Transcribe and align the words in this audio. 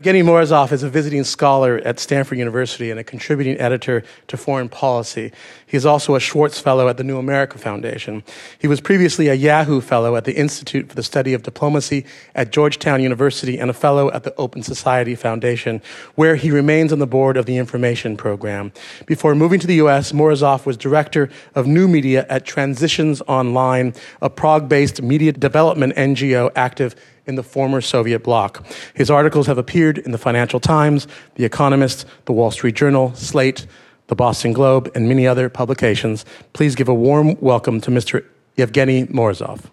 Evgeny 0.00 0.24
Morozov 0.24 0.72
is 0.72 0.82
a 0.82 0.88
visiting 0.88 1.24
scholar 1.24 1.76
at 1.84 2.00
Stanford 2.00 2.38
University 2.38 2.90
and 2.90 2.98
a 2.98 3.04
contributing 3.04 3.60
editor 3.60 4.02
to 4.28 4.38
Foreign 4.38 4.70
Policy. 4.70 5.30
He 5.66 5.76
is 5.76 5.84
also 5.84 6.14
a 6.14 6.20
Schwartz 6.20 6.58
Fellow 6.58 6.88
at 6.88 6.96
the 6.96 7.04
New 7.04 7.18
America 7.18 7.58
Foundation. 7.58 8.24
He 8.58 8.66
was 8.66 8.80
previously 8.80 9.28
a 9.28 9.34
Yahoo 9.34 9.82
Fellow 9.82 10.16
at 10.16 10.24
the 10.24 10.32
Institute 10.32 10.88
for 10.88 10.94
the 10.94 11.02
Study 11.02 11.34
of 11.34 11.42
Diplomacy 11.42 12.06
at 12.34 12.50
Georgetown 12.50 13.02
University 13.02 13.58
and 13.58 13.68
a 13.68 13.74
Fellow 13.74 14.10
at 14.12 14.24
the 14.24 14.34
Open 14.36 14.62
Society 14.62 15.14
Foundation, 15.14 15.82
where 16.14 16.36
he 16.36 16.50
remains 16.50 16.94
on 16.94 16.98
the 16.98 17.06
board 17.06 17.36
of 17.36 17.44
the 17.44 17.58
Information 17.58 18.16
Program. 18.16 18.72
Before 19.04 19.34
moving 19.34 19.60
to 19.60 19.66
the 19.66 19.74
U.S., 19.74 20.12
Morozov 20.12 20.64
was 20.64 20.78
director 20.78 21.28
of 21.54 21.66
new 21.66 21.86
media 21.86 22.24
at 22.30 22.46
Transitions 22.46 23.20
Online, 23.28 23.92
a 24.22 24.30
Prague 24.30 24.66
based 24.66 25.02
media 25.02 25.32
development 25.32 25.94
NGO 25.94 26.50
active 26.56 26.96
in 27.30 27.36
the 27.36 27.42
former 27.42 27.80
Soviet 27.80 28.22
bloc. 28.22 28.66
His 28.92 29.08
articles 29.10 29.46
have 29.46 29.56
appeared 29.56 29.96
in 29.96 30.10
the 30.10 30.18
Financial 30.18 30.60
Times, 30.60 31.06
The 31.36 31.44
Economist, 31.46 32.04
The 32.26 32.32
Wall 32.32 32.50
Street 32.50 32.74
Journal, 32.74 33.14
Slate, 33.14 33.66
The 34.08 34.16
Boston 34.16 34.52
Globe, 34.52 34.90
and 34.94 35.08
many 35.08 35.26
other 35.26 35.48
publications. 35.48 36.26
Please 36.52 36.74
give 36.74 36.88
a 36.88 36.94
warm 36.94 37.40
welcome 37.40 37.80
to 37.82 37.90
Mr. 37.90 38.26
Evgeny 38.58 39.08
Morozov. 39.10 39.70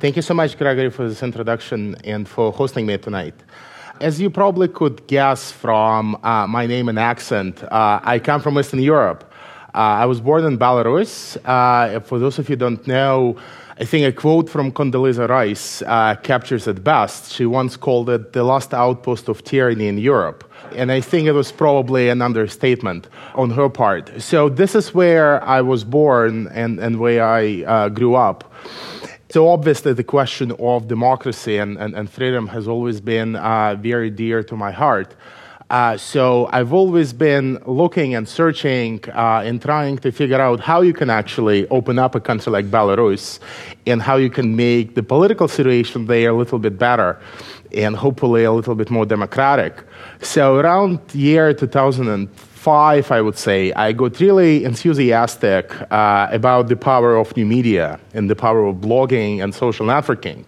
Thank 0.00 0.16
you 0.16 0.22
so 0.22 0.34
much, 0.34 0.58
Gregory, 0.58 0.90
for 0.90 1.08
this 1.08 1.22
introduction 1.22 1.94
and 2.04 2.26
for 2.26 2.52
hosting 2.52 2.86
me 2.86 2.98
tonight. 2.98 3.34
As 4.00 4.20
you 4.20 4.28
probably 4.28 4.68
could 4.68 5.06
guess 5.06 5.52
from 5.52 6.18
uh, 6.22 6.46
my 6.46 6.66
name 6.66 6.88
and 6.88 6.98
accent, 6.98 7.62
uh, 7.64 8.00
I 8.02 8.18
come 8.18 8.40
from 8.40 8.58
Eastern 8.58 8.80
Europe. 8.80 9.30
Uh, 9.74 10.02
I 10.02 10.06
was 10.06 10.20
born 10.20 10.44
in 10.44 10.56
Belarus. 10.56 11.36
Uh, 11.44 11.98
for 11.98 12.20
those 12.20 12.38
of 12.38 12.48
you 12.48 12.52
who 12.52 12.60
don't 12.60 12.86
know, 12.86 13.36
I 13.80 13.84
think 13.84 14.06
a 14.06 14.12
quote 14.12 14.48
from 14.48 14.70
Condoleezza 14.70 15.28
Rice 15.28 15.82
uh, 15.82 16.14
captures 16.22 16.68
it 16.68 16.84
best. 16.84 17.32
She 17.32 17.44
once 17.44 17.76
called 17.76 18.08
it 18.08 18.32
the 18.32 18.44
last 18.44 18.72
outpost 18.72 19.28
of 19.28 19.42
tyranny 19.42 19.88
in 19.88 19.98
Europe. 19.98 20.48
And 20.76 20.92
I 20.92 21.00
think 21.00 21.26
it 21.26 21.32
was 21.32 21.50
probably 21.50 22.08
an 22.08 22.22
understatement 22.22 23.08
on 23.34 23.50
her 23.50 23.68
part. 23.68 24.22
So, 24.22 24.48
this 24.48 24.76
is 24.76 24.94
where 24.94 25.42
I 25.42 25.60
was 25.60 25.82
born 25.82 26.46
and, 26.52 26.78
and 26.78 27.00
where 27.00 27.26
I 27.26 27.64
uh, 27.64 27.88
grew 27.88 28.14
up. 28.14 28.54
So, 29.30 29.48
obviously, 29.48 29.92
the 29.92 30.04
question 30.04 30.52
of 30.52 30.86
democracy 30.86 31.58
and, 31.58 31.76
and, 31.78 31.96
and 31.96 32.08
freedom 32.08 32.46
has 32.46 32.68
always 32.68 33.00
been 33.00 33.34
uh, 33.34 33.74
very 33.74 34.10
dear 34.10 34.44
to 34.44 34.56
my 34.56 34.70
heart. 34.70 35.16
Uh, 35.70 35.96
so 35.96 36.48
I've 36.52 36.72
always 36.72 37.12
been 37.12 37.58
looking 37.66 38.14
and 38.14 38.28
searching 38.28 39.00
uh, 39.08 39.42
and 39.44 39.60
trying 39.60 39.96
to 39.98 40.12
figure 40.12 40.40
out 40.40 40.60
how 40.60 40.82
you 40.82 40.92
can 40.92 41.08
actually 41.08 41.66
open 41.68 41.98
up 41.98 42.14
a 42.14 42.20
country 42.20 42.52
like 42.52 42.70
Belarus 42.70 43.38
and 43.86 44.02
how 44.02 44.16
you 44.16 44.28
can 44.28 44.56
make 44.56 44.94
the 44.94 45.02
political 45.02 45.48
situation 45.48 46.06
there 46.06 46.30
a 46.30 46.34
little 46.34 46.58
bit 46.58 46.78
better 46.78 47.18
and 47.72 47.96
hopefully 47.96 48.44
a 48.44 48.52
little 48.52 48.74
bit 48.74 48.90
more 48.90 49.06
democratic. 49.06 49.82
So 50.20 50.56
around 50.56 51.00
year 51.14 51.54
2005, 51.54 53.10
I 53.10 53.20
would 53.20 53.38
say, 53.38 53.72
I 53.72 53.92
got 53.92 54.20
really 54.20 54.64
enthusiastic 54.64 55.72
uh, 55.90 56.28
about 56.30 56.68
the 56.68 56.76
power 56.76 57.16
of 57.16 57.34
new 57.36 57.46
media 57.46 57.98
and 58.12 58.28
the 58.28 58.36
power 58.36 58.64
of 58.66 58.76
blogging 58.76 59.42
and 59.42 59.54
social 59.54 59.86
networking 59.86 60.44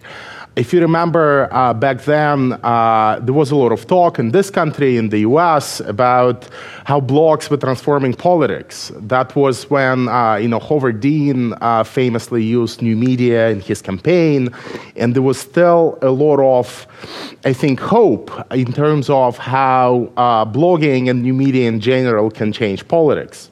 if 0.57 0.73
you 0.73 0.81
remember 0.81 1.47
uh, 1.51 1.71
back 1.71 2.01
then, 2.01 2.53
uh, 2.63 3.19
there 3.21 3.33
was 3.33 3.51
a 3.51 3.55
lot 3.55 3.71
of 3.71 3.85
talk 3.85 4.17
in 4.17 4.31
this 4.31 4.49
country, 4.49 4.97
in 4.97 5.09
the 5.09 5.19
US, 5.19 5.81
about 5.81 6.49
how 6.83 6.99
blogs 6.99 7.47
were 7.51 7.57
transforming 7.57 8.15
politics. 8.15 8.91
That 8.95 9.35
was 9.35 9.69
when, 9.69 10.07
uh, 10.07 10.35
you 10.37 10.47
know, 10.47 10.59
Howard 10.59 10.99
Dean 10.99 11.53
uh, 11.61 11.83
famously 11.83 12.43
used 12.43 12.81
new 12.81 12.95
media 12.95 13.49
in 13.49 13.61
his 13.61 13.83
campaign, 13.83 14.49
and 14.95 15.13
there 15.13 15.21
was 15.21 15.37
still 15.37 15.99
a 16.01 16.09
lot 16.09 16.39
of, 16.39 16.87
I 17.45 17.53
think, 17.53 17.79
hope 17.79 18.31
in 18.51 18.73
terms 18.73 19.11
of 19.11 19.37
how 19.37 20.11
uh, 20.17 20.43
blogging 20.43 21.07
and 21.07 21.21
new 21.21 21.35
media 21.35 21.67
in 21.67 21.79
general 21.79 22.31
can 22.31 22.51
change 22.51 22.87
politics. 22.87 23.51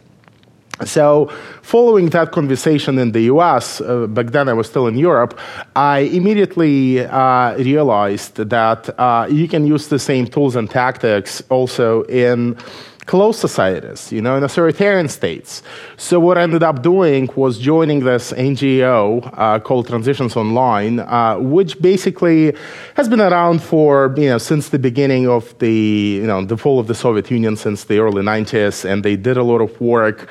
So, 0.83 1.31
following 1.61 2.09
that 2.09 2.31
conversation 2.33 2.99
in 2.99 3.13
the 3.13 3.21
US, 3.33 3.79
uh, 3.79 4.07
back 4.07 4.31
then 4.31 4.49
I 4.49 4.53
was 4.53 4.67
still 4.67 4.87
in 4.87 4.97
Europe, 4.97 5.39
I 5.73 5.99
immediately 5.99 6.99
uh, 6.99 7.55
realized 7.55 8.35
that 8.35 8.89
uh, 8.99 9.27
you 9.29 9.47
can 9.47 9.65
use 9.65 9.87
the 9.87 9.99
same 9.99 10.27
tools 10.27 10.57
and 10.57 10.69
tactics 10.69 11.41
also 11.49 12.03
in 12.03 12.57
closed 13.05 13.39
societies, 13.39 14.11
you 14.11 14.21
know, 14.21 14.35
in 14.35 14.43
authoritarian 14.43 15.07
states. 15.07 15.61
So 15.95 16.19
what 16.19 16.37
I 16.37 16.41
ended 16.41 16.63
up 16.63 16.81
doing 16.81 17.29
was 17.35 17.59
joining 17.59 18.03
this 18.03 18.33
NGO 18.33 19.29
uh, 19.37 19.59
called 19.59 19.87
Transitions 19.87 20.35
Online, 20.35 20.99
uh, 20.99 21.37
which 21.37 21.79
basically 21.81 22.53
has 22.95 23.07
been 23.07 23.21
around 23.21 23.61
for, 23.61 24.13
you 24.17 24.29
know, 24.29 24.39
since 24.39 24.69
the 24.69 24.79
beginning 24.79 25.27
of 25.27 25.57
the, 25.59 26.19
you 26.21 26.27
know, 26.27 26.43
the 26.43 26.57
fall 26.57 26.79
of 26.79 26.87
the 26.87 26.95
Soviet 26.95 27.29
Union, 27.31 27.55
since 27.55 27.85
the 27.85 27.99
early 27.99 28.23
90s, 28.23 28.83
and 28.83 29.03
they 29.03 29.15
did 29.15 29.37
a 29.37 29.43
lot 29.43 29.61
of 29.61 29.79
work 29.79 30.27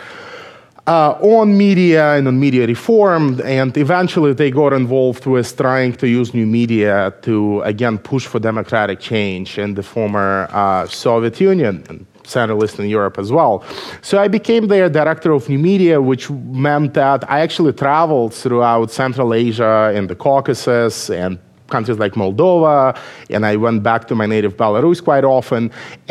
uh, 0.87 1.13
on 1.21 1.57
media 1.57 2.15
and 2.15 2.29
on 2.29 2.39
media 2.39 2.67
reform, 2.67 3.41
and 3.45 3.77
eventually 3.77 4.33
they 4.35 4.51
got 4.51 4.73
involved 4.73 5.27
with 5.27 5.57
trying 5.57 5.93
to 5.95 6.07
use 6.07 6.35
new 6.35 6.47
media 6.47 7.15
to 7.23 7.63
again 7.63 7.99
push 7.99 8.27
for 8.27 8.39
democratic 8.39 9.01
change 9.01 9.59
in 9.59 9.75
the 9.75 9.83
former 9.83 10.47
uh, 10.51 10.87
Soviet 10.87 11.41
Union 11.41 11.85
and 11.89 12.07
Central 12.27 12.63
Eastern 12.65 12.89
Europe 12.89 13.19
as 13.19 13.31
well. 13.33 13.65
So 14.03 14.19
I 14.19 14.29
became 14.29 14.69
their 14.69 14.89
director 14.89 15.33
of 15.33 15.49
new 15.49 15.59
media, 15.59 16.01
which 16.01 16.31
meant 16.31 16.95
that 16.95 17.31
I 17.31 17.41
actually 17.41 17.73
traveled 17.73 18.35
throughout 18.35 18.91
Central 18.91 19.35
Asia 19.35 19.93
and 19.95 20.09
the 20.09 20.15
Caucasus 20.15 21.11
and 21.11 21.39
countries 21.75 21.99
like 22.05 22.15
Moldova, 22.23 22.79
and 23.35 23.43
I 23.53 23.55
went 23.67 23.81
back 23.91 24.03
to 24.09 24.15
my 24.21 24.27
native 24.35 24.55
Belarus 24.63 24.99
quite 25.09 25.25
often, 25.39 25.63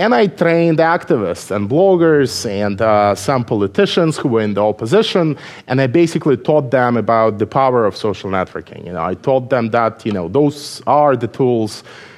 and 0.02 0.10
I 0.22 0.24
trained 0.44 0.80
activists 0.80 1.48
and 1.56 1.64
bloggers 1.76 2.32
and 2.64 2.78
uh, 2.82 3.16
some 3.16 3.44
politicians 3.54 4.14
who 4.20 4.28
were 4.34 4.44
in 4.48 4.54
the 4.58 4.66
opposition, 4.74 5.26
and 5.70 5.76
I 5.86 5.88
basically 6.02 6.38
taught 6.50 6.68
them 6.80 6.94
about 7.06 7.32
the 7.42 7.48
power 7.60 7.82
of 7.90 7.94
social 8.08 8.30
networking. 8.38 8.80
You 8.88 8.94
know, 8.96 9.06
I 9.12 9.16
taught 9.28 9.46
them 9.56 9.66
that 9.78 9.94
you 10.08 10.14
know 10.18 10.28
those 10.40 10.82
are 11.02 11.14
the 11.24 11.30
tools 11.40 11.72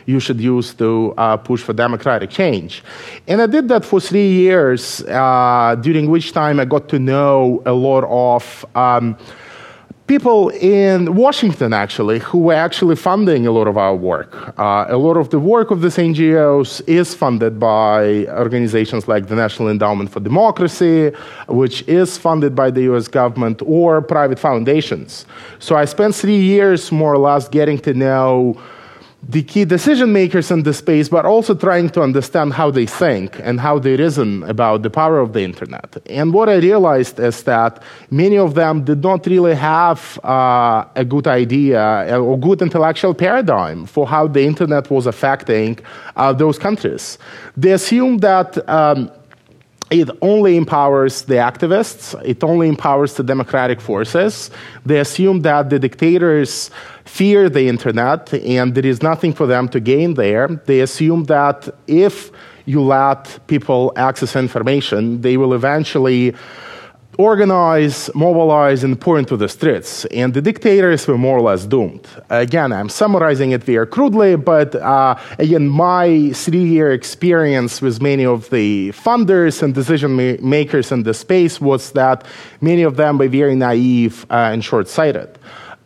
you 0.05 0.19
should 0.25 0.41
use 0.55 0.67
to 0.75 1.13
uh, 1.17 1.38
push 1.38 1.61
for 1.67 1.73
democratic 1.73 2.29
change. 2.29 2.84
And 3.28 3.41
I 3.41 3.47
did 3.47 3.66
that 3.69 3.84
for 3.89 4.00
three 4.00 4.31
years, 4.45 5.01
uh, 5.01 5.75
during 5.81 6.05
which 6.13 6.28
time 6.31 6.59
I 6.63 6.66
got 6.66 6.89
to 6.89 7.00
know 7.00 7.61
a 7.66 7.73
lot 7.73 8.03
of. 8.34 8.66
Um, 8.75 9.17
people 10.07 10.49
in 10.49 11.16
Washington, 11.16 11.73
actually, 11.73 12.19
who 12.19 12.38
were 12.38 12.53
actually 12.53 12.95
funding 12.95 13.47
a 13.47 13.51
lot 13.51 13.67
of 13.67 13.77
our 13.77 13.95
work. 13.95 14.57
Uh, 14.59 14.85
a 14.88 14.97
lot 14.97 15.17
of 15.17 15.29
the 15.29 15.39
work 15.39 15.71
of 15.71 15.81
these 15.81 15.97
NGOs 15.97 16.88
is 16.88 17.16
funded 17.16 17.59
by 17.59 18.27
organizations 18.27 19.07
like 19.07 19.27
the 19.27 19.35
National 19.35 19.69
Endowment 19.69 20.11
for 20.11 20.19
Democracy, 20.19 21.11
which 21.47 21.81
is 21.88 22.17
funded 22.17 22.55
by 22.55 22.69
the 22.69 22.81
US 22.93 23.07
government, 23.07 23.61
or 23.66 24.01
private 24.01 24.39
foundations. 24.39 25.25
So 25.59 25.75
I 25.75 25.85
spent 25.85 26.13
three 26.13 26.39
years, 26.39 26.91
more 26.91 27.13
or 27.13 27.17
less, 27.17 27.47
getting 27.47 27.79
to 27.79 27.93
know 27.93 28.61
the 29.27 29.41
key 29.41 29.65
decision 29.65 30.13
makers 30.13 30.51
in 30.51 30.63
the 30.63 30.73
space, 30.73 31.09
but 31.09 31.25
also 31.25 31.55
trying 31.55 31.89
to 31.89 32.01
understand 32.01 32.53
how 32.53 32.69
they 32.69 32.85
think 32.85 33.39
and 33.41 33.59
how 33.59 33.79
they 33.79 33.95
reason 33.95 34.43
about 34.43 34.83
the 34.83 34.89
power 34.89 35.19
of 35.19 35.33
the 35.33 35.41
internet. 35.41 35.97
And 36.09 36.31
what 36.31 36.47
I 36.47 36.57
realized 36.57 37.19
is 37.19 37.43
that 37.43 37.81
many 38.11 38.37
of 38.37 38.53
them 38.53 38.83
did 38.83 39.01
not 39.01 39.25
really 39.25 39.55
have 39.55 40.19
uh, 40.23 40.85
a 40.95 41.03
good 41.03 41.27
idea 41.27 42.19
or 42.19 42.37
good 42.37 42.61
intellectual 42.61 43.15
paradigm 43.15 43.85
for 43.85 44.05
how 44.05 44.27
the 44.27 44.43
internet 44.43 44.91
was 44.91 45.07
affecting 45.07 45.79
uh, 46.15 46.31
those 46.33 46.59
countries. 46.59 47.17
They 47.57 47.71
assumed 47.71 48.21
that. 48.21 48.57
Um, 48.69 49.09
it 49.91 50.09
only 50.22 50.57
empowers 50.57 51.23
the 51.23 51.35
activists, 51.35 52.19
it 52.25 52.44
only 52.44 52.68
empowers 52.68 53.13
the 53.13 53.23
democratic 53.23 53.79
forces. 53.79 54.50
They 54.85 55.00
assume 55.00 55.41
that 55.41 55.69
the 55.69 55.78
dictators 55.78 56.72
fear 57.03 57.50
the 57.50 57.68
internet 57.68 58.34
and 58.34 58.73
there 58.73 58.85
is 58.85 59.03
nothing 59.03 59.34
for 59.34 59.46
them 59.46 59.70
to 59.70 59.79
gain 59.79 60.16
there. 60.16 60.47
They 60.66 60.82
assume 60.82 61.26
that 61.26 61.70
if 61.85 62.32
you 62.66 62.82
let 62.82 63.40
people 63.46 63.93
access 63.96 64.35
information, 64.35 65.22
they 65.22 65.37
will 65.37 65.53
eventually 65.53 66.35
organize, 67.17 68.09
mobilize, 68.14 68.84
and 68.84 69.00
pour 69.00 69.17
into 69.17 69.38
the 69.38 69.47
streets. 69.47 70.06
And 70.06 70.34
the 70.34 70.41
dictators 70.41 71.08
were 71.08 71.17
more 71.17 71.38
or 71.38 71.41
less 71.41 71.66
doomed. 71.66 72.08
Again, 72.29 72.72
I'm 72.72 72.90
summarizing 72.90 73.52
it 73.52 73.64
very 73.64 73.88
crudely, 73.88 74.35
but 74.35 74.76
uh, 74.76 75.16
again, 75.40 75.67
my 75.67 76.32
three 76.34 76.64
year 76.64 76.91
experience 76.91 77.82
with 77.82 78.02
many 78.02 78.26
of 78.26 78.50
the 78.50 78.91
funders 78.91 79.64
and 79.64 79.73
decision 79.73 80.16
ma- 80.16 80.41
makers 80.41 80.91
in 80.91 81.03
the 81.03 81.14
space 81.14 81.62
was 81.62 81.91
that 81.91 82.26
many 82.62 82.84
of 82.84 82.96
them 82.97 83.17
were 83.17 83.28
very 83.28 83.56
naive 83.56 84.26
uh, 84.29 84.52
and 84.52 84.64
short 84.64 84.88
sighted. 84.88 85.29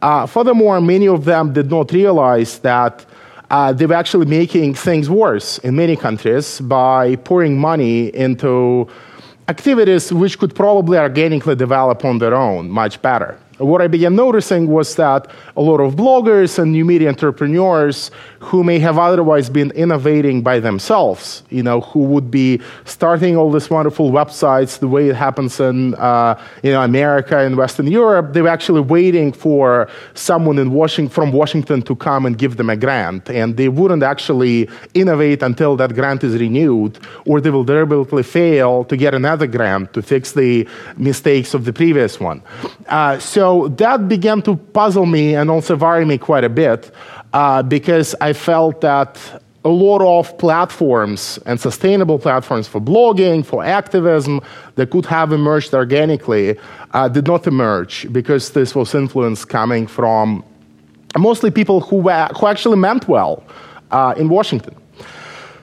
Uh, 0.01 0.25
furthermore, 0.25 0.79
many 0.79 1.07
of 1.07 1.25
them 1.25 1.53
did 1.53 1.69
not 1.69 1.91
realize 1.91 2.59
that 2.59 3.05
uh, 3.49 3.73
they 3.73 3.85
were 3.85 3.95
actually 3.95 4.25
making 4.25 4.75
things 4.75 5.09
worse 5.09 5.57
in 5.59 5.75
many 5.75 5.95
countries 5.95 6.61
by 6.61 7.15
pouring 7.17 7.59
money 7.59 8.07
into 8.15 8.87
activities 9.49 10.13
which 10.13 10.37
could 10.37 10.53
probably 10.53 10.97
organically 10.97 11.55
develop 11.55 12.05
on 12.05 12.19
their 12.19 12.35
own 12.35 12.69
much 12.69 13.01
better. 13.01 13.37
What 13.59 13.81
I 13.81 13.87
began 13.87 14.15
noticing 14.15 14.67
was 14.67 14.95
that 14.95 15.27
a 15.57 15.61
lot 15.61 15.81
of 15.81 15.95
bloggers 15.95 16.57
and 16.57 16.71
new 16.71 16.85
media 16.85 17.09
entrepreneurs 17.09 18.09
who 18.39 18.63
may 18.63 18.79
have 18.79 18.97
otherwise 18.97 19.49
been 19.49 19.71
innovating 19.71 20.41
by 20.41 20.59
themselves, 20.59 21.43
you 21.49 21.61
know, 21.61 21.81
who 21.81 21.99
would 22.03 22.31
be 22.31 22.61
starting 22.85 23.35
all 23.35 23.51
these 23.51 23.69
wonderful 23.69 24.11
websites 24.11 24.79
the 24.79 24.87
way 24.87 25.09
it 25.09 25.15
happens 25.15 25.59
in 25.59 25.93
uh, 25.95 26.41
you 26.63 26.71
know, 26.71 26.81
America 26.81 27.37
and 27.39 27.57
Western 27.57 27.87
Europe, 27.87 28.33
they 28.33 28.41
were 28.41 28.47
actually 28.47 28.81
waiting 28.81 29.33
for 29.33 29.89
someone 30.13 30.57
in 30.57 30.71
Washington, 30.71 31.13
from 31.13 31.31
Washington 31.33 31.81
to 31.81 31.95
come 31.95 32.25
and 32.25 32.37
give 32.37 32.55
them 32.55 32.69
a 32.69 32.77
grant. 32.77 33.29
And 33.29 33.57
they 33.57 33.67
wouldn't 33.67 34.03
actually 34.03 34.69
innovate 34.93 35.43
until 35.43 35.75
that 35.77 35.93
grant 35.93 36.23
is 36.23 36.33
renewed, 36.39 36.97
or 37.25 37.41
they 37.41 37.49
will 37.49 37.65
deliberately 37.65 38.23
fail 38.23 38.85
to 38.85 38.95
get 38.95 39.13
another 39.13 39.47
grant 39.47 39.93
to 39.93 40.01
fix 40.01 40.31
the 40.31 40.67
mistakes 40.97 41.53
of 41.53 41.65
the 41.65 41.73
previous 41.73 42.19
one. 42.19 42.41
Uh, 42.87 43.19
so 43.19 43.48
that 43.69 44.07
began 44.07 44.41
to 44.41 44.55
puzzle 44.55 45.05
me 45.05 45.35
and 45.35 45.49
also 45.49 45.75
worry 45.75 46.05
me 46.05 46.17
quite 46.17 46.43
a 46.43 46.49
bit 46.49 46.91
uh, 47.33 47.61
because 47.63 48.15
I 48.21 48.33
felt 48.33 48.81
that 48.81 49.19
a 49.65 49.69
lot 49.69 50.01
of 50.01 50.37
platforms 50.37 51.39
and 51.45 51.59
sustainable 51.59 52.17
platforms 52.17 52.67
for 52.67 52.79
blogging, 52.79 53.45
for 53.45 53.63
activism 53.63 54.41
that 54.75 54.89
could 54.89 55.05
have 55.05 55.33
emerged 55.33 55.73
organically 55.73 56.57
uh, 56.91 57.09
did 57.09 57.27
not 57.27 57.45
emerge 57.45 58.11
because 58.11 58.51
this 58.51 58.73
was 58.73 58.95
influence 58.95 59.43
coming 59.45 59.85
from 59.85 60.43
mostly 61.17 61.51
people 61.51 61.81
who, 61.81 61.97
were, 61.97 62.29
who 62.37 62.47
actually 62.47 62.77
meant 62.77 63.07
well 63.07 63.43
uh, 63.91 64.13
in 64.17 64.29
Washington. 64.29 64.78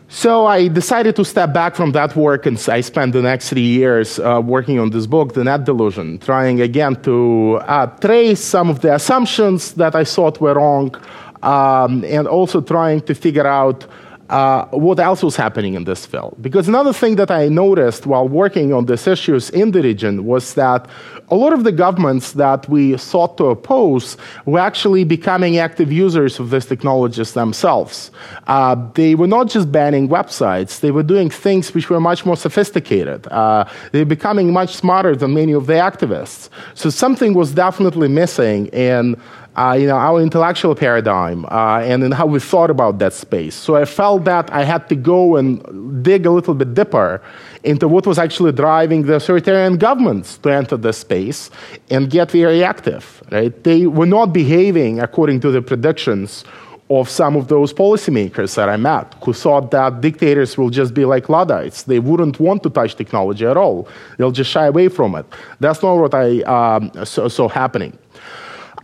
So 0.09 0.47
I 0.47 0.69
decided 0.69 1.17
to 1.17 1.25
step 1.25 1.53
back 1.53 1.75
from 1.75 1.91
that 1.93 2.15
work, 2.15 2.47
and 2.47 2.57
I 2.69 2.81
spent 2.81 3.13
the 3.13 3.23
next 3.23 3.49
three 3.49 3.67
years 3.67 4.21
uh, 4.21 4.41
working 4.45 4.79
on 4.79 4.91
this 4.91 5.05
book, 5.05 5.35
The 5.35 5.43
Net 5.43 5.65
Delusion, 5.65 6.19
trying 6.19 6.61
again 6.61 6.95
to 7.03 7.59
uh, 7.63 7.87
trace 7.87 8.41
some 8.41 8.71
of 8.71 8.81
the 8.81 8.95
assumptions 8.95 9.73
that 9.75 9.97
I 9.97 10.05
thought 10.05 10.41
were 10.41 10.55
wrong, 10.55 10.95
um, 11.43 12.05
and 12.05 12.29
also 12.29 12.61
trying 12.61 13.01
to 13.03 13.15
figure 13.17 13.49
out 13.49 13.85
uh, 14.31 14.65
what 14.67 14.99
else 14.99 15.23
was 15.23 15.37
happening 15.37 15.75
in 15.75 15.85
this 15.85 16.05
field. 16.07 16.37
Because 16.41 16.69
another 16.69 16.93
thing 16.93 17.17
that 17.17 17.31
I 17.31 17.49
noticed 17.49 18.07
while 18.07 18.29
working 18.29 18.73
on 18.73 18.87
these 18.87 19.07
issues 19.07 19.51
in 19.51 19.71
the 19.71 19.83
region 19.83 20.25
was 20.25 20.55
that 20.55 20.89
a 21.29 21.35
lot 21.35 21.53
of 21.53 21.65
the 21.65 21.73
governments 21.73 22.33
that 22.33 22.69
we 22.69 22.97
sought 22.97 23.37
to 23.39 23.47
oppose 23.47 24.17
were 24.45 24.61
actually 24.61 25.05
becoming 25.05 25.59
active 25.59 25.91
users 25.91 26.39
of 26.39 26.51
these 26.51 26.67
technologies 26.67 27.33
themselves. 27.33 28.11
Uh, 28.47 28.77
they 28.95 29.15
were 29.15 29.27
not 29.27 29.49
just 29.49 29.73
banning 29.73 30.09
websites, 30.09 30.81
they 30.81 30.91
were 30.91 31.03
doing 31.03 31.29
things 31.31 31.75
which 31.75 31.91
were 31.91 32.01
much 32.01 32.25
more 32.25 32.37
sophisticated. 32.37 33.27
Uh, 33.29 33.65
they 33.93 34.01
were 34.01 34.05
becoming 34.05 34.53
much 34.53 34.75
smarter 34.75 35.17
than 35.17 35.35
many 35.35 35.53
of 35.53 35.67
the 35.67 35.75
activists. 35.75 36.49
So 36.75 36.91
something 36.91 37.35
was 37.35 37.53
definitely 37.53 38.09
missing 38.09 38.67
in 38.69 39.21
uh, 39.57 39.77
you 39.79 39.87
know, 39.87 39.97
our 39.97 40.21
intellectual 40.21 40.75
paradigm 40.75 41.47
uh, 41.47 41.81
and 41.81 42.05
in 42.05 42.13
how 42.13 42.27
we 42.27 42.39
thought 42.39 42.71
about 42.71 42.99
that 42.99 43.13
space. 43.13 43.55
So 43.55 43.75
I 43.75 43.87
felt 43.87 44.25
that 44.25 44.53
I 44.53 44.65
had 44.65 44.89
to 44.91 44.95
go 44.95 45.37
and 45.37 46.03
dig 46.05 46.27
a 46.27 46.31
little 46.31 46.55
bit 46.55 46.75
deeper 46.75 47.23
into 47.65 47.89
what 47.89 48.07
was 48.07 48.19
actually 48.19 48.53
driving 48.53 49.07
the 49.07 49.15
authoritarian 49.15 49.79
governments 49.79 50.37
to 50.39 50.51
enter 50.51 50.77
the 50.77 50.93
space 50.93 51.51
and 51.91 52.11
get 52.11 52.31
very 52.31 52.63
active. 52.63 53.23
Right? 53.33 53.65
They 53.65 53.87
were 53.87 54.07
not 54.07 54.27
behaving 54.27 55.01
according 55.01 55.41
to 55.41 55.51
the 55.51 55.63
predictions 55.63 56.45
of 56.89 57.09
some 57.09 57.35
of 57.35 57.49
those 57.49 57.73
policymakers 57.73 58.55
that 58.55 58.69
I 58.69 58.77
met 58.77 59.15
who 59.25 59.33
thought 59.33 59.73
that 59.73 60.01
dictators 60.01 60.57
will 60.57 60.71
just 60.71 60.95
be 60.95 61.05
like 61.05 61.29
Luddites. 61.29 61.83
They 61.85 61.99
wouldn't 61.99 62.39
want 62.39 62.63
to 62.63 62.71
touch 62.71 62.95
technology 62.95 63.45
at 63.45 63.57
all. 63.57 63.89
They'll 64.19 64.31
just 64.31 64.51
shy 64.51 64.67
away 64.67 64.89
from 64.89 65.17
it. 65.17 65.27
That's 65.59 65.83
not 65.83 65.95
what 65.97 66.15
I 66.15 66.43
um, 66.43 66.93
saw, 67.05 67.27
saw 67.27 67.49
happening. 67.49 67.99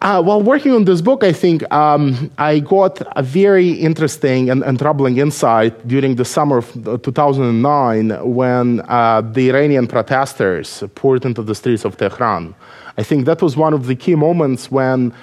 Uh, 0.03 0.21
while 0.21 0.43
working 0.43 0.73
on 0.73 0.85
this 0.85 1.01
book, 1.01 1.23
I 1.23 1.33
think 1.33 1.63
um, 1.73 2.29
I 2.37 2.59
got 2.59 3.01
a 3.15 3.23
very 3.23 3.71
interesting 3.71 4.51
and, 4.51 4.65
and, 4.65 4.77
troubling 4.77 5.19
insight 5.19 5.87
during 5.87 6.17
the 6.17 6.25
summer 6.25 6.59
of 6.59 6.73
2009 7.05 8.35
when 8.35 8.81
uh, 8.89 9.21
the 9.21 9.51
Iranian 9.51 9.87
protesters 9.87 10.83
poured 10.97 11.25
into 11.25 11.41
the 11.41 11.55
streets 11.55 11.85
of 11.85 11.97
Tehran. 11.99 12.53
I 12.99 13.05
think 13.05 13.27
that 13.27 13.41
was 13.43 13.57
one 13.57 13.75
of 13.75 13.87
the 13.87 13.95
key 13.95 14.17
moments 14.17 14.73
when 14.73 15.15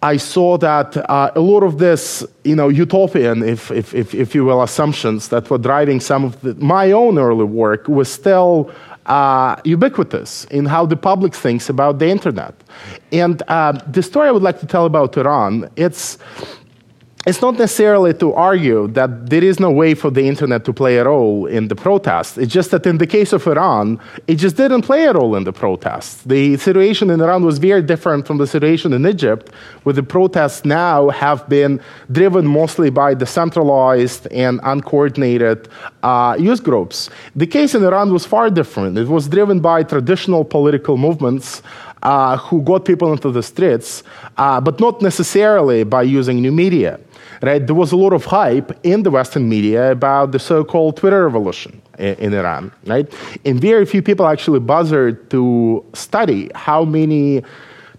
I 0.00 0.16
saw 0.18 0.58
that 0.58 0.96
uh, 0.96 1.32
a 1.34 1.40
lot 1.40 1.64
of 1.64 1.78
this, 1.78 2.24
you 2.44 2.54
know, 2.54 2.68
utopian, 2.68 3.42
if, 3.42 3.72
if, 3.72 3.92
if, 3.94 4.14
if 4.14 4.32
you 4.32 4.44
will, 4.44 4.62
assumptions 4.62 5.30
that 5.30 5.50
were 5.50 5.58
driving 5.58 5.98
some 5.98 6.24
of 6.24 6.40
the, 6.42 6.54
my 6.54 6.92
own 6.92 7.18
early 7.18 7.46
work 7.46 7.88
was 7.88 8.12
still 8.12 8.70
uh, 9.06 9.56
ubiquitous 9.64 10.44
in 10.46 10.66
how 10.66 10.86
the 10.86 10.96
public 10.96 11.34
thinks 11.34 11.68
about 11.68 11.98
the 11.98 12.08
internet. 12.08 12.54
And 13.12 13.42
uh, 13.48 13.72
the 13.90 14.02
story 14.02 14.28
I 14.28 14.30
would 14.30 14.42
like 14.42 14.60
to 14.60 14.66
tell 14.66 14.86
about 14.86 15.16
Iran, 15.16 15.70
it's 15.76 16.18
it's 17.26 17.40
not 17.40 17.58
necessarily 17.58 18.12
to 18.12 18.34
argue 18.34 18.86
that 18.88 19.30
there 19.30 19.42
is 19.42 19.58
no 19.58 19.70
way 19.70 19.94
for 19.94 20.10
the 20.10 20.22
internet 20.22 20.64
to 20.66 20.72
play 20.74 20.98
a 20.98 21.04
role 21.04 21.46
in 21.46 21.68
the 21.68 21.74
protests. 21.74 22.36
It's 22.36 22.52
just 22.52 22.70
that 22.72 22.86
in 22.86 22.98
the 22.98 23.06
case 23.06 23.32
of 23.32 23.46
Iran, 23.46 23.98
it 24.26 24.34
just 24.34 24.56
didn't 24.56 24.82
play 24.82 25.04
a 25.04 25.12
role 25.14 25.34
in 25.34 25.44
the 25.44 25.52
protests. 25.52 26.22
The 26.24 26.58
situation 26.58 27.08
in 27.08 27.22
Iran 27.22 27.42
was 27.44 27.56
very 27.58 27.80
different 27.80 28.26
from 28.26 28.36
the 28.36 28.46
situation 28.46 28.92
in 28.92 29.06
Egypt, 29.06 29.50
where 29.84 29.94
the 29.94 30.02
protests 30.02 30.66
now 30.66 31.08
have 31.08 31.48
been 31.48 31.80
driven 32.12 32.46
mostly 32.46 32.90
by 32.90 33.14
decentralized 33.14 34.26
and 34.30 34.60
uncoordinated 34.62 35.68
uh, 36.02 36.36
youth 36.38 36.62
groups. 36.62 37.08
The 37.34 37.46
case 37.46 37.74
in 37.74 37.82
Iran 37.84 38.12
was 38.12 38.26
far 38.26 38.50
different. 38.50 38.98
It 38.98 39.08
was 39.08 39.28
driven 39.28 39.60
by 39.60 39.82
traditional 39.82 40.44
political 40.44 40.98
movements 40.98 41.62
uh, 42.02 42.36
who 42.36 42.60
got 42.60 42.84
people 42.84 43.12
into 43.12 43.30
the 43.30 43.42
streets, 43.42 44.02
uh, 44.36 44.60
but 44.60 44.78
not 44.78 45.00
necessarily 45.00 45.84
by 45.84 46.02
using 46.02 46.42
new 46.42 46.52
media 46.52 47.00
right? 47.42 47.64
There 47.66 47.74
was 47.74 47.92
a 47.92 47.96
lot 47.96 48.12
of 48.12 48.24
hype 48.24 48.72
in 48.82 49.02
the 49.02 49.10
Western 49.10 49.48
media 49.48 49.92
about 49.92 50.32
the 50.32 50.38
so-called 50.38 50.96
Twitter 50.96 51.24
revolution 51.24 51.80
in, 51.98 52.14
in 52.16 52.34
Iran, 52.34 52.72
right? 52.86 53.12
And 53.44 53.60
very 53.60 53.86
few 53.86 54.02
people 54.02 54.26
actually 54.26 54.60
bothered 54.60 55.30
to 55.30 55.84
study 55.94 56.50
how 56.54 56.84
many 56.84 57.42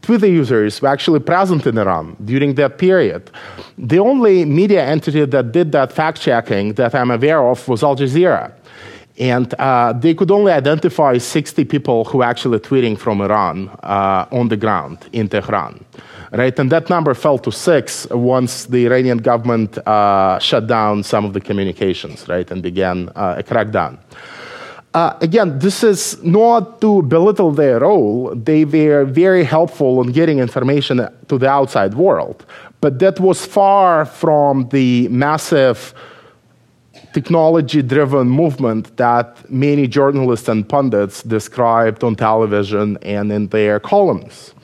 Twitter 0.01 0.27
users 0.27 0.81
were 0.81 0.89
actually 0.89 1.19
present 1.19 1.65
in 1.65 1.77
Iran 1.77 2.15
during 2.23 2.53
that 2.55 2.77
period. 2.77 3.31
The 3.77 3.99
only 3.99 4.45
media 4.45 4.85
entity 4.85 5.25
that 5.25 5.51
did 5.51 5.71
that 5.71 5.91
fact 5.91 6.21
checking 6.21 6.73
that 6.73 6.93
I'm 6.93 7.09
aware 7.09 7.41
of 7.47 7.67
was 7.67 7.83
Al 7.83 7.95
Jazeera. 7.95 8.53
And 9.17 9.53
uh, 9.55 9.93
they 9.93 10.13
could 10.13 10.29
only 10.29 10.51
identify 10.51 11.17
60 11.17 11.63
people 11.65 12.03
who 12.03 12.19
were 12.19 12.25
actually 12.25 12.59
tweeting 12.59 12.97
from 12.97 13.21
Iran 13.21 13.69
uh, 13.81 14.25
on 14.31 14.49
the 14.49 14.57
ground 14.57 14.97
in 15.13 15.29
Tehran 15.29 15.83
right? 16.37 16.57
And 16.59 16.71
that 16.71 16.89
number 16.89 17.13
fell 17.13 17.37
to 17.39 17.51
six 17.51 18.07
once 18.09 18.65
the 18.65 18.85
Iranian 18.85 19.19
government 19.19 19.77
uh, 19.87 20.39
shut 20.39 20.67
down 20.67 21.03
some 21.03 21.25
of 21.25 21.33
the 21.33 21.41
communications, 21.41 22.27
right, 22.27 22.49
and 22.51 22.61
began 22.61 23.09
uh, 23.15 23.35
a 23.37 23.43
crackdown. 23.43 23.97
Uh, 24.93 25.17
again, 25.19 25.59
this 25.59 25.83
is 25.83 26.23
not 26.23 26.79
to 26.79 27.01
belittle 27.01 27.51
their 27.51 27.79
role. 27.79 28.33
They 28.33 28.63
were 28.63 29.03
very 29.03 29.43
helpful 29.43 30.01
in 30.01 30.13
getting 30.13 30.39
information 30.39 31.05
to 31.27 31.37
the 31.37 31.49
outside 31.49 31.95
world. 31.95 32.45
But 32.79 32.99
that 32.99 33.19
was 33.19 33.45
far 33.45 34.05
from 34.05 34.69
the 34.69 35.09
massive 35.09 35.93
technology 37.13 37.81
driven 37.81 38.29
movement 38.29 38.95
that 38.95 39.49
many 39.49 39.87
journalists 39.87 40.47
and 40.47 40.67
pundits 40.67 41.23
described 41.23 42.03
on 42.03 42.15
television 42.15 42.97
and 43.01 43.31
in 43.31 43.47
their 43.47 43.79
columns 43.79 44.54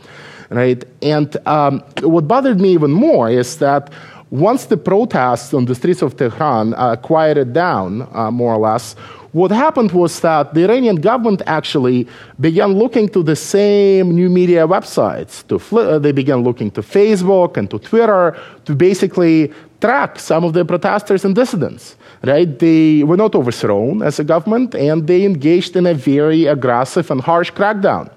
right? 0.51 0.83
And 1.01 1.35
um, 1.47 1.81
what 2.01 2.27
bothered 2.27 2.59
me 2.59 2.73
even 2.73 2.91
more 2.91 3.29
is 3.29 3.57
that 3.57 3.91
once 4.29 4.65
the 4.65 4.77
protests 4.77 5.53
on 5.53 5.65
the 5.65 5.75
streets 5.75 6.01
of 6.01 6.15
Tehran 6.15 6.73
uh, 6.75 6.95
quieted 6.95 7.53
down, 7.53 8.07
uh, 8.13 8.31
more 8.31 8.53
or 8.53 8.59
less, 8.59 8.95
what 9.33 9.51
happened 9.51 9.91
was 9.93 10.19
that 10.21 10.53
the 10.53 10.63
Iranian 10.65 10.97
government 10.97 11.41
actually 11.45 12.07
began 12.39 12.73
looking 12.73 13.07
to 13.09 13.23
the 13.23 13.35
same 13.35 14.13
new 14.13 14.29
media 14.29 14.67
websites. 14.67 15.43
Fl- 15.59 15.79
uh, 15.79 15.99
they 15.99 16.11
began 16.11 16.43
looking 16.43 16.69
to 16.71 16.81
Facebook 16.81 17.55
and 17.55 17.69
to 17.71 17.79
Twitter 17.79 18.37
to 18.65 18.75
basically 18.75 19.53
track 19.79 20.19
some 20.19 20.43
of 20.43 20.53
the 20.53 20.65
protesters 20.65 21.23
and 21.23 21.33
dissidents. 21.33 21.95
Right? 22.23 22.59
They 22.59 23.03
were 23.03 23.17
not 23.17 23.33
overthrown 23.33 24.03
as 24.03 24.19
a 24.19 24.23
government, 24.23 24.75
and 24.75 25.07
they 25.07 25.25
engaged 25.25 25.75
in 25.75 25.87
a 25.87 25.95
very 25.95 26.45
aggressive 26.45 27.09
and 27.09 27.19
harsh 27.19 27.51
crackdown 27.51 28.11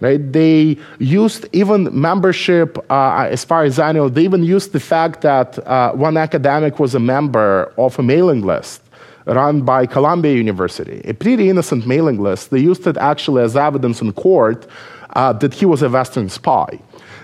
right? 0.00 0.32
They 0.32 0.76
used 0.98 1.46
even 1.52 1.88
membership, 1.98 2.78
uh, 2.90 3.28
as 3.30 3.44
far 3.44 3.64
as 3.64 3.78
I 3.78 3.92
know, 3.92 4.08
they 4.08 4.24
even 4.24 4.44
used 4.44 4.72
the 4.72 4.80
fact 4.80 5.22
that 5.22 5.58
uh, 5.66 5.92
one 5.92 6.16
academic 6.16 6.78
was 6.78 6.94
a 6.94 7.00
member 7.00 7.72
of 7.78 7.98
a 7.98 8.02
mailing 8.02 8.42
list 8.42 8.82
run 9.26 9.62
by 9.62 9.86
Columbia 9.86 10.34
University, 10.34 11.00
a 11.04 11.12
pretty 11.12 11.50
innocent 11.50 11.86
mailing 11.86 12.20
list. 12.22 12.50
They 12.50 12.60
used 12.60 12.86
it 12.86 12.96
actually 12.96 13.42
as 13.42 13.56
evidence 13.56 14.00
in 14.00 14.12
court 14.12 14.66
uh, 15.10 15.32
that 15.34 15.52
he 15.52 15.66
was 15.66 15.82
a 15.82 15.88
Western 15.88 16.28
spy. 16.28 16.78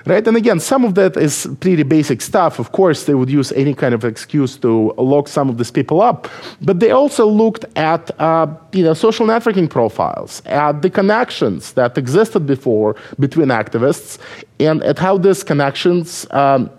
Right? 0.06 0.26
And 0.26 0.36
again, 0.36 0.60
some 0.60 0.84
of 0.84 0.94
that 0.94 1.16
is 1.16 1.48
pretty 1.60 1.82
basic 1.82 2.20
stuff. 2.20 2.58
Of 2.58 2.72
course, 2.72 3.04
they 3.04 3.14
would 3.14 3.30
use 3.30 3.52
any 3.52 3.74
kind 3.74 3.94
of 3.94 4.04
excuse 4.04 4.56
to 4.58 4.92
lock 4.96 5.28
some 5.28 5.48
of 5.48 5.58
these 5.58 5.70
people 5.70 6.00
up, 6.00 6.28
but 6.60 6.80
they 6.80 6.90
also 6.90 7.26
looked 7.26 7.64
at 7.76 8.10
uh, 8.20 8.46
you 8.72 8.84
know 8.84 8.94
social 8.94 9.26
networking 9.26 9.68
profiles, 9.68 10.42
at 10.46 10.82
the 10.82 10.90
connections 10.90 11.72
that 11.72 11.96
existed 11.98 12.46
before 12.46 12.96
between 13.18 13.48
activists, 13.48 14.18
and 14.60 14.82
at 14.82 14.98
how 14.98 15.18
these 15.18 15.42
connections. 15.42 16.26
Um, 16.30 16.70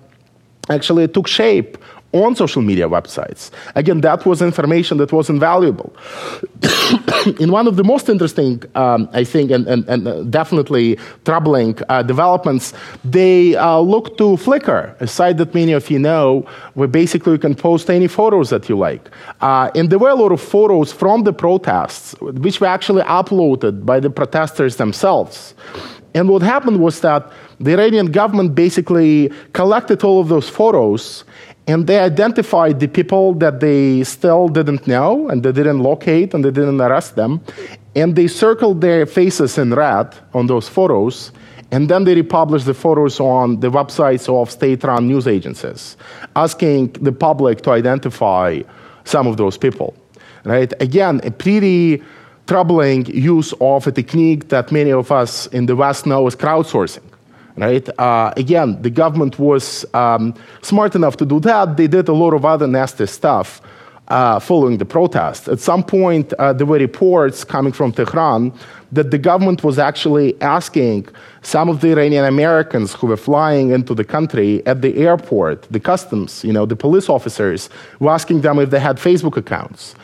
actually 0.70 1.08
took 1.08 1.28
shape 1.28 1.78
on 2.14 2.36
social 2.36 2.62
media 2.62 2.88
websites. 2.88 3.52
Again, 3.76 4.02
that 4.02 4.26
was 4.26 4.42
information 4.42 4.98
that 4.98 5.12
was 5.12 5.30
invaluable. 5.30 5.94
in 7.40 7.52
one 7.52 7.68
of 7.68 7.76
the 7.76 7.84
most 7.84 8.08
interesting, 8.08 8.64
um, 8.76 9.10
I 9.14 9.24
think, 9.24 9.52
and, 9.52 9.68
and, 9.68 9.88
and, 9.90 10.08
uh, 10.08 10.24
definitely 10.24 10.98
troubling 11.26 11.78
uh, 11.90 12.04
developments, 12.04 12.74
they 13.04 13.56
uh, 13.56 13.80
looked 13.80 14.18
to 14.20 14.38
Flickr, 14.38 15.00
a 15.02 15.08
site 15.08 15.38
that 15.38 15.54
many 15.54 15.74
of 15.74 15.90
you 15.90 16.00
know, 16.00 16.46
where 16.76 16.88
basically 16.88 17.34
you 17.34 17.40
can 17.40 17.56
post 17.56 17.90
any 17.90 18.08
photos 18.08 18.50
that 18.50 18.70
you 18.70 18.78
like. 18.78 19.10
Uh, 19.42 19.72
and 19.76 19.90
there 19.90 20.00
were 20.00 20.10
a 20.10 20.16
lot 20.16 20.32
of 20.32 20.42
photos 20.42 20.92
from 20.94 21.24
the 21.24 21.34
protests, 21.34 22.14
which 22.22 22.62
were 22.62 22.68
actually 22.68 23.04
uploaded 23.04 23.86
by 23.86 24.00
the 24.00 24.10
protesters 24.10 24.78
themselves. 24.78 25.56
And 26.14 26.30
what 26.30 26.42
happened 26.42 26.80
was 26.80 27.02
that 27.02 27.32
the 27.60 27.72
Iranian 27.74 28.08
government 28.08 28.56
basically 28.56 29.32
collected 29.54 30.04
all 30.04 30.22
of 30.22 30.28
those 30.28 30.48
photos 30.48 31.24
and 31.68 31.88
they 31.88 32.00
identified 32.00 32.80
the 32.80 32.88
people 32.88 33.34
that 33.36 33.60
they 33.60 34.04
still 34.04 34.50
didn't 34.50 34.86
know 34.86 35.30
and 35.30 35.44
they 35.44 35.52
didn't 35.52 35.80
locate 35.80 36.34
and 36.34 36.44
they 36.44 36.52
didn't 36.52 36.82
arrest 36.82 37.16
them. 37.16 37.42
And 37.96 38.16
they 38.16 38.28
circled 38.28 38.82
their 38.82 39.06
faces 39.06 39.58
in 39.58 39.74
red 39.74 40.14
on 40.34 40.48
those 40.48 40.68
photos. 40.68 41.32
And 41.72 41.90
then 41.90 42.04
they 42.04 42.16
republished 42.16 42.66
the 42.66 42.74
photos 42.74 43.20
on 43.20 43.62
the 43.62 43.72
websites 43.72 44.28
of 44.30 44.52
state 44.52 44.84
run 44.84 45.08
news 45.08 45.28
agencies, 45.28 45.96
asking 46.36 46.90
the 47.02 47.12
public 47.12 47.62
to 47.62 47.72
identify 47.72 48.62
some 49.06 49.26
of 49.26 49.38
those 49.38 49.58
people. 49.58 49.96
Right? 50.44 50.74
Again, 50.82 51.22
a 51.24 51.32
pretty 51.32 52.04
troubling 52.48 53.06
use 53.06 53.54
of 53.62 53.88
a 53.88 53.92
technique 53.92 54.50
that 54.50 54.72
many 54.72 54.92
of 54.92 55.12
us 55.12 55.48
in 55.48 55.66
the 55.66 55.76
West 55.76 56.06
know 56.06 56.28
as 56.28 56.36
crowdsourcing 56.36 57.04
right? 57.56 57.88
Uh, 58.00 58.34
again, 58.36 58.82
the 58.82 58.90
government 58.90 59.38
was 59.40 59.86
um, 59.94 60.34
smart 60.62 60.96
enough 60.96 61.18
to 61.18 61.26
do 61.26 61.40
that. 61.42 61.78
They 61.78 61.88
did 61.88 62.08
a 62.08 62.14
lot 62.14 62.34
of 62.34 62.46
other 62.46 62.68
nasty 62.68 63.06
stuff 63.06 63.62
uh, 64.08 64.40
following 64.40 64.78
the 64.78 64.86
protest. 64.86 65.48
At 65.48 65.60
some 65.60 65.84
point, 65.84 66.34
uh, 66.34 66.54
there 66.54 66.68
were 66.68 66.78
reports 66.78 67.44
coming 67.44 67.72
from 67.72 67.92
Tehran 67.92 68.52
that 68.92 69.12
the 69.12 69.18
government 69.18 69.64
was 69.64 69.80
actually 69.80 70.40
asking 70.42 71.08
some 71.42 71.70
of 71.70 71.82
the 71.82 71.92
Iranian 71.92 72.26
Americans 72.26 72.94
who 72.94 73.08
were 73.08 73.18
flying 73.18 73.72
into 73.72 73.96
the 73.96 74.04
country 74.04 74.66
at 74.68 74.82
the 74.82 74.96
airport, 74.98 75.64
the 75.72 75.80
customs, 75.80 76.44
you 76.44 76.54
know, 76.54 76.66
the 76.66 76.76
police 76.76 77.10
officers, 77.10 77.70
were 78.00 78.12
asking 78.12 78.42
them 78.42 78.60
if 78.60 78.70
they 78.70 78.80
had 78.80 78.98
Facebook 78.98 79.38
accounts. 79.38 79.96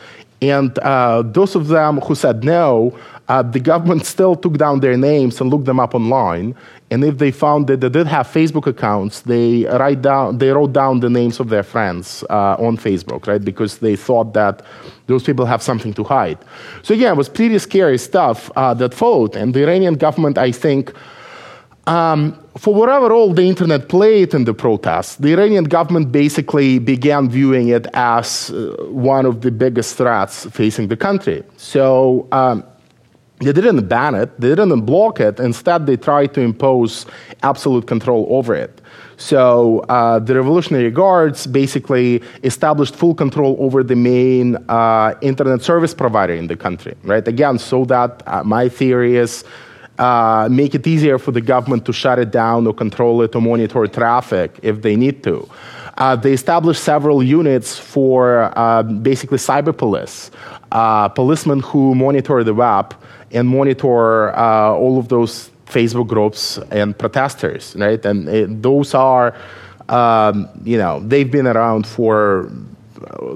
And 0.42 0.78
uh, 0.78 1.22
those 1.22 1.54
of 1.54 1.68
them 1.68 1.98
who 1.98 2.14
said 2.14 2.44
no, 2.44 2.98
uh, 3.28 3.42
the 3.42 3.60
government 3.60 4.06
still 4.06 4.34
took 4.34 4.58
down 4.58 4.80
their 4.80 4.96
names 4.96 5.40
and 5.40 5.50
looked 5.50 5.66
them 5.66 5.78
up 5.78 5.94
online. 5.94 6.54
And 6.90 7.04
if 7.04 7.18
they 7.18 7.30
found 7.30 7.68
that 7.68 7.80
they 7.80 7.88
did 7.88 8.06
have 8.08 8.26
Facebook 8.26 8.66
accounts, 8.66 9.20
they 9.20 9.64
write 9.66 10.02
down 10.02 10.38
they 10.38 10.50
wrote 10.50 10.72
down 10.72 11.00
the 11.00 11.10
names 11.10 11.38
of 11.38 11.48
their 11.48 11.62
friends 11.62 12.24
uh, 12.28 12.56
on 12.58 12.76
Facebook, 12.76 13.28
right? 13.28 13.44
Because 13.44 13.78
they 13.78 13.94
thought 13.94 14.34
that 14.34 14.62
those 15.06 15.22
people 15.22 15.46
have 15.46 15.62
something 15.62 15.94
to 15.94 16.02
hide. 16.02 16.38
So 16.82 16.92
yeah, 16.94 17.10
it 17.10 17.16
was 17.16 17.28
pretty 17.28 17.58
scary 17.58 17.98
stuff 17.98 18.50
uh, 18.56 18.74
that 18.74 18.94
followed. 18.94 19.36
And 19.36 19.54
the 19.54 19.62
Iranian 19.62 19.94
government, 19.94 20.36
I 20.38 20.52
think. 20.52 20.92
Um, 21.90 22.38
for 22.56 22.72
whatever 22.72 23.08
role 23.08 23.32
the 23.34 23.42
internet 23.42 23.88
played 23.88 24.32
in 24.32 24.44
the 24.44 24.54
protests, 24.54 25.16
the 25.16 25.32
Iranian 25.32 25.64
government 25.64 26.12
basically 26.12 26.78
began 26.78 27.28
viewing 27.28 27.66
it 27.68 27.88
as 27.94 28.50
uh, 28.50 28.76
one 28.90 29.26
of 29.26 29.40
the 29.40 29.50
biggest 29.50 29.96
threats 29.96 30.46
facing 30.50 30.86
the 30.86 30.96
country. 30.96 31.42
So 31.56 32.28
um, 32.30 32.62
they 33.40 33.52
didn't 33.52 33.88
ban 33.88 34.14
it, 34.14 34.40
they 34.40 34.50
didn't 34.50 34.82
block 34.82 35.18
it. 35.18 35.40
Instead, 35.40 35.86
they 35.86 35.96
tried 35.96 36.32
to 36.34 36.40
impose 36.40 37.06
absolute 37.42 37.88
control 37.88 38.24
over 38.30 38.54
it. 38.54 38.80
So 39.16 39.80
uh, 39.88 40.20
the 40.20 40.36
Revolutionary 40.36 40.92
Guards 40.92 41.48
basically 41.48 42.22
established 42.44 42.94
full 42.94 43.16
control 43.16 43.56
over 43.58 43.82
the 43.82 43.96
main 43.96 44.56
uh, 44.68 45.14
internet 45.22 45.62
service 45.62 45.92
provider 45.92 46.34
in 46.34 46.46
the 46.46 46.56
country, 46.56 46.94
right? 47.02 47.26
Again, 47.26 47.58
so 47.58 47.84
that 47.86 48.22
uh, 48.26 48.44
my 48.44 48.68
theory 48.68 49.16
is 49.16 49.44
uh, 50.00 50.48
make 50.50 50.74
it 50.74 50.86
easier 50.86 51.18
for 51.18 51.30
the 51.30 51.40
government 51.40 51.84
to 51.84 51.92
shut 51.92 52.18
it 52.18 52.30
down 52.30 52.66
or 52.66 52.72
control 52.72 53.20
it 53.22 53.34
or 53.36 53.42
monitor 53.42 53.86
traffic 53.86 54.58
if 54.62 54.80
they 54.80 54.96
need 54.96 55.22
to. 55.22 55.48
Uh, 55.98 56.16
they 56.16 56.32
established 56.32 56.82
several 56.82 57.22
units 57.22 57.78
for 57.78 58.50
uh, 58.56 58.82
basically 58.82 59.36
cyber 59.36 59.76
police, 59.76 60.30
policemen 61.14 61.60
who 61.60 61.94
monitor 61.94 62.42
the 62.42 62.54
web 62.54 62.94
and 63.32 63.46
monitor 63.48 64.34
uh, 64.36 64.72
all 64.72 64.98
of 64.98 65.08
those 65.08 65.50
Facebook 65.66 66.08
groups 66.08 66.58
and 66.70 66.96
protesters, 66.98 67.76
right? 67.76 68.04
And 68.04 68.28
it, 68.28 68.62
those 68.62 68.94
are, 68.94 69.36
um, 69.88 70.48
you 70.64 70.78
know, 70.78 71.00
they've 71.00 71.30
been 71.30 71.46
around 71.46 71.86
for 71.86 72.50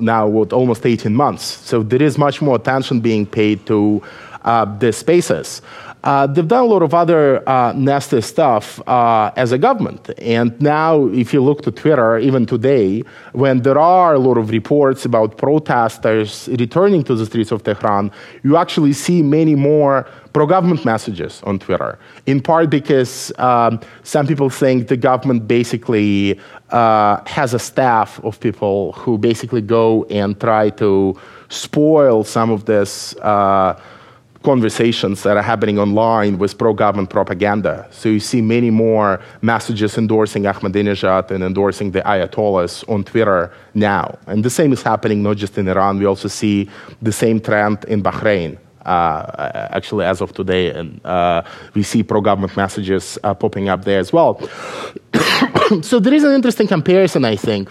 now 0.00 0.26
what 0.26 0.52
almost 0.52 0.84
18 0.84 1.14
months. 1.14 1.44
So 1.44 1.82
there 1.82 2.02
is 2.02 2.18
much 2.18 2.42
more 2.42 2.56
attention 2.56 3.00
being 3.00 3.26
paid 3.26 3.66
to 3.66 4.02
uh, 4.44 4.64
the 4.78 4.92
spaces. 4.92 5.62
Uh, 6.04 6.26
they've 6.26 6.46
done 6.46 6.64
a 6.64 6.66
lot 6.66 6.82
of 6.82 6.92
other 6.92 7.46
uh, 7.48 7.72
nasty 7.72 8.20
stuff 8.20 8.86
uh, 8.86 9.32
as 9.36 9.52
a 9.52 9.58
government. 9.58 10.10
And 10.18 10.60
now, 10.60 11.06
if 11.06 11.32
you 11.32 11.42
look 11.42 11.62
to 11.62 11.70
Twitter, 11.70 12.18
even 12.18 12.44
today, 12.44 13.02
when 13.32 13.62
there 13.62 13.78
are 13.78 14.12
a 14.12 14.18
lot 14.18 14.36
of 14.36 14.50
reports 14.50 15.06
about 15.06 15.38
protesters 15.38 16.46
returning 16.58 17.04
to 17.04 17.14
the 17.14 17.24
streets 17.24 17.50
of 17.52 17.62
Tehran, 17.62 18.12
you 18.42 18.58
actually 18.58 18.92
see 18.92 19.22
many 19.22 19.54
more 19.54 20.06
pro 20.34 20.46
government 20.46 20.84
messages 20.84 21.42
on 21.44 21.58
Twitter. 21.58 21.98
In 22.26 22.42
part 22.42 22.68
because 22.68 23.32
um, 23.38 23.80
some 24.02 24.26
people 24.26 24.50
think 24.50 24.88
the 24.88 24.98
government 24.98 25.48
basically 25.48 26.38
uh, 26.68 27.22
has 27.26 27.54
a 27.54 27.58
staff 27.58 28.22
of 28.24 28.38
people 28.40 28.92
who 28.92 29.16
basically 29.16 29.62
go 29.62 30.04
and 30.10 30.38
try 30.38 30.68
to 30.70 31.18
spoil 31.48 32.24
some 32.24 32.50
of 32.50 32.66
this 32.66 33.16
uh, 33.16 33.80
conversations 34.44 35.22
that 35.22 35.36
are 35.36 35.42
happening 35.42 35.78
online 35.78 36.38
with 36.38 36.56
pro 36.56 36.74
government 36.74 37.10
propaganda. 37.10 37.88
So 37.90 38.08
you 38.10 38.20
see 38.20 38.42
many 38.42 38.70
more 38.70 39.20
messages 39.40 39.98
endorsing 39.98 40.44
Ahmadinejad 40.44 41.30
and 41.30 41.42
endorsing 41.42 41.90
the 41.90 42.02
Ayatollahs 42.02 42.88
on 42.88 43.02
Twitter 43.04 43.50
now. 43.72 44.18
And 44.26 44.44
the 44.44 44.50
same 44.50 44.72
is 44.72 44.82
happening 44.82 45.22
not 45.22 45.38
just 45.38 45.56
in 45.58 45.66
Iran, 45.66 45.98
we 45.98 46.04
also 46.04 46.28
see 46.28 46.68
the 47.00 47.12
same 47.12 47.40
trend 47.40 47.84
in 47.86 48.02
Bahrain. 48.02 48.58
Uh, 48.84 49.68
actually, 49.70 50.04
as 50.04 50.20
of 50.20 50.34
today, 50.34 50.68
and 50.68 51.00
uh, 51.06 51.42
we 51.72 51.82
see 51.82 52.02
pro-government 52.02 52.54
messages 52.54 53.18
uh, 53.24 53.32
popping 53.32 53.70
up 53.70 53.82
there 53.82 53.98
as 53.98 54.12
well. 54.12 54.38
so 55.80 55.98
there 55.98 56.12
is 56.12 56.22
an 56.22 56.32
interesting 56.32 56.66
comparison, 56.66 57.24
I 57.24 57.36
think, 57.36 57.70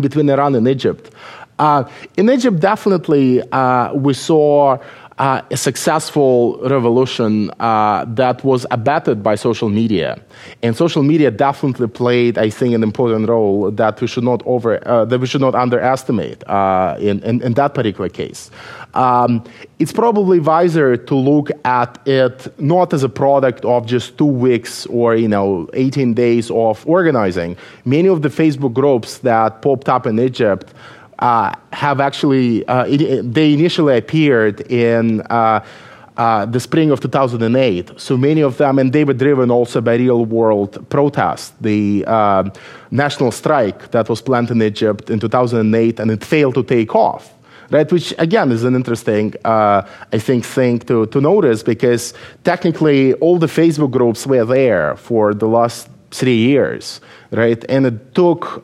between 0.00 0.28
Iran 0.28 0.56
and 0.56 0.66
Egypt. 0.66 1.14
Uh, 1.58 1.88
in 2.16 2.28
Egypt, 2.30 2.58
definitely, 2.58 3.40
uh, 3.52 3.94
we 3.94 4.12
saw 4.12 4.76
uh, 5.18 5.42
a 5.50 5.56
successful 5.56 6.58
revolution 6.68 7.50
uh, 7.60 8.04
that 8.08 8.42
was 8.42 8.66
abetted 8.70 9.22
by 9.22 9.36
social 9.36 9.68
media. 9.68 10.20
And 10.62 10.76
social 10.76 11.02
media 11.02 11.30
definitely 11.30 11.86
played, 11.86 12.36
I 12.36 12.50
think, 12.50 12.74
an 12.74 12.82
important 12.82 13.28
role 13.28 13.70
that 13.70 14.00
we 14.00 14.08
should 14.08 14.24
not 14.24 14.42
over 14.44 14.86
uh, 14.86 15.04
that 15.04 15.20
we 15.20 15.26
should 15.26 15.40
not 15.40 15.54
underestimate 15.54 16.42
uh, 16.48 16.96
in, 16.98 17.22
in, 17.22 17.42
in, 17.42 17.54
that 17.54 17.74
particular 17.74 18.08
case. 18.08 18.50
Um, 18.94 19.44
it's 19.78 19.92
probably 19.92 20.40
wiser 20.40 20.96
to 20.96 21.14
look 21.14 21.50
at 21.64 22.00
it 22.06 22.60
not 22.60 22.92
as 22.92 23.02
a 23.02 23.08
product 23.08 23.64
of 23.64 23.86
just 23.86 24.18
two 24.18 24.24
weeks 24.24 24.86
or 24.86 25.14
you 25.14 25.28
know 25.28 25.68
18 25.74 26.14
days 26.14 26.50
of 26.50 26.84
organizing. 26.88 27.56
Many 27.84 28.08
of 28.08 28.22
the 28.22 28.28
Facebook 28.28 28.72
groups 28.72 29.18
that 29.18 29.62
popped 29.62 29.88
up 29.88 30.06
in 30.06 30.18
Egypt 30.18 30.74
have 31.18 32.00
actually, 32.00 32.66
uh, 32.66 32.84
it, 32.86 33.32
they 33.34 33.52
initially 33.52 33.96
appeared 33.96 34.60
in 34.70 35.20
uh, 35.22 35.64
uh, 36.16 36.46
the 36.46 36.60
spring 36.60 36.90
of 36.90 37.00
2008. 37.00 38.00
So 38.00 38.16
many 38.16 38.40
of 38.40 38.56
them, 38.56 38.78
and 38.78 38.92
they 38.92 39.04
were 39.04 39.14
driven 39.14 39.50
also 39.50 39.80
by 39.80 39.96
real 39.96 40.24
world 40.24 40.88
protests. 40.88 41.52
The 41.60 42.04
uh, 42.06 42.50
national 42.90 43.32
strike 43.32 43.90
that 43.90 44.08
was 44.08 44.22
planned 44.22 44.50
in 44.50 44.62
Egypt 44.62 45.10
in 45.10 45.18
2008 45.18 45.98
and 45.98 46.10
it 46.10 46.24
failed 46.24 46.54
to 46.54 46.62
take 46.62 46.94
off. 46.94 47.30
Right, 47.70 47.90
which 47.90 48.12
again 48.18 48.52
is 48.52 48.62
an 48.62 48.74
interesting, 48.76 49.32
uh, 49.42 49.88
I 50.12 50.18
think, 50.18 50.44
thing 50.44 50.80
to, 50.80 51.06
to 51.06 51.20
notice 51.20 51.62
because 51.62 52.12
technically 52.44 53.14
all 53.14 53.38
the 53.38 53.46
Facebook 53.46 53.90
groups 53.90 54.26
were 54.26 54.44
there 54.44 54.96
for 54.96 55.32
the 55.32 55.48
last 55.48 55.88
three 56.10 56.36
years, 56.36 57.00
right? 57.30 57.64
And 57.70 57.86
it 57.86 58.14
took 58.14 58.62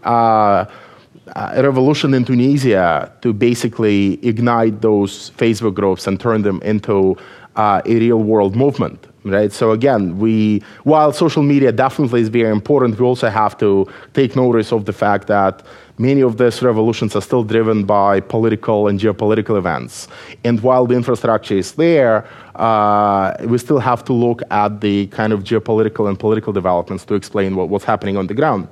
a 1.37 1.63
revolution 1.63 2.15
in 2.15 2.25
Tunisia 2.25 3.13
to 3.23 3.33
basically 3.33 4.25
ignite 4.27 4.81
those 4.81 5.31
Facebook 5.31 5.75
groups 5.75 6.07
and 6.07 6.19
turn 6.19 6.43
them 6.43 6.61
into 6.63 7.17
uh, 7.57 7.83
a 7.85 7.95
real 7.99 8.23
world 8.23 8.57
movement. 8.57 9.07
right? 9.25 9.53
So 9.53 9.73
again, 9.73 10.19
we 10.19 10.63
while 10.85 11.13
social 11.13 11.43
media 11.43 11.73
definitely 11.73 12.23
is 12.23 12.29
very 12.29 12.51
important, 12.51 12.99
we 12.99 13.05
also 13.05 13.29
have 13.29 13.57
to 13.59 13.87
take 14.15 14.37
notice 14.37 14.73
of 14.73 14.85
the 14.85 14.93
fact 14.93 15.27
that 15.27 15.63
many 15.99 16.23
of 16.23 16.39
these 16.39 16.63
revolutions 16.63 17.15
are 17.15 17.21
still 17.21 17.45
driven 17.45 17.85
by 17.85 18.21
political 18.21 18.89
and 18.89 18.99
geopolitical 18.99 19.59
events. 19.59 20.09
And 20.45 20.61
while 20.63 20.87
the 20.87 20.95
infrastructure 20.95 21.57
is 21.57 21.73
there, 21.73 22.27
uh, 22.55 23.35
we 23.45 23.59
still 23.59 23.79
have 23.79 24.05
to 24.05 24.13
look 24.13 24.43
at 24.51 24.81
the 24.81 25.07
kind 25.09 25.33
of 25.33 25.45
geopolitical 25.45 26.09
and 26.09 26.19
political 26.19 26.53
developments 26.53 27.05
to 27.07 27.15
explain 27.15 27.57
what, 27.57 27.69
what's 27.69 27.85
happening 27.85 28.17
on 28.17 28.27
the 28.27 28.35
ground. 28.35 28.69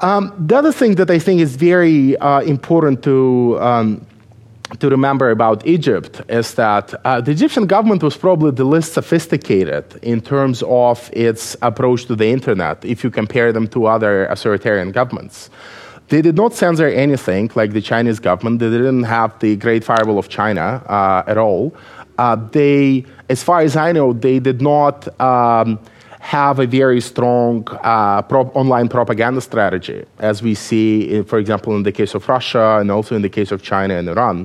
Um, 0.00 0.32
the 0.46 0.56
other 0.56 0.72
thing 0.72 0.96
that 0.96 1.10
I 1.10 1.18
think 1.18 1.40
is 1.40 1.56
very 1.56 2.16
uh, 2.18 2.40
important 2.40 3.02
to 3.04 3.58
um, 3.60 4.06
to 4.80 4.88
remember 4.90 5.30
about 5.30 5.66
Egypt 5.66 6.20
is 6.28 6.54
that 6.54 6.92
uh, 7.04 7.20
the 7.20 7.30
Egyptian 7.30 7.66
government 7.66 8.02
was 8.02 8.16
probably 8.16 8.50
the 8.50 8.64
least 8.64 8.92
sophisticated 8.92 9.84
in 10.02 10.20
terms 10.20 10.62
of 10.66 11.08
its 11.12 11.56
approach 11.62 12.06
to 12.06 12.16
the 12.16 12.26
internet 12.26 12.84
if 12.84 13.04
you 13.04 13.10
compare 13.10 13.52
them 13.52 13.68
to 13.68 13.86
other 13.86 14.26
authoritarian 14.26 14.90
governments. 14.90 15.50
They 16.08 16.20
did 16.20 16.36
not 16.36 16.52
censor 16.52 16.88
anything 16.88 17.50
like 17.54 17.72
the 17.72 17.80
Chinese 17.80 18.20
government. 18.20 18.58
They 18.58 18.70
didn't 18.70 19.04
have 19.04 19.38
the 19.38 19.56
Great 19.56 19.82
Firewall 19.82 20.18
of 20.18 20.28
China 20.28 20.82
uh, 20.86 21.22
at 21.26 21.38
all. 21.38 21.74
Uh, 22.18 22.36
they, 22.52 23.04
as 23.28 23.42
far 23.42 23.60
as 23.60 23.76
I 23.76 23.92
know, 23.92 24.12
they 24.12 24.38
did 24.40 24.60
not. 24.60 25.08
Um, 25.20 25.78
have 26.26 26.58
a 26.58 26.66
very 26.66 27.00
strong 27.00 27.64
uh, 27.84 28.20
pro- 28.22 28.50
online 28.60 28.88
propaganda 28.88 29.40
strategy, 29.40 30.04
as 30.18 30.42
we 30.42 30.56
see, 30.56 31.14
in, 31.14 31.24
for 31.24 31.38
example, 31.38 31.76
in 31.76 31.84
the 31.84 31.92
case 31.92 32.16
of 32.16 32.28
Russia 32.28 32.78
and 32.80 32.90
also 32.90 33.14
in 33.14 33.22
the 33.22 33.28
case 33.28 33.52
of 33.52 33.62
China 33.62 33.94
and 33.94 34.08
Iran. 34.08 34.44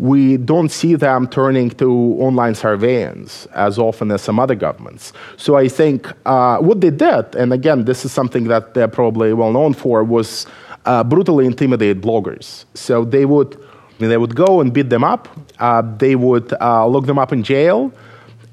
We 0.00 0.38
don't 0.38 0.70
see 0.70 0.96
them 0.96 1.28
turning 1.28 1.70
to 1.82 1.88
online 2.18 2.56
surveillance 2.56 3.46
as 3.54 3.78
often 3.78 4.10
as 4.10 4.22
some 4.22 4.40
other 4.40 4.56
governments. 4.56 5.12
So 5.36 5.56
I 5.56 5.68
think 5.68 6.08
uh, 6.26 6.58
what 6.58 6.80
they 6.80 6.90
did, 6.90 7.36
and 7.36 7.52
again, 7.52 7.84
this 7.84 8.04
is 8.04 8.10
something 8.10 8.48
that 8.48 8.74
they're 8.74 8.88
probably 8.88 9.32
well 9.32 9.52
known 9.52 9.72
for, 9.72 10.02
was 10.02 10.46
uh, 10.84 11.04
brutally 11.04 11.46
intimidate 11.46 12.00
bloggers. 12.00 12.64
So 12.74 13.04
they 13.04 13.24
would 13.24 13.56
they 13.98 14.16
would 14.16 14.34
go 14.34 14.62
and 14.62 14.72
beat 14.72 14.88
them 14.88 15.04
up. 15.04 15.28
Uh, 15.60 15.82
they 15.98 16.16
would 16.16 16.52
uh, 16.54 16.88
lock 16.88 17.04
them 17.04 17.18
up 17.18 17.32
in 17.32 17.42
jail 17.42 17.92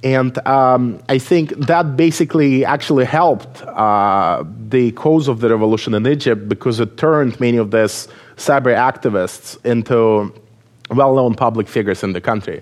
and 0.04 0.38
um, 0.48 1.02
I 1.10 1.18
think 1.18 1.50
that 1.68 1.98
basically 1.98 2.64
actually 2.64 3.06
helped 3.06 3.64
uh, 3.64 4.44
the 4.70 4.92
cause 4.92 5.28
of 5.28 5.40
the 5.40 5.50
revolution 5.50 5.94
in 5.96 6.06
Egypt 6.06 6.48
because 6.48 6.80
it 6.80 6.98
turned 6.98 7.40
many 7.40 7.58
of 7.58 7.72
these 7.72 8.08
cyber 8.36 8.76
activists 8.76 9.58
into 9.66 10.32
well 10.92 11.16
known 11.16 11.34
public 11.34 11.68
figures 11.68 12.04
in 12.04 12.14
the 12.14 12.22
country. 12.22 12.62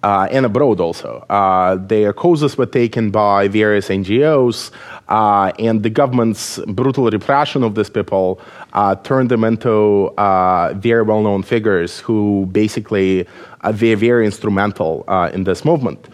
Uh, 0.00 0.28
and 0.30 0.46
abroad 0.46 0.78
also. 0.78 1.26
Uh, 1.28 1.74
their 1.74 2.12
causes 2.12 2.56
were 2.56 2.66
taken 2.66 3.10
by 3.10 3.48
various 3.48 3.88
NGOs, 3.88 4.70
uh, 5.08 5.50
and 5.58 5.82
the 5.82 5.90
government's 5.90 6.60
brutal 6.68 7.10
repression 7.10 7.64
of 7.64 7.74
these 7.74 7.90
people 7.90 8.40
uh, 8.74 8.94
turned 8.94 9.28
them 9.28 9.42
into 9.42 10.06
uh, 10.16 10.72
very 10.74 11.02
well 11.02 11.20
known 11.22 11.42
figures 11.42 11.98
who 11.98 12.46
basically 12.52 13.26
are 13.60 13.72
very, 13.72 14.24
instrumental 14.24 15.04
uh, 15.08 15.30
in 15.32 15.44
this 15.44 15.64
movement. 15.64 16.08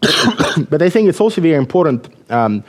but 0.70 0.82
I 0.82 0.90
think 0.90 1.08
it's 1.08 1.20
also 1.20 1.40
very 1.40 1.56
important 1.56 2.08
um, 2.30 2.64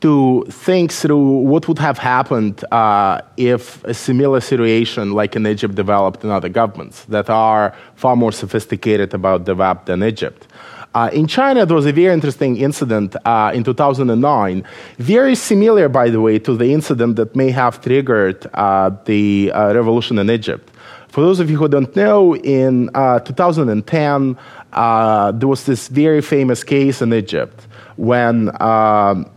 to 0.00 0.44
think 0.48 0.92
through 0.92 1.40
what 1.40 1.66
would 1.66 1.78
have 1.78 1.98
happened 1.98 2.64
uh, 2.72 3.20
if 3.36 3.82
a 3.84 3.94
similar 3.94 4.40
situation 4.40 5.12
like 5.12 5.34
in 5.34 5.46
Egypt 5.46 5.74
developed 5.74 6.22
in 6.24 6.30
other 6.30 6.48
governments 6.48 7.04
that 7.06 7.28
are 7.28 7.74
far 7.96 8.14
more 8.14 8.32
sophisticated 8.32 9.12
about 9.12 9.44
the 9.44 9.54
web 9.54 9.84
than 9.86 10.02
Egypt. 10.02 10.46
Uh, 10.94 11.10
in 11.12 11.26
China, 11.26 11.66
there 11.66 11.76
was 11.76 11.86
a 11.86 11.92
very 11.92 12.12
interesting 12.12 12.56
incident 12.56 13.14
uh, 13.24 13.52
in 13.54 13.62
2009, 13.62 14.64
very 14.98 15.34
similar, 15.34 15.88
by 15.88 16.08
the 16.08 16.20
way, 16.20 16.38
to 16.38 16.56
the 16.56 16.72
incident 16.72 17.16
that 17.16 17.36
may 17.36 17.50
have 17.50 17.80
triggered 17.80 18.46
uh, 18.54 18.90
the 19.04 19.52
uh, 19.52 19.74
revolution 19.74 20.18
in 20.18 20.30
Egypt. 20.30 20.70
For 21.08 21.22
those 21.22 21.40
of 21.40 21.50
you 21.50 21.56
who 21.56 21.68
don't 21.68 21.94
know, 21.96 22.36
in 22.36 22.90
uh, 22.94 23.20
2010, 23.20 24.38
uh, 24.72 25.32
there 25.32 25.48
was 25.48 25.64
this 25.64 25.88
very 25.88 26.20
famous 26.20 26.62
case 26.62 27.00
in 27.00 27.12
Egypt 27.14 27.66
when 27.96 28.50
um, 28.62 29.28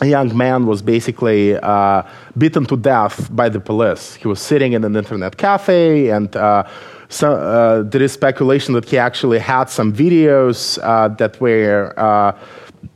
a 0.00 0.06
young 0.06 0.36
man 0.36 0.66
was 0.66 0.80
basically 0.82 1.56
uh, 1.56 2.02
beaten 2.36 2.64
to 2.66 2.76
death 2.76 3.28
by 3.34 3.48
the 3.48 3.60
police. 3.60 4.14
He 4.14 4.26
was 4.26 4.40
sitting 4.40 4.72
in 4.72 4.84
an 4.84 4.96
internet 4.96 5.36
cafe, 5.36 6.08
and 6.08 6.34
uh, 6.34 6.64
so, 7.12 7.34
uh, 7.34 7.82
there 7.82 8.02
is 8.02 8.12
speculation 8.12 8.72
that 8.72 8.86
he 8.86 8.96
actually 8.96 9.38
had 9.38 9.68
some 9.68 9.92
videos 9.92 10.78
uh, 10.82 11.08
that 11.08 11.38
were 11.42 11.92
uh, 11.98 12.32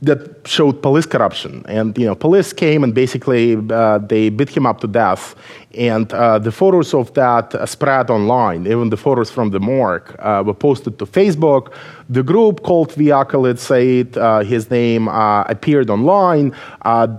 that 0.01 0.47
showed 0.47 0.81
police 0.81 1.05
corruption. 1.05 1.63
And 1.67 1.97
you 1.97 2.05
know, 2.05 2.15
police 2.15 2.51
came 2.51 2.83
and 2.83 2.93
basically 2.93 3.57
uh, 3.69 3.99
they 3.99 4.29
beat 4.29 4.49
him 4.49 4.65
up 4.65 4.81
to 4.81 4.87
death. 4.87 5.35
And 5.77 6.11
uh, 6.11 6.39
the 6.39 6.51
photos 6.51 6.93
of 6.95 7.13
that 7.13 7.53
uh, 7.53 7.65
spread 7.67 8.09
online. 8.09 8.65
Even 8.65 8.89
the 8.89 8.97
photos 8.97 9.29
from 9.29 9.51
the 9.51 9.59
morgue 9.59 10.15
uh, 10.17 10.43
were 10.43 10.55
posted 10.55 10.97
to 10.97 11.05
Facebook. 11.05 11.71
The 12.09 12.23
group 12.23 12.63
called 12.63 12.91
the 12.91 13.09
Khalid 13.29 13.59
Said, 13.59 14.17
uh, 14.17 14.39
his 14.39 14.71
name 14.71 15.07
uh, 15.07 15.43
appeared 15.43 15.89
online. 15.89 16.55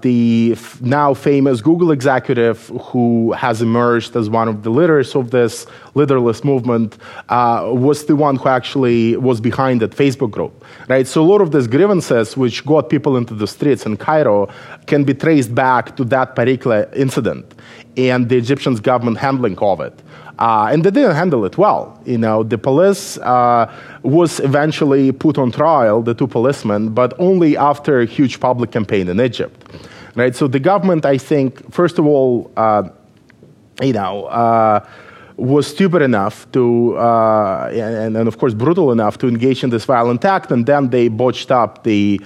the 0.03 0.53
f- 0.57 0.81
now 0.81 1.15
famous 1.15 1.61
Google 1.61 1.93
executive 1.93 2.69
who 2.91 3.33
has 3.33 3.63
emerged 3.63 4.17
as 4.17 4.29
one 4.29 4.49
of 4.49 4.63
the 4.65 4.71
leaders 4.71 5.15
of 5.15 5.31
this 5.31 5.67
leaderless 5.95 6.43
movement 6.43 6.97
was 7.29 8.07
the 8.07 8.17
one 8.17 8.37
who 8.37 8.49
actually 8.49 9.17
was 9.17 9.41
behind 9.41 9.83
that 9.83 9.93
Facebook 9.93 10.31
group. 10.31 10.65
Right. 10.89 11.07
So 11.07 11.23
a 11.23 11.29
lot 11.33 11.41
of 11.43 11.53
these 11.53 11.67
grievances, 11.69 12.37
which 12.37 12.65
got 12.65 12.89
people 12.89 13.17
into 13.17 13.35
the 13.35 13.47
streets 13.47 13.85
in 13.87 13.97
Cairo, 13.99 14.49
can 14.87 15.05
be 15.05 15.15
traced 15.15 15.55
back 15.55 15.97
to 15.97 16.05
that 16.05 16.35
particular 16.35 16.89
incident 16.95 17.55
and 17.99 18.29
the 18.29 18.37
Egyptian 18.37 18.75
government 18.77 19.19
handling 19.19 19.59
of 19.59 19.81
it. 19.81 20.03
Uh, 20.39 20.69
and 20.71 20.85
they 20.85 20.91
didn't 20.91 21.17
handle 21.17 21.45
it 21.45 21.59
well. 21.59 22.01
You 22.05 22.19
know, 22.19 22.45
the 22.45 22.59
police 22.59 23.19
uh, 23.19 23.67
was 24.03 24.39
eventually 24.41 25.11
put 25.11 25.37
on 25.37 25.51
trial, 25.51 26.01
the 26.01 26.15
two 26.15 26.29
policemen, 26.29 26.91
but 26.91 27.13
only 27.19 27.57
after 27.57 28.01
a 28.01 28.07
huge 28.07 28.39
public 28.39 28.71
campaign 28.71 29.09
in 29.09 29.21
Egypt. 29.21 29.57
Right. 30.15 30.35
So 30.35 30.47
the 30.49 30.61
government, 30.61 31.05
I 31.05 31.19
think, 31.19 31.73
first 31.73 31.99
of 31.99 32.07
all, 32.07 32.51
uh, 32.57 32.89
you 33.83 33.93
know, 33.93 34.25
uh, 34.27 34.87
was 35.37 35.69
stupid 35.69 36.03
enough 36.03 36.51
to, 36.53 36.97
uh, 36.99 37.71
and, 37.73 38.17
and, 38.17 38.27
of 38.27 38.39
course 38.39 38.55
brutal 38.55 38.91
enough 38.91 39.19
to 39.19 39.29
engage 39.29 39.63
in 39.63 39.71
this 39.71 39.85
violent 39.85 40.25
act, 40.25 40.51
and 40.51 40.67
then 40.67 40.91
they 40.91 41.07
botched 41.07 41.53
up 41.53 41.85
the 41.85 42.21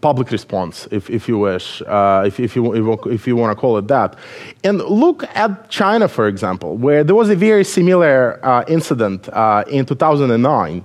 public 0.00 0.30
response, 0.30 0.86
if, 0.90 1.08
if 1.10 1.28
you 1.28 1.38
wish, 1.38 1.82
uh, 1.82 2.24
if, 2.26 2.38
if, 2.38 2.54
you, 2.54 2.72
if 3.10 3.26
you 3.26 3.36
want 3.36 3.56
to 3.56 3.60
call 3.60 3.78
it 3.78 3.88
that. 3.88 4.16
And 4.62 4.78
look 4.78 5.24
at 5.34 5.70
China, 5.70 6.08
for 6.08 6.28
example, 6.28 6.76
where 6.76 7.02
there 7.02 7.14
was 7.14 7.30
a 7.30 7.36
very 7.36 7.64
similar 7.64 8.44
uh, 8.44 8.64
incident 8.68 9.28
uh, 9.30 9.64
in 9.68 9.86
2009. 9.86 10.84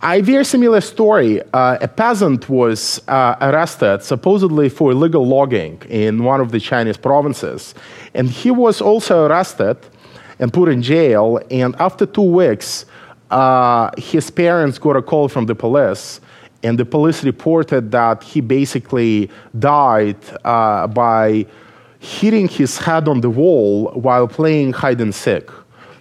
A 0.00 0.20
very 0.20 0.44
similar 0.44 0.80
story. 0.80 1.42
Uh, 1.52 1.78
a 1.80 1.88
peasant 1.88 2.48
was 2.48 3.02
uh, 3.08 3.34
arrested 3.40 4.02
supposedly 4.02 4.68
for 4.68 4.92
illegal 4.92 5.26
logging 5.26 5.82
in 5.88 6.22
one 6.22 6.40
of 6.40 6.52
the 6.52 6.60
Chinese 6.60 6.96
provinces. 6.96 7.74
And 8.14 8.30
he 8.30 8.52
was 8.52 8.80
also 8.80 9.26
arrested 9.26 9.76
and 10.38 10.52
put 10.52 10.68
in 10.68 10.82
jail. 10.82 11.40
And 11.50 11.74
after 11.80 12.06
two 12.06 12.22
weeks, 12.22 12.86
uh, 13.30 13.90
his 13.98 14.30
parents 14.30 14.78
got 14.78 14.96
a 14.96 15.02
call 15.02 15.28
from 15.28 15.46
the 15.46 15.54
police 15.54 16.20
and 16.62 16.78
the 16.78 16.84
police 16.84 17.22
reported 17.24 17.90
that 17.92 18.22
he 18.22 18.40
basically 18.40 19.30
died 19.58 20.16
uh, 20.44 20.86
by 20.88 21.46
hitting 22.00 22.48
his 22.48 22.78
head 22.78 23.08
on 23.08 23.20
the 23.20 23.30
wall 23.30 23.90
while 23.92 24.26
playing 24.26 24.72
hide 24.72 25.00
and 25.00 25.14
seek. 25.14 25.48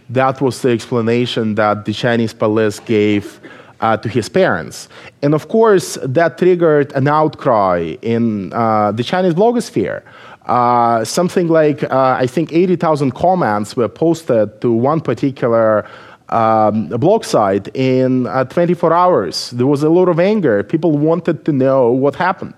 That 0.09 0.41
was 0.41 0.61
the 0.61 0.69
explanation 0.69 1.55
that 1.55 1.85
the 1.85 1.93
Chinese 1.93 2.33
police 2.33 2.79
gave 2.79 3.39
uh, 3.79 3.97
to 3.97 4.09
his 4.09 4.29
parents. 4.29 4.89
And 5.21 5.33
of 5.33 5.47
course, 5.47 5.97
that 6.01 6.37
triggered 6.37 6.91
an 6.93 7.07
outcry 7.07 7.95
in 8.01 8.53
uh, 8.53 8.91
the 8.91 9.03
Chinese 9.03 9.33
blogosphere. 9.33 10.01
Uh, 10.45 11.03
something 11.03 11.49
like, 11.49 11.83
uh, 11.83 12.15
I 12.17 12.25
think, 12.25 12.53
80,000 12.53 13.11
comments 13.11 13.75
were 13.75 13.89
posted 13.89 14.61
to 14.61 14.71
one 14.71 15.01
particular 15.01 15.85
um, 16.29 16.91
a 16.91 16.97
blog 16.97 17.23
site 17.23 17.67
in 17.75 18.27
uh, 18.27 18.43
24 18.45 18.93
hours. 18.93 19.51
There 19.51 19.67
was 19.67 19.83
a 19.83 19.89
lot 19.89 20.09
of 20.09 20.19
anger. 20.19 20.63
People 20.63 20.97
wanted 20.97 21.45
to 21.45 21.51
know 21.51 21.91
what 21.91 22.15
happened. 22.15 22.55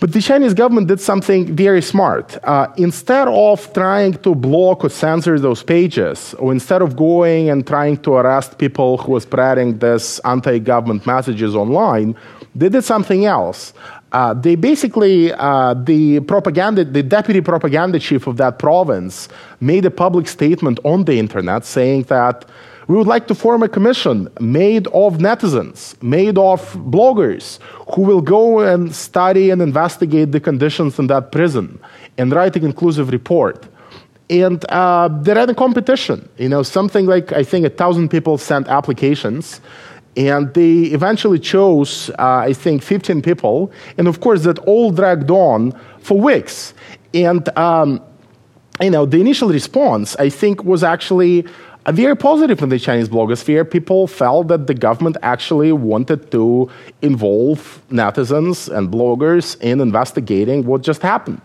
But 0.00 0.12
the 0.12 0.20
Chinese 0.20 0.52
government 0.52 0.88
did 0.88 1.00
something 1.00 1.54
very 1.54 1.80
smart. 1.80 2.36
Uh, 2.42 2.66
instead 2.76 3.28
of 3.28 3.72
trying 3.72 4.14
to 4.14 4.34
block 4.34 4.84
or 4.84 4.88
censor 4.90 5.38
those 5.38 5.62
pages, 5.62 6.34
or 6.40 6.50
instead 6.50 6.82
of 6.82 6.96
going 6.96 7.50
and 7.50 7.64
trying 7.64 7.98
to 7.98 8.14
arrest 8.14 8.58
people 8.58 8.98
who 8.98 9.12
were 9.12 9.20
spreading 9.20 9.78
these 9.78 10.18
anti 10.24 10.58
government 10.58 11.06
messages 11.06 11.54
online, 11.54 12.16
They 12.54 12.68
did 12.68 12.84
something 12.84 13.24
else. 13.24 13.72
Uh, 14.12 14.34
they 14.34 14.54
basically, 14.54 15.32
uh, 15.32 15.74
the 15.74 16.20
propaganda, 16.20 16.84
the 16.84 17.02
deputy 17.02 17.40
propaganda 17.40 17.98
chief 17.98 18.26
of 18.26 18.36
that 18.36 18.58
province 18.58 19.28
made 19.60 19.84
a 19.86 19.90
public 19.90 20.28
statement 20.28 20.78
on 20.84 21.04
the 21.04 21.18
internet 21.18 21.64
saying 21.64 22.02
that 22.04 22.44
we 22.88 22.96
would 22.96 23.06
like 23.06 23.26
to 23.28 23.34
form 23.34 23.62
a 23.62 23.68
commission 23.68 24.28
made 24.38 24.86
of 24.88 25.18
netizens, 25.18 26.00
made 26.02 26.36
of 26.36 26.60
bloggers 26.74 27.58
who 27.94 28.02
will 28.02 28.20
go 28.20 28.60
and 28.60 28.94
study 28.94 29.48
and 29.50 29.62
investigate 29.62 30.32
the 30.32 30.40
conditions 30.40 30.98
in 30.98 31.06
that 31.06 31.32
prison 31.32 31.80
and 32.18 32.32
write 32.32 32.54
an 32.56 32.64
inclusive 32.64 33.10
report. 33.10 33.66
And 34.28 34.64
uh, 34.70 35.08
they 35.08 35.32
ran 35.32 35.48
a 35.48 35.54
competition, 35.54 36.28
you 36.38 36.48
know, 36.48 36.62
something 36.62 37.06
like 37.06 37.32
I 37.32 37.44
think 37.44 37.64
a 37.66 37.70
thousand 37.70 38.10
people 38.10 38.36
sent 38.36 38.68
applications. 38.68 39.60
And 40.16 40.52
they 40.52 40.92
eventually 40.92 41.38
chose, 41.38 42.10
uh, 42.18 42.44
I 42.48 42.52
think, 42.52 42.82
15 42.82 43.22
people. 43.22 43.72
And 43.96 44.06
of 44.08 44.20
course, 44.20 44.42
that 44.44 44.58
all 44.60 44.90
dragged 44.90 45.30
on 45.30 45.72
for 46.00 46.20
weeks. 46.20 46.74
And, 47.14 47.48
um, 47.56 48.02
you 48.80 48.90
know, 48.90 49.06
the 49.06 49.20
initial 49.20 49.48
response, 49.48 50.16
I 50.16 50.28
think, 50.28 50.64
was 50.64 50.82
actually 50.82 51.46
very 51.90 52.16
positive 52.16 52.62
in 52.62 52.68
the 52.68 52.78
Chinese 52.78 53.08
blogosphere. 53.08 53.68
People 53.68 54.06
felt 54.06 54.46
that 54.48 54.68
the 54.68 54.74
government 54.74 55.16
actually 55.22 55.72
wanted 55.72 56.30
to 56.30 56.70
involve 57.00 57.82
netizens 57.90 58.72
and 58.72 58.88
bloggers 58.88 59.60
in 59.60 59.80
investigating 59.80 60.64
what 60.64 60.82
just 60.82 61.02
happened. 61.02 61.40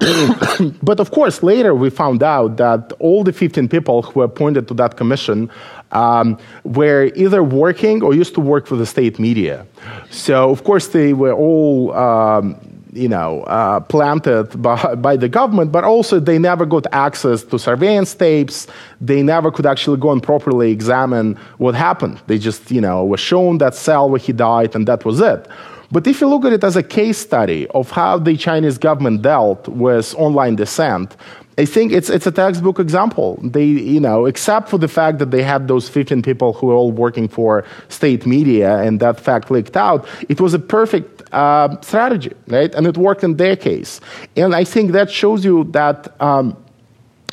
but 0.82 0.98
of 0.98 1.12
course, 1.12 1.42
later 1.44 1.74
we 1.74 1.90
found 1.90 2.22
out 2.24 2.56
that 2.56 2.92
all 2.98 3.22
the 3.22 3.32
15 3.32 3.68
people 3.68 4.02
who 4.02 4.20
were 4.20 4.26
appointed 4.26 4.66
to 4.66 4.74
that 4.74 4.96
commission 4.96 5.48
um, 5.92 6.38
were 6.64 7.10
either 7.14 7.42
working 7.42 8.02
or 8.02 8.14
used 8.14 8.34
to 8.34 8.40
work 8.40 8.66
for 8.66 8.76
the 8.76 8.86
state 8.86 9.18
media. 9.18 9.66
So, 10.10 10.50
of 10.50 10.64
course, 10.64 10.88
they 10.88 11.12
were 11.12 11.34
all. 11.34 11.92
Um, 11.92 12.56
you 12.94 13.08
know, 13.08 13.42
uh, 13.44 13.80
planted 13.80 14.60
by, 14.60 14.94
by 14.96 15.16
the 15.16 15.28
government, 15.28 15.72
but 15.72 15.82
also 15.82 16.20
they 16.20 16.38
never 16.38 16.66
got 16.66 16.86
access 16.92 17.42
to 17.42 17.58
surveillance 17.58 18.14
tapes. 18.14 18.66
They 19.00 19.22
never 19.22 19.50
could 19.50 19.64
actually 19.64 19.98
go 19.98 20.12
and 20.12 20.22
properly 20.22 20.70
examine 20.70 21.36
what 21.56 21.74
happened. 21.74 22.20
They 22.26 22.36
just, 22.36 22.70
you 22.70 22.82
know, 22.82 23.06
were 23.06 23.16
shown 23.16 23.58
that 23.58 23.74
cell 23.74 24.10
where 24.10 24.20
he 24.20 24.32
died, 24.32 24.74
and 24.74 24.86
that 24.88 25.04
was 25.04 25.20
it. 25.20 25.48
But 25.90 26.06
if 26.06 26.20
you 26.20 26.26
look 26.26 26.44
at 26.44 26.52
it 26.52 26.64
as 26.64 26.76
a 26.76 26.82
case 26.82 27.18
study 27.18 27.66
of 27.68 27.90
how 27.90 28.18
the 28.18 28.36
Chinese 28.36 28.78
government 28.78 29.22
dealt 29.22 29.68
with 29.68 30.14
online 30.14 30.56
dissent, 30.56 31.16
I 31.58 31.66
think 31.66 31.92
it's 31.92 32.08
it's 32.08 32.26
a 32.26 32.32
textbook 32.32 32.78
example. 32.78 33.38
They, 33.42 33.64
you 33.64 34.00
know, 34.00 34.24
except 34.24 34.70
for 34.70 34.78
the 34.78 34.88
fact 34.88 35.18
that 35.18 35.30
they 35.30 35.42
had 35.42 35.68
those 35.68 35.88
15 35.88 36.22
people 36.22 36.54
who 36.54 36.68
were 36.68 36.74
all 36.74 36.92
working 36.92 37.28
for 37.28 37.64
state 37.88 38.26
media, 38.26 38.78
and 38.78 39.00
that 39.00 39.20
fact 39.20 39.50
leaked 39.50 39.76
out. 39.76 40.06
It 40.28 40.40
was 40.40 40.54
a 40.54 40.58
perfect 40.58 41.22
uh, 41.32 41.78
strategy, 41.82 42.32
right? 42.48 42.74
And 42.74 42.86
it 42.86 42.96
worked 42.96 43.22
in 43.22 43.36
their 43.36 43.56
case. 43.56 44.00
And 44.34 44.54
I 44.54 44.64
think 44.64 44.92
that 44.92 45.10
shows 45.10 45.44
you 45.44 45.64
that. 45.72 46.20
Um, 46.20 46.56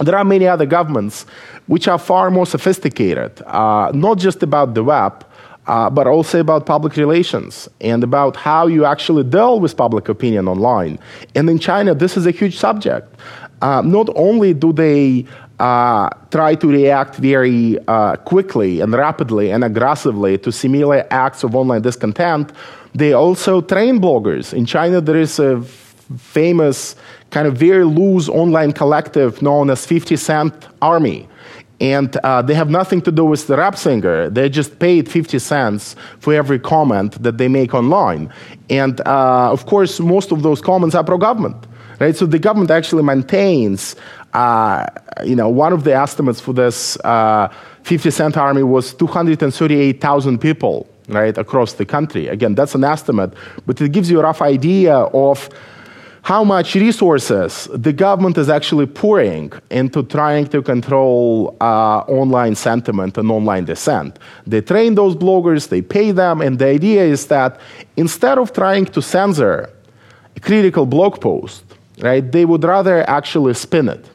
there 0.01 0.15
are 0.15 0.23
many 0.23 0.47
other 0.47 0.65
governments 0.65 1.25
which 1.67 1.89
are 1.89 1.99
far 1.99 2.31
more 2.31 2.45
sophisticated, 2.45 3.41
uh, 3.45 3.91
not 3.93 4.17
just 4.17 4.41
about 4.41 4.73
the 4.73 4.81
web, 4.81 5.25
uh, 5.67 5.89
but 5.89 6.07
also 6.07 6.39
about 6.39 6.65
public 6.65 6.95
relations 6.95 7.67
and 7.81 8.01
about 8.01 8.37
how 8.37 8.65
you 8.65 8.85
actually 8.85 9.23
deal 9.23 9.59
with 9.59 9.75
public 9.75 10.07
opinion 10.07 10.47
online. 10.47 10.97
And 11.35 11.49
in 11.49 11.59
China, 11.59 11.93
this 11.93 12.15
is 12.15 12.25
a 12.25 12.31
huge 12.31 12.57
subject 12.57 13.13
uh, 13.61 13.81
not 13.81 14.09
only 14.15 14.53
do 14.53 14.73
they 14.73 15.25
uh, 15.59 16.09
try 16.31 16.55
to 16.55 16.67
react 16.67 17.15
very 17.15 17.77
uh, 17.87 18.15
quickly 18.17 18.79
and 18.79 18.93
rapidly 18.93 19.51
and 19.51 19.63
aggressively 19.63 20.37
to 20.37 20.51
similar 20.51 21.05
acts 21.11 21.43
of 21.43 21.55
online 21.55 21.81
discontent, 21.81 22.51
they 22.95 23.13
also 23.13 23.61
train 23.61 23.99
bloggers. 23.99 24.53
In 24.53 24.65
China, 24.65 25.01
there 25.01 25.17
is 25.17 25.39
a 25.39 25.61
famous 26.17 26.95
kind 27.29 27.47
of 27.47 27.57
very 27.57 27.83
loose 27.83 28.29
online 28.29 28.71
collective 28.71 29.41
known 29.41 29.69
as 29.69 29.85
50 29.85 30.15
Cent 30.15 30.67
Army. 30.81 31.27
And 31.81 32.15
uh, 32.17 32.41
they 32.41 32.55
have 32.55 32.69
nothing 32.69 33.01
to 33.03 33.11
do 33.11 33.23
with 33.23 33.47
the 33.47 33.55
rap 33.55 33.77
singer. 33.77 34.29
They 34.29 34.49
just 34.49 34.79
paid 34.79 35.09
50 35.09 35.39
cents 35.39 35.95
for 36.19 36.33
every 36.33 36.59
comment 36.59 37.21
that 37.23 37.37
they 37.37 37.47
make 37.47 37.73
online. 37.73 38.33
And 38.69 38.99
uh, 39.01 39.51
of 39.51 39.65
course, 39.65 39.99
most 39.99 40.33
of 40.33 40.43
those 40.43 40.61
comments 40.61 40.93
are 40.95 41.03
pro 41.05 41.17
government 41.17 41.67
right? 41.99 42.15
So 42.15 42.25
the 42.25 42.39
government 42.39 42.71
actually 42.71 43.03
maintains, 43.03 43.95
uh, 44.33 44.85
you 45.23 45.35
know, 45.35 45.49
one 45.49 45.73
of 45.73 45.83
the 45.83 45.95
estimates 45.95 46.39
for 46.39 46.53
this 46.53 46.97
uh, 47.03 47.53
50 47.83 48.11
Cent 48.11 48.37
Army 48.37 48.63
was 48.63 48.93
238,000 48.93 50.39
people, 50.39 50.87
right, 51.07 51.37
across 51.37 51.73
the 51.73 51.85
country. 51.85 52.27
Again, 52.27 52.55
that's 52.55 52.75
an 52.75 52.83
estimate, 52.83 53.33
but 53.65 53.79
it 53.81 53.91
gives 53.91 54.09
you 54.09 54.19
a 54.19 54.23
rough 54.23 54.41
idea 54.41 54.95
of 54.95 55.49
how 56.21 56.43
much 56.43 56.75
resources 56.75 57.67
the 57.73 57.93
government 57.93 58.37
is 58.37 58.49
actually 58.49 58.85
pouring 58.85 59.51
into 59.71 60.03
trying 60.03 60.45
to 60.45 60.61
control 60.61 61.55
uh, 61.61 61.99
online 61.99 62.55
sentiment 62.55 63.17
and 63.17 63.31
online 63.31 63.65
dissent. 63.65 64.19
They 64.45 64.61
train 64.61 64.95
those 64.95 65.15
bloggers, 65.15 65.69
they 65.69 65.81
pay 65.81 66.11
them, 66.11 66.41
and 66.41 66.59
the 66.59 66.67
idea 66.67 67.03
is 67.03 67.27
that 67.27 67.59
instead 67.95 68.37
of 68.37 68.53
trying 68.53 68.85
to 68.87 69.01
censor 69.01 69.69
a 70.35 70.39
critical 70.39 70.85
blog 70.85 71.21
post, 71.21 71.63
right? 72.01 72.31
They 72.31 72.45
would 72.45 72.63
rather 72.63 73.07
actually 73.09 73.53
spin 73.53 73.89
it. 73.89 74.05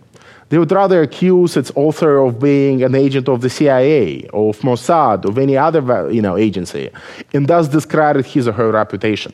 They 0.51 0.59
would 0.59 0.71
rather 0.71 1.03
accuse 1.03 1.57
its 1.57 1.73
author 1.75 2.19
of 2.19 2.39
being 2.39 2.83
an 2.83 2.95
agent 2.95 3.29
of 3.29 3.41
the 3.41 3.51
CIA, 3.51 4.29
of 4.33 4.61
Mossad, 4.61 5.25
of 5.25 5.39
any 5.39 5.57
other 5.57 6.11
you 6.11 6.23
know, 6.23 6.37
agency, 6.37 6.91
and 7.33 7.49
thus 7.49 7.69
discredit 7.69 8.27
his 8.27 8.47
or 8.47 8.53
her 8.53 8.71
reputation. 8.71 9.33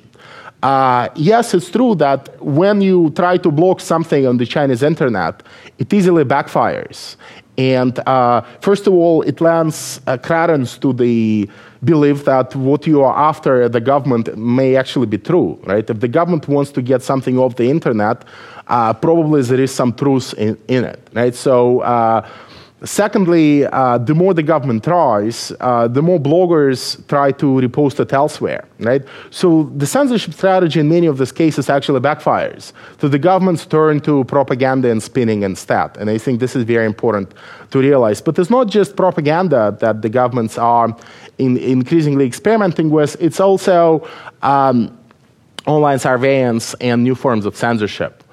Uh, 0.63 1.09
yes, 1.15 1.55
it's 1.55 1.71
true 1.71 1.95
that 1.95 2.43
when 2.43 2.81
you 2.81 3.11
try 3.11 3.39
to 3.39 3.51
block 3.51 3.81
something 3.81 4.27
on 4.27 4.37
the 4.37 4.47
Chinese 4.47 4.83
internet, 4.83 5.43
it 5.79 5.93
easily 5.93 6.25
backfires. 6.25 7.17
And 7.61 7.99
uh, 8.07 8.41
first 8.63 8.87
of 8.87 8.95
all, 8.95 9.21
it 9.21 9.43
lends 9.43 10.01
uh, 10.07 10.17
credence 10.17 10.79
to 10.79 10.95
the 10.95 11.47
belief 11.85 12.25
that 12.25 12.57
what 12.57 12.87
you 12.87 13.03
are 13.03 13.15
after 13.15 13.69
the 13.69 13.81
government 13.81 14.35
may 14.39 14.77
actually 14.77 15.07
be 15.07 15.19
true, 15.19 15.59
right? 15.65 15.89
If 15.91 16.01
the 16.01 16.09
government 16.09 16.49
wants 16.49 16.71
to 16.73 16.81
get 16.81 17.03
something 17.03 17.39
off 17.39 17.57
the 17.57 17.69
internet, 17.69 18.25
uh, 18.69 18.95
probably 18.95 19.43
there 19.43 19.61
is 19.61 19.75
some 19.75 19.93
truth 19.93 20.33
in, 20.39 20.57
in 20.69 20.85
it, 20.85 21.07
right? 21.13 21.35
So 21.35 21.81
uh, 21.81 22.27
Secondly, 22.85 23.67
uh, 23.67 23.99
the 23.99 24.15
more 24.15 24.33
the 24.33 24.43
government 24.43 24.83
tries, 24.85 25.53
uh, 25.61 25.87
the 25.87 26.01
more 26.01 26.19
bloggers 26.19 27.07
try 27.09 27.31
to 27.33 27.47
repost 27.47 28.01
it 28.01 28.11
elsewhere, 28.13 28.67
right? 28.79 29.03
So 29.29 29.65
the 29.77 29.87
censorship 29.87 30.33
strategy 30.33 30.81
in 30.81 30.89
many 30.89 31.07
of 31.07 31.19
these 31.19 31.31
cases 31.31 31.69
actually 31.69 32.01
backfires. 32.01 32.73
So 32.99 33.09
the 33.09 33.19
governments 33.19 33.67
turn 33.67 34.01
to 34.01 34.25
propaganda 34.25 34.91
and 34.91 35.03
spinning 35.03 35.43
instead. 35.43 35.99
And 35.99 36.09
I 36.09 36.17
think 36.17 36.41
this 36.41 36.57
is 36.57 36.65
very 36.65 36.87
important 36.87 37.35
to 37.71 37.79
realize. 37.79 38.23
But 38.23 38.39
it's 38.39 38.51
not 38.51 38.69
just 38.69 38.97
propaganda 38.97 39.77
that 39.81 40.01
the 40.01 40.09
governments 40.09 40.57
are 40.57 40.97
in, 41.37 41.59
increasingly 41.59 42.25
experimenting 42.25 42.89
with, 42.89 43.15
it's 43.21 43.41
also 43.41 44.09
um, 44.41 44.97
online 45.67 45.99
surveillance 45.99 46.73
and 46.81 47.05
new 47.05 47.15
forms 47.15 47.45
of 47.45 47.55
censorship. 47.57 48.25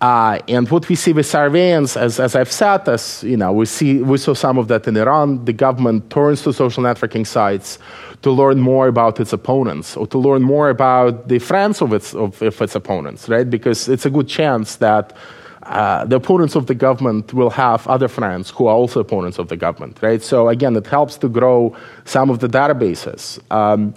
Uh, 0.00 0.38
and 0.48 0.68
what 0.70 0.88
we 0.88 0.94
see 0.94 1.12
with 1.12 1.26
surveillance, 1.26 1.94
as, 1.94 2.18
as 2.18 2.34
I've 2.34 2.50
said, 2.50 2.88
as 2.88 3.22
you 3.22 3.36
know, 3.36 3.52
we 3.52 3.66
see 3.66 4.00
we 4.02 4.16
saw 4.16 4.32
some 4.32 4.56
of 4.56 4.68
that 4.68 4.88
in 4.88 4.96
Iran. 4.96 5.44
The 5.44 5.52
government 5.52 6.08
turns 6.08 6.42
to 6.42 6.54
social 6.54 6.82
networking 6.82 7.26
sites 7.26 7.78
to 8.22 8.30
learn 8.30 8.60
more 8.60 8.88
about 8.88 9.20
its 9.20 9.34
opponents 9.34 9.98
or 9.98 10.06
to 10.06 10.18
learn 10.18 10.42
more 10.42 10.70
about 10.70 11.28
the 11.28 11.38
friends 11.38 11.82
of 11.82 11.92
its 11.92 12.14
of, 12.14 12.40
of 12.40 12.62
its 12.62 12.74
opponents, 12.74 13.28
right? 13.28 13.48
Because 13.48 13.88
it's 13.88 14.06
a 14.06 14.10
good 14.10 14.26
chance 14.26 14.76
that 14.76 15.14
uh, 15.64 16.06
the 16.06 16.16
opponents 16.16 16.56
of 16.56 16.66
the 16.66 16.74
government 16.74 17.34
will 17.34 17.50
have 17.50 17.86
other 17.86 18.08
friends 18.08 18.48
who 18.50 18.66
are 18.66 18.74
also 18.74 19.00
opponents 19.00 19.38
of 19.38 19.48
the 19.48 19.56
government, 19.56 19.98
right? 20.00 20.22
So 20.22 20.48
again, 20.48 20.74
it 20.76 20.86
helps 20.86 21.18
to 21.18 21.28
grow 21.28 21.76
some 22.06 22.30
of 22.30 22.38
the 22.38 22.48
databases. 22.48 23.38
Um, 23.52 23.94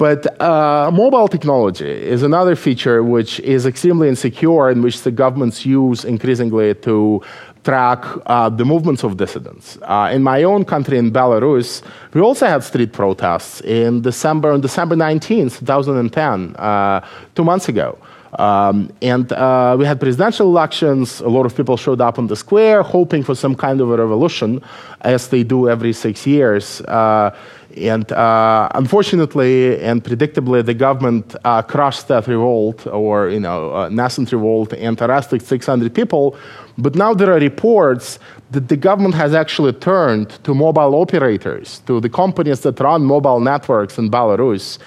but 0.00 0.40
uh, 0.40 0.90
mobile 0.90 1.28
technology 1.28 1.92
is 2.14 2.22
another 2.22 2.56
feature 2.56 3.02
which 3.02 3.38
is 3.40 3.66
extremely 3.66 4.08
insecure 4.08 4.70
and 4.70 4.82
which 4.82 5.02
the 5.02 5.10
governments 5.10 5.66
use 5.66 6.06
increasingly 6.06 6.74
to 6.76 7.20
track 7.64 8.02
uh, 8.24 8.48
the 8.48 8.64
movements 8.64 9.04
of 9.04 9.18
dissidents. 9.18 9.76
Uh, 9.82 10.10
in 10.10 10.22
my 10.22 10.42
own 10.42 10.64
country, 10.64 10.96
in 10.96 11.10
Belarus, 11.12 11.82
we 12.14 12.20
also 12.22 12.46
had 12.46 12.64
street 12.64 12.94
protests 12.94 13.60
in 13.60 14.00
December, 14.00 14.52
on 14.52 14.62
December 14.62 14.96
19th, 14.96 15.58
2010, 15.58 16.56
uh, 16.56 17.06
two 17.34 17.44
months 17.44 17.68
ago. 17.68 17.98
Um, 18.38 18.90
and 19.02 19.30
uh, 19.32 19.76
we 19.78 19.84
had 19.84 20.00
presidential 20.00 20.46
elections. 20.46 21.20
A 21.20 21.28
lot 21.28 21.44
of 21.44 21.54
people 21.54 21.76
showed 21.76 22.00
up 22.00 22.18
on 22.18 22.28
the 22.28 22.36
square 22.36 22.82
hoping 22.82 23.22
for 23.22 23.34
some 23.34 23.54
kind 23.54 23.82
of 23.82 23.90
a 23.90 23.96
revolution, 23.96 24.62
as 25.02 25.28
they 25.28 25.42
do 25.42 25.68
every 25.68 25.92
six 25.92 26.26
years. 26.26 26.80
Uh, 26.82 27.36
and 27.76 28.10
uh, 28.12 28.68
unfortunately 28.74 29.80
and 29.80 30.02
predictably, 30.02 30.64
the 30.64 30.74
government 30.74 31.36
uh, 31.44 31.62
crushed 31.62 32.08
that 32.08 32.26
revolt 32.26 32.86
or, 32.86 33.28
you 33.28 33.40
know, 33.40 33.74
uh, 33.74 33.88
nascent 33.88 34.32
revolt 34.32 34.72
and 34.72 35.00
arrested 35.00 35.42
600 35.42 35.94
people. 35.94 36.36
But 36.78 36.94
now 36.94 37.14
there 37.14 37.32
are 37.32 37.38
reports 37.38 38.18
that 38.50 38.68
the 38.68 38.76
government 38.76 39.14
has 39.14 39.34
actually 39.34 39.72
turned 39.72 40.30
to 40.44 40.54
mobile 40.54 40.94
operators, 40.94 41.80
to 41.86 42.00
the 42.00 42.08
companies 42.08 42.60
that 42.60 42.80
run 42.80 43.04
mobile 43.04 43.40
networks 43.40 43.98
in 43.98 44.10
Belarus, 44.10 44.78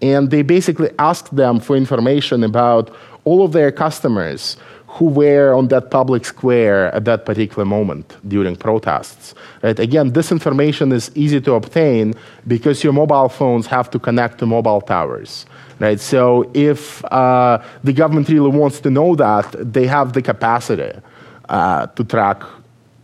and 0.00 0.30
they 0.30 0.42
basically 0.42 0.90
asked 0.98 1.34
them 1.34 1.60
for 1.60 1.76
information 1.76 2.42
about 2.42 2.94
all 3.24 3.44
of 3.44 3.52
their 3.52 3.70
customers 3.70 4.56
who 4.94 5.04
were 5.04 5.54
on 5.54 5.68
that 5.68 5.90
public 5.90 6.24
square 6.24 6.92
at 6.94 7.04
that 7.04 7.24
particular 7.24 7.64
moment 7.64 8.16
during 8.26 8.56
protests. 8.56 9.34
Right? 9.62 9.78
Again, 9.78 10.12
this 10.12 10.32
information 10.32 10.90
is 10.90 11.10
easy 11.14 11.40
to 11.42 11.52
obtain 11.54 12.14
because 12.46 12.82
your 12.82 12.92
mobile 12.92 13.28
phones 13.28 13.66
have 13.66 13.88
to 13.90 13.98
connect 13.98 14.38
to 14.38 14.46
mobile 14.46 14.80
towers. 14.80 15.46
Right? 15.78 16.00
So 16.00 16.50
if 16.54 17.04
uh, 17.04 17.62
the 17.84 17.92
government 17.92 18.28
really 18.28 18.50
wants 18.50 18.80
to 18.80 18.90
know 18.90 19.14
that, 19.14 19.72
they 19.72 19.86
have 19.86 20.12
the 20.12 20.22
capacity 20.22 20.92
uh, 21.48 21.86
to 21.86 22.04
track 22.04 22.42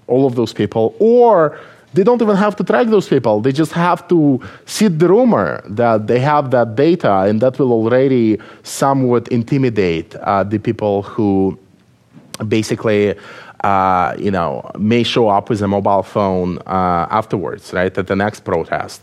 all 0.09 0.27
of 0.27 0.35
those 0.35 0.53
people, 0.53 0.95
or 0.99 1.59
they 1.95 2.03
don't 2.03 2.21
even 2.21 2.37
have 2.37 2.57
to 2.57 2.65
track 2.65 2.89
those 2.89 3.09
people. 3.09 3.41
They 3.41 3.53
just 3.53 3.73
have 3.73 4.07
to 4.09 4.41
seed 4.67 4.99
the 4.99 5.09
rumor 5.09 5.63
that 5.67 6.09
they 6.09 6.19
have 6.19 6.51
that 6.51 6.75
data, 6.75 7.23
and 7.23 7.41
that 7.41 7.59
will 7.59 7.73
already 7.73 8.39
somewhat 8.65 9.29
intimidate 9.29 10.15
uh, 10.17 10.43
the 10.43 10.59
people 10.59 11.03
who 11.03 11.59
basically 12.49 13.15
uh, 13.65 14.15
you 14.19 14.31
know, 14.31 14.71
may 14.79 15.03
show 15.03 15.29
up 15.29 15.49
with 15.51 15.63
a 15.63 15.69
mobile 15.69 16.03
phone 16.03 16.59
uh, 16.67 17.07
afterwards, 17.11 17.73
right, 17.73 17.97
at 17.97 18.07
the 18.07 18.17
next 18.17 18.41
protest. 18.41 19.03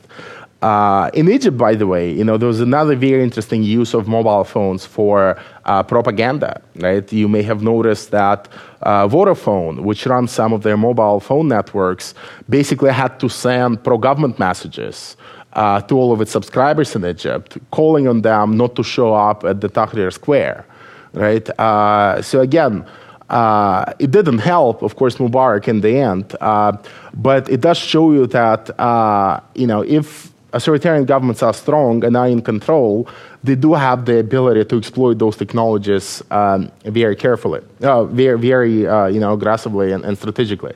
Uh, 0.61 1.09
in 1.13 1.29
Egypt, 1.29 1.57
by 1.57 1.75
the 1.75 1.85
way, 1.85 2.09
you 2.09 2.23
know, 2.23 2.37
there 2.37 2.47
was 2.47 2.61
another 2.61 2.95
very 2.95 3.21
interesting 3.21 3.63
use 3.63 3.93
of 3.93 4.07
mobile 4.07 4.45
phones 4.45 4.85
for 4.85 5.37
uh, 5.65 5.83
propaganda, 5.83 6.61
right? 6.77 7.11
You 7.11 7.27
may 7.27 7.41
have 7.43 7.61
noticed 7.61 8.11
that 8.11 8.47
uh, 8.83 9.05
Vodafone, 9.09 9.81
which 9.81 10.05
runs 10.05 10.31
some 10.31 10.53
of 10.53 10.63
their 10.63 10.77
mobile 10.77 11.19
phone 11.19 11.49
networks, 11.49 12.13
basically 12.49 12.91
had 12.91 13.19
to 13.19 13.27
send 13.27 13.83
pro-government 13.83 14.39
messages 14.39 15.17
uh, 15.51 15.81
to 15.81 15.97
all 15.97 16.13
of 16.13 16.21
its 16.21 16.31
subscribers 16.31 16.95
in 16.95 17.03
Egypt, 17.03 17.57
calling 17.71 18.07
on 18.07 18.21
them 18.21 18.55
not 18.55 18.75
to 18.77 18.83
show 18.83 19.13
up 19.13 19.43
at 19.43 19.59
the 19.59 19.67
Tahrir 19.67 20.13
Square, 20.13 20.65
right? 21.13 21.49
Uh, 21.59 22.21
so 22.21 22.39
again, 22.39 22.85
uh, 23.33 23.93
it 23.97 24.11
didn't 24.11 24.39
help, 24.39 24.83
of 24.83 24.95
course, 24.95 25.15
Mubarak 25.17 25.67
in 25.67 25.81
the 25.81 25.97
end, 25.97 26.35
uh, 26.39 26.71
but 27.13 27.49
it 27.49 27.61
does 27.61 27.77
show 27.77 28.11
you 28.11 28.27
that 28.27 28.61
uh, 28.79 29.39
you 29.55 29.67
know 29.67 29.81
if 29.81 30.33
authoritarian 30.53 31.05
governments 31.05 31.41
are 31.41 31.53
strong 31.53 32.05
and 32.05 32.15
are 32.15 32.27
in 32.27 32.41
control, 32.41 33.07
they 33.43 33.55
do 33.55 33.73
have 33.73 34.05
the 34.05 34.19
ability 34.19 34.63
to 34.65 34.77
exploit 34.77 35.17
those 35.17 35.35
technologies 35.35 36.21
um, 36.29 36.71
very 36.85 37.15
carefully, 37.15 37.61
uh, 37.81 38.03
very, 38.05 38.37
very 38.37 38.87
uh, 38.87 39.07
you 39.07 39.19
know, 39.19 39.33
aggressively 39.33 39.91
and, 39.91 40.05
and 40.05 40.17
strategically. 40.17 40.73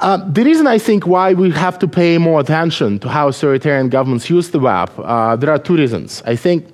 Uh, 0.00 0.16
the 0.32 0.42
reason 0.42 0.66
I 0.66 0.78
think 0.78 1.06
why 1.06 1.34
we 1.34 1.50
have 1.50 1.78
to 1.78 1.86
pay 1.86 2.18
more 2.18 2.40
attention 2.40 2.98
to 3.00 3.08
how 3.08 3.28
authoritarian 3.28 3.90
governments 3.90 4.28
use 4.28 4.50
the 4.50 4.58
web, 4.58 4.90
uh, 4.98 5.36
there 5.36 5.50
are 5.50 5.58
two 5.58 5.76
reasons. 5.76 6.22
I 6.26 6.36
think 6.36 6.64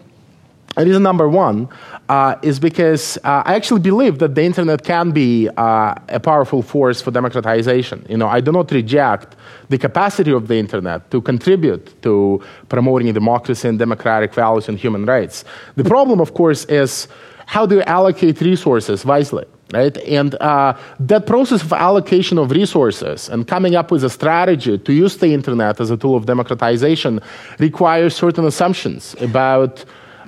reason 0.85 1.03
number 1.03 1.29
one 1.29 1.69
uh, 2.09 2.37
is 2.43 2.61
because 2.61 3.17
uh, 3.25 3.43
I 3.47 3.55
actually 3.55 3.81
believe 3.81 4.19
that 4.19 4.35
the 4.35 4.43
internet 4.43 4.85
can 4.85 5.11
be 5.11 5.49
uh, 5.57 5.95
a 6.09 6.21
powerful 6.21 6.63
force 6.63 7.01
for 7.01 7.11
democratization. 7.11 8.05
You 8.09 8.19
know, 8.19 8.29
I 8.29 8.41
do 8.41 8.53
not 8.53 8.71
reject 8.71 9.37
the 9.69 9.79
capacity 9.79 10.33
of 10.33 10.49
the 10.49 10.57
internet 10.57 11.11
to 11.11 11.21
contribute 11.21 12.03
to 12.03 12.43
promoting 12.69 13.13
democracy 13.13 13.69
and 13.69 13.79
democratic 13.79 14.35
values 14.35 14.69
and 14.69 14.79
human 14.79 15.07
rights. 15.07 15.45
The 15.77 15.85
problem, 15.85 16.21
of 16.21 16.35
course, 16.35 16.65
is 16.67 17.09
how 17.47 17.65
do 17.65 17.77
you 17.77 17.83
allocate 17.83 18.41
resources 18.41 19.05
wisely? 19.05 19.45
Right? 19.73 19.97
And 19.99 20.37
uh, 20.37 20.79
that 21.01 21.27
process 21.27 21.63
of 21.63 21.73
allocation 21.73 22.39
of 22.39 22.53
resources 22.53 23.29
and 23.29 23.49
coming 23.49 23.75
up 23.75 23.91
with 23.91 24.05
a 24.05 24.11
strategy 24.11 24.79
to 24.79 24.93
use 24.93 25.17
the 25.17 25.35
internet 25.35 25.81
as 25.81 25.91
a 25.91 25.97
tool 25.97 26.15
of 26.17 26.27
democratization 26.27 27.21
requires 27.59 28.15
certain 28.15 28.45
assumptions 28.45 29.17
about 29.21 29.85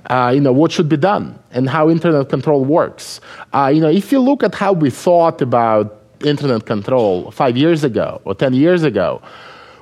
uh, 0.07 0.31
you 0.35 0.41
know, 0.41 0.53
what 0.53 0.73
should 0.73 0.89
be 0.89 0.97
done 0.97 1.39
and 1.51 1.69
how 1.69 1.91
internet 1.91 2.29
control 2.29 2.65
works. 2.65 3.21
Uh, 3.53 3.71
you 3.75 3.81
know, 3.81 3.89
if 3.91 4.13
you 4.13 4.21
look 4.21 4.43
at 4.43 4.55
how 4.55 4.73
we 4.73 4.91
thought 4.91 5.43
about 5.43 6.03
internet 6.25 6.67
control 6.67 7.31
five 7.31 7.57
years 7.57 7.85
ago 7.85 8.21
or 8.25 8.35
10 8.35 8.55
years 8.55 8.83
ago, 8.83 9.23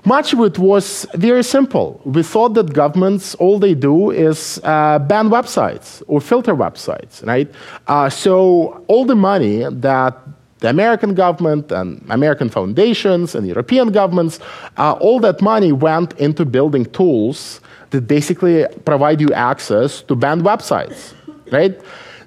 much 0.05 0.33
of 0.33 0.41
it 0.41 0.57
was 0.57 1.05
very 1.15 1.43
simple. 1.43 2.01
We 2.05 2.23
thought 2.23 2.55
that 2.55 2.73
governments, 2.73 3.35
all 3.37 3.59
they 3.59 3.75
do 3.75 4.13
is 4.13 4.61
uh, 4.63 5.01
ban 5.01 5.29
websites 5.31 6.01
or 6.07 6.21
filter 6.21 6.55
websites, 6.55 7.27
right? 7.27 7.51
Uh, 7.89 8.09
so 8.09 8.85
all 8.87 9.05
the 9.05 9.17
money 9.17 9.65
that 9.69 10.17
the 10.61 10.71
American 10.71 11.15
government 11.15 11.73
and 11.73 12.05
American 12.09 12.49
foundations 12.49 13.35
and 13.35 13.47
European 13.47 13.91
governments, 13.91 14.39
uh, 14.79 14.93
all 14.93 15.19
that 15.21 15.43
money 15.43 15.73
went 15.73 16.13
into 16.21 16.45
building 16.45 16.85
tools 16.87 17.61
that 17.97 18.07
basically 18.07 18.67
provide 18.85 19.21
you 19.21 19.33
access 19.33 20.03
to 20.03 20.15
banned 20.15 20.43
websites, 20.43 21.15
right? 21.51 21.81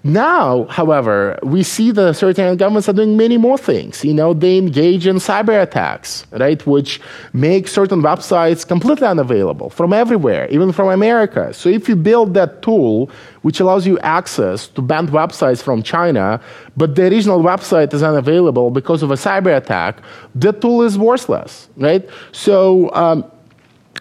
Now, 0.04 0.64
however, 0.70 1.38
we 1.44 1.62
see 1.62 1.92
the 1.92 2.14
certain 2.14 2.56
governments 2.56 2.88
are 2.88 2.94
doing 2.94 3.18
many 3.18 3.38
more 3.38 3.58
things. 3.58 4.06
You 4.06 4.14
know, 4.14 4.34
they 4.34 4.58
engage 4.58 5.06
in 5.06 5.18
cyber 5.18 5.62
attacks, 5.62 6.26
right, 6.32 6.66
which 6.66 7.02
make 7.34 7.68
certain 7.68 8.02
websites 8.02 8.66
completely 8.66 9.08
unavailable 9.08 9.70
from 9.70 9.92
everywhere, 9.92 10.48
even 10.50 10.72
from 10.72 10.88
America. 10.88 11.54
So 11.54 11.68
if 11.68 11.90
you 11.90 11.98
build 11.98 12.34
that 12.36 12.62
tool, 12.62 13.12
which 13.42 13.60
allows 13.60 13.86
you 13.86 14.00
access 14.00 14.68
to 14.70 14.82
banned 14.82 15.10
websites 15.10 15.62
from 15.62 15.84
China, 15.84 16.40
but 16.78 16.96
the 16.96 17.04
original 17.04 17.42
website 17.42 17.94
is 17.94 18.02
unavailable 18.02 18.72
because 18.72 19.04
of 19.04 19.12
a 19.12 19.16
cyber 19.16 19.56
attack, 19.56 20.02
the 20.34 20.54
tool 20.54 20.82
is 20.82 20.98
worthless, 20.98 21.68
right? 21.76 22.08
So. 22.32 22.90
Um, 22.96 23.30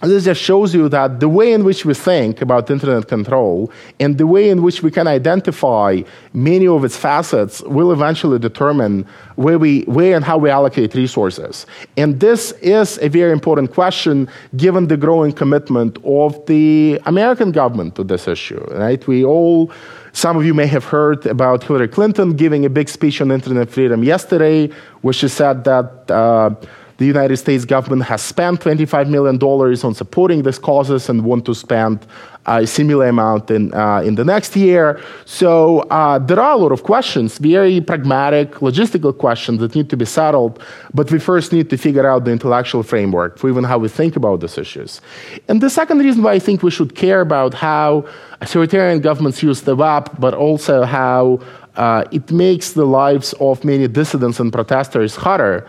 this 0.03 0.25
just 0.25 0.41
shows 0.41 0.75
you 0.75 0.89
that 0.91 1.19
the 1.19 1.29
way 1.29 1.53
in 1.53 1.65
which 1.65 1.85
we 1.85 1.93
think 1.93 2.41
about 2.41 2.71
internet 2.71 3.09
control 3.09 3.73
and 3.99 4.17
the 4.17 4.27
way 4.29 4.49
in 4.49 4.63
which 4.63 4.81
we 4.83 4.93
can 4.93 5.09
identify 5.09 6.03
many 6.33 6.69
of 6.69 6.85
its 6.85 6.97
facets 6.97 7.63
will 7.63 7.91
eventually 7.91 8.39
determine 8.39 9.05
where, 9.35 9.59
we, 9.59 9.83
where 9.83 10.15
and 10.15 10.25
how 10.25 10.39
we 10.39 10.51
allocate 10.51 10.95
resources. 10.95 11.67
And 11.97 12.21
this 12.21 12.53
is 12.63 12.99
a 13.03 13.09
very 13.09 13.33
important 13.33 13.73
question 13.73 14.29
given 14.57 14.87
the 14.87 14.97
growing 14.97 15.33
commitment 15.33 15.99
of 16.05 16.47
the 16.47 17.01
American 17.07 17.51
government 17.51 17.97
to 17.97 18.05
this 18.05 18.29
issue. 18.29 18.65
Right? 18.71 19.05
We 19.09 19.25
all, 19.25 19.73
some 20.13 20.37
of 20.37 20.45
you 20.45 20.55
may 20.55 20.67
have 20.67 20.85
heard 20.85 21.27
about 21.27 21.65
Hillary 21.65 21.89
Clinton 21.89 22.37
giving 22.37 22.65
a 22.65 22.71
big 22.71 22.89
speech 22.89 23.21
on 23.21 23.33
internet 23.33 23.69
freedom 23.69 24.05
yesterday, 24.05 24.69
where 25.01 25.15
she 25.15 25.27
said 25.27 25.65
that. 25.65 26.09
Uh, 26.09 26.55
the 26.99 27.07
United 27.07 27.37
States 27.37 27.65
government 27.65 28.03
has 28.03 28.21
spent 28.21 28.61
$25 28.61 29.09
million 29.09 29.39
on 29.41 29.95
supporting 29.95 30.43
these 30.43 30.59
causes 30.59 31.09
and 31.09 31.25
want 31.25 31.47
to 31.47 31.55
spend 31.55 32.05
a 32.45 32.67
similar 32.67 33.09
amount 33.09 33.51
in, 33.51 33.73
uh, 33.73 34.01
in 34.01 34.17
the 34.17 34.25
next 34.25 34.57
year. 34.57 35.01
So 35.25 35.81
uh, 35.91 36.19
there 36.19 36.41
are 36.41 36.55
a 36.55 36.57
lot 36.57 36.73
of 36.73 36.83
questions, 36.83 37.39
very 37.39 37.81
pragmatic, 37.81 38.53
logistical 38.55 39.17
questions 39.17 39.61
that 39.61 39.77
need 39.77 39.91
to 39.91 39.97
be 39.97 40.07
settled, 40.07 40.61
but 40.93 41.11
we 41.13 41.21
first 41.21 41.53
need 41.53 41.71
to 41.71 41.77
figure 41.77 42.09
out 42.09 42.25
the 42.25 42.33
intellectual 42.33 42.83
framework 42.83 43.39
for 43.39 43.49
even 43.49 43.65
how 43.65 43.79
we 43.79 43.89
think 43.89 44.17
about 44.17 44.41
these 44.41 44.59
issues. 44.59 45.01
And 45.47 45.61
the 45.61 45.71
second 45.71 45.99
reason 45.99 46.23
why 46.23 46.33
I 46.33 46.39
think 46.41 46.63
we 46.63 46.71
should 46.71 46.97
care 46.97 47.21
about 47.21 47.55
how 47.55 48.07
authoritarian 48.41 49.01
governments 49.01 49.41
use 49.43 49.61
the 49.63 49.77
web, 49.77 50.11
but 50.19 50.35
also 50.35 50.83
how 50.83 51.41
uh, 51.77 52.03
it 52.11 52.33
makes 52.33 52.73
the 52.73 52.85
lives 52.85 53.35
of 53.35 53.65
many 53.65 53.87
dissidents 53.87 54.41
and 54.41 54.53
protesters 54.53 55.15
harder 55.15 55.65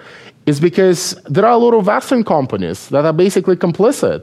is 0.49 0.59
because 0.59 1.15
there 1.25 1.45
are 1.45 1.55
a 1.59 1.61
lot 1.65 1.73
of 1.73 1.85
Western 1.85 2.23
companies 2.23 2.89
that 2.89 3.05
are 3.05 3.13
basically 3.25 3.55
complicit 3.55 4.21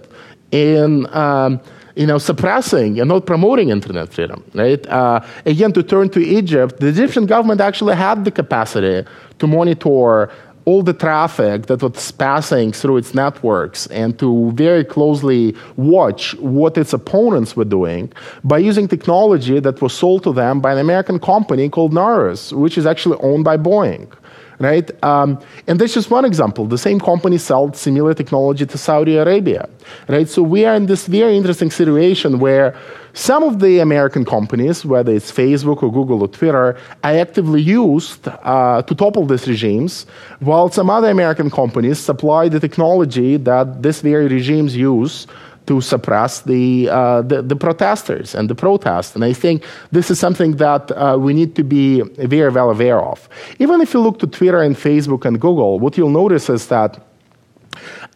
in 0.51 1.07
um, 1.15 1.61
you 1.97 2.07
know, 2.07 2.19
suppressing 2.19 3.01
and 3.01 3.09
not 3.09 3.25
promoting 3.25 3.71
internet 3.71 4.13
freedom, 4.13 4.45
right? 4.55 4.87
Uh, 4.87 5.21
again, 5.47 5.73
to 5.73 5.83
turn 5.83 6.11
to 6.11 6.21
Egypt, 6.21 6.79
the 6.79 6.89
Egyptian 6.89 7.25
government 7.27 7.61
actually 7.61 7.97
had 7.97 8.25
the 8.27 8.31
capacity 8.31 9.09
to 9.39 9.47
monitor 9.47 10.31
all 10.67 10.83
the 10.83 10.93
traffic 10.93 11.67
that 11.67 11.81
was 11.81 12.11
passing 12.11 12.73
through 12.73 12.97
its 12.97 13.15
networks 13.15 13.87
and 13.87 14.19
to 14.19 14.51
very 14.53 14.85
closely 14.85 15.55
watch 15.77 16.35
what 16.35 16.77
its 16.77 16.93
opponents 16.93 17.57
were 17.57 17.65
doing 17.79 18.13
by 18.43 18.59
using 18.59 18.89
technology 18.89 19.61
that 19.61 19.81
was 19.81 19.93
sold 19.95 20.25
to 20.25 20.33
them 20.33 20.61
by 20.61 20.73
an 20.73 20.79
American 20.79 21.19
company 21.21 21.69
called 21.69 21.93
Narus, 21.93 22.53
which 22.53 22.77
is 22.77 22.85
actually 22.85 23.17
owned 23.21 23.45
by 23.45 23.57
Boeing 23.57 24.13
right? 24.59 24.91
Um, 25.05 25.41
and 25.67 25.79
that's 25.79 25.95
just 25.95 26.11
one 26.11 26.25
example. 26.25 26.67
The 26.67 26.79
same 26.79 27.01
company 27.01 27.39
sold 27.39 27.77
similar 27.77 28.15
technology 28.15 28.67
to 28.67 28.79
Saudi 28.79 29.17
Arabia, 29.17 29.69
right? 30.09 30.29
So 30.29 30.43
we 30.43 30.65
are 30.65 30.75
in 30.75 30.87
this 30.87 31.07
very 31.07 31.37
interesting 31.37 31.71
situation 31.71 32.39
where 32.39 32.75
some 33.13 33.43
of 33.43 33.61
the 33.61 33.79
American 33.79 34.25
companies, 34.25 34.85
whether 34.85 35.13
it's 35.13 35.33
Facebook 35.33 35.83
or 35.83 35.91
Google 35.91 36.23
or 36.23 36.29
Twitter, 36.29 36.77
are 37.03 37.17
actively 37.17 37.63
used 37.63 38.29
uh, 38.29 38.83
to 38.83 38.95
topple 38.95 39.27
these 39.27 39.49
regimes, 39.49 40.05
while 40.41 40.71
some 40.71 40.91
other 40.91 41.09
American 41.09 41.51
companies 41.51 41.99
supply 41.99 42.49
the 42.49 42.61
technology 42.61 43.39
that 43.39 43.83
these 43.83 44.03
very 44.03 44.29
regimes 44.29 44.77
use 44.77 45.27
to 45.67 45.81
suppress 45.81 46.43
the, 46.43 46.89
uh, 46.89 47.23
the, 47.23 47.43
the, 47.43 47.57
protesters 47.57 48.35
and 48.35 48.49
the 48.49 48.55
protests. 48.55 49.15
And 49.15 49.25
I 49.25 49.33
think 49.33 49.65
this 49.91 50.11
is 50.11 50.19
something 50.19 50.57
that 50.57 50.91
uh, 50.93 51.17
we 51.19 51.35
need 51.35 51.57
to 51.57 51.65
be 51.65 52.03
very 52.03 52.51
well 52.51 52.71
aware 52.71 53.01
of. 53.01 53.29
Even 53.59 53.81
if 53.81 53.93
you 53.95 54.01
look 54.01 54.19
to 54.21 54.27
Twitter 54.27 54.63
and 54.63 54.77
Facebook 54.77 55.25
and 55.25 55.41
Google, 55.41 55.79
what 55.79 55.97
you'll 55.97 56.11
notice 56.11 56.49
is 56.49 56.69
that 56.69 57.03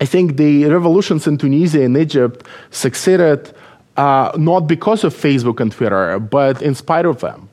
I 0.00 0.06
think 0.06 0.36
the 0.36 0.66
revolutions 0.66 1.26
in 1.26 1.36
Tunisia 1.38 1.82
and 1.82 1.96
Egypt 1.96 2.46
succeeded 2.70 3.52
uh, 3.96 4.32
not 4.36 4.60
because 4.60 5.04
of 5.04 5.14
Facebook 5.14 5.60
and 5.60 5.72
Twitter, 5.72 6.18
but 6.18 6.62
in 6.62 6.74
spite 6.74 7.04
of 7.04 7.20
them. 7.20 7.48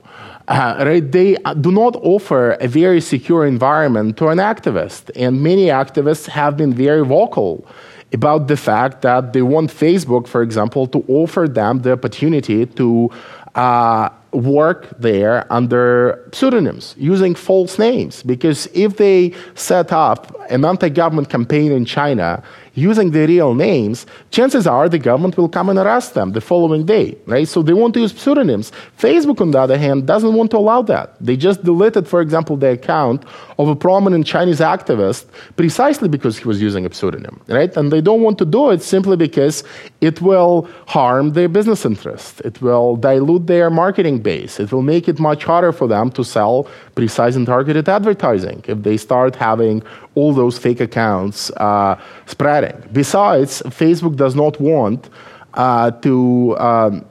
Uh, 0.48 0.84
right? 0.86 1.12
They 1.12 1.36
do 1.60 1.72
not 1.74 1.98
offer 1.98 2.52
a 2.62 2.70
very 2.70 3.02
secure 3.02 3.46
environment 3.46 4.16
to 4.18 4.30
an 4.30 4.38
activist, 4.38 5.12
and 5.16 5.44
many 5.44 5.66
activists 5.66 6.28
have 6.28 6.56
been 6.56 6.74
very 6.74 7.04
vocal 7.06 7.68
about 8.14 8.48
the 8.48 8.58
fact 8.58 9.02
that 9.02 9.34
they 9.34 9.42
want 9.42 9.70
Facebook, 9.70 10.28
for 10.28 10.42
example, 10.42 10.88
to 10.88 11.04
offer 11.08 11.48
them 11.48 11.82
the 11.82 11.92
opportunity 11.92 12.66
to 12.66 13.10
uh, 13.56 14.10
work 14.32 14.88
there 15.00 15.52
under 15.52 16.30
pseudonyms 16.32 16.96
using 16.98 17.36
false 17.36 17.80
names. 17.80 18.24
Because 18.24 18.68
if 18.74 18.98
they 18.98 19.34
set 19.56 19.92
up 19.92 20.36
an 20.50 20.64
anti-government 20.64 21.30
campaign 21.30 21.72
in 21.72 21.86
china 21.86 22.44
using 22.78 23.10
their 23.10 23.28
real 23.28 23.56
names, 23.56 24.06
chances 24.30 24.68
are 24.68 24.88
the 24.88 25.00
government 25.00 25.36
will 25.36 25.50
come 25.50 25.68
and 25.68 25.80
arrest 25.80 26.14
them 26.14 26.32
the 26.34 26.40
following 26.40 26.86
day, 26.86 27.18
right? 27.26 27.48
So 27.48 27.64
they 27.64 27.74
want 27.74 27.96
to 27.96 28.02
use 28.02 28.14
pseudonyms. 28.14 28.72
Facebook, 29.00 29.42
on 29.42 29.50
the 29.50 29.60
other 29.60 29.80
hand, 29.80 30.06
doesn't 30.06 30.36
want 30.36 30.52
to 30.52 30.58
allow 30.58 30.84
that. 30.84 31.16
They 31.20 31.36
just 31.36 31.64
deleted, 31.64 32.08
for 32.08 32.22
example, 32.22 32.56
the 32.56 32.74
account 32.74 33.26
of 33.58 33.68
a 33.68 33.76
prominent 33.76 34.28
Chinese 34.28 34.60
activist 34.60 35.26
precisely 35.56 36.08
because 36.08 36.38
he 36.38 36.48
was 36.48 36.62
using 36.62 36.86
a 36.86 36.94
pseudonym, 36.94 37.42
right? 37.48 37.76
And 37.76 37.92
they 37.92 38.00
don't 38.00 38.22
want 38.22 38.38
to 38.38 38.46
do 38.46 38.70
it 38.70 38.84
simply 38.84 39.18
because 39.18 39.64
it 40.00 40.22
will 40.22 40.70
harm 40.86 41.34
their 41.34 41.50
business 41.50 41.84
interests. 41.84 42.40
It 42.42 42.62
will 42.62 42.96
dilute 42.96 43.48
their 43.48 43.72
marketing 43.72 44.20
base. 44.20 44.60
It 44.60 44.72
will 44.72 44.84
make 44.84 45.08
it 45.08 45.20
much 45.20 45.44
harder 45.46 45.72
for 45.72 45.88
them 45.88 46.12
to 46.12 46.24
sell 46.24 46.68
precise 46.94 47.36
and 47.36 47.48
targeted 47.48 47.90
advertising 47.90 48.64
if 48.68 48.84
they 48.84 48.98
start 48.98 49.36
having 49.36 49.82
all 50.14 50.34
those 50.34 50.58
fake 50.60 50.80
accounts 50.80 51.50
uh, 51.52 52.00
spreading. 52.26 52.67
Besides, 52.92 53.62
Facebook 53.66 54.16
does 54.16 54.36
not 54.36 54.60
want 54.60 55.10
uh, 55.54 55.92
to 55.92 56.58
um, 56.58 57.06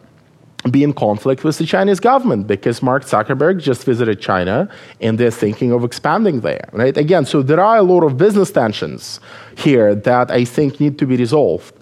be 0.71 0.83
in 0.83 0.92
conflict 0.92 1.45
with 1.45 1.59
the 1.59 1.66
Chinese 1.66 2.01
government 2.01 2.47
because 2.47 2.83
Mark 2.83 3.05
Zuckerberg 3.05 3.61
just 3.61 3.85
visited 3.85 4.21
China 4.21 4.69
and 5.01 5.19
they're 5.19 5.31
thinking 5.31 5.73
of 5.73 5.85
expanding 5.85 6.40
there, 6.40 6.69
right? 6.73 6.97
Again, 6.97 7.25
so 7.25 7.42
there 7.42 7.61
are 7.61 7.77
a 7.77 7.83
lot 7.83 8.03
of 8.03 8.16
business 8.16 8.51
tensions 8.51 9.21
here 9.57 9.95
that 9.95 10.31
I 10.31 10.45
think 10.45 10.81
need 10.81 10.99
to 10.99 11.07
be 11.07 11.16
resolved. 11.16 11.75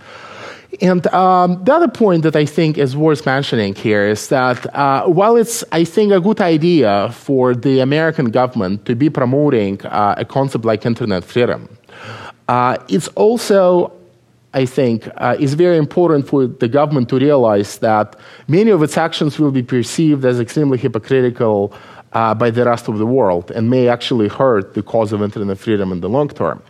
And 0.81 1.07
um, 1.09 1.63
the 1.65 1.73
other 1.73 1.89
point 1.89 2.25
that 2.25 2.35
I 2.35 2.45
think 2.45 2.79
is 2.79 2.97
worth 2.97 3.25
mentioning 3.27 3.75
here 3.75 4.07
is 4.07 4.29
that 4.29 4.75
uh, 4.75 5.05
while 5.07 5.37
it's, 5.37 5.63
I 5.71 5.85
think, 5.85 6.13
a 6.13 6.21
good 6.21 6.41
idea 6.41 7.11
for 7.13 7.55
the 7.55 7.79
American 7.79 8.31
government 8.31 8.85
to 8.87 8.97
be 8.97 9.09
promoting 9.09 9.85
uh, 9.87 10.17
a 10.19 10.25
concept 10.25 10.65
like 10.65 10.85
internet 10.85 11.23
freedom, 11.23 11.69
uh, 12.49 12.77
it's 12.89 13.09
also, 13.09 13.93
I 14.53 14.67
think, 14.67 15.09
uh, 15.17 15.37
is 15.39 15.55
very 15.55 15.77
important 15.79 16.29
for 16.29 16.47
the 16.47 16.69
government 16.69 17.09
to 17.11 17.17
realize 17.19 17.79
that 17.79 18.17
many 18.49 18.71
of 18.71 18.83
its 18.83 18.97
actions 18.97 19.39
will 19.39 19.51
be 19.51 19.63
perceived 19.63 20.25
as 20.25 20.41
extremely 20.41 20.79
hypocritical 20.79 21.73
uh, 22.13 22.35
by 22.35 22.51
the 22.51 22.65
rest 22.65 22.89
of 22.89 22.99
the 22.99 23.07
world 23.07 23.51
and 23.51 23.69
may 23.69 23.89
actually 23.89 24.29
hurt 24.29 24.75
the 24.75 24.83
cause 24.83 25.13
of 25.13 25.23
internet 25.23 25.59
freedom 25.59 25.93
in 25.93 26.01
the 26.01 26.09
long 26.09 26.29
term. 26.29 26.63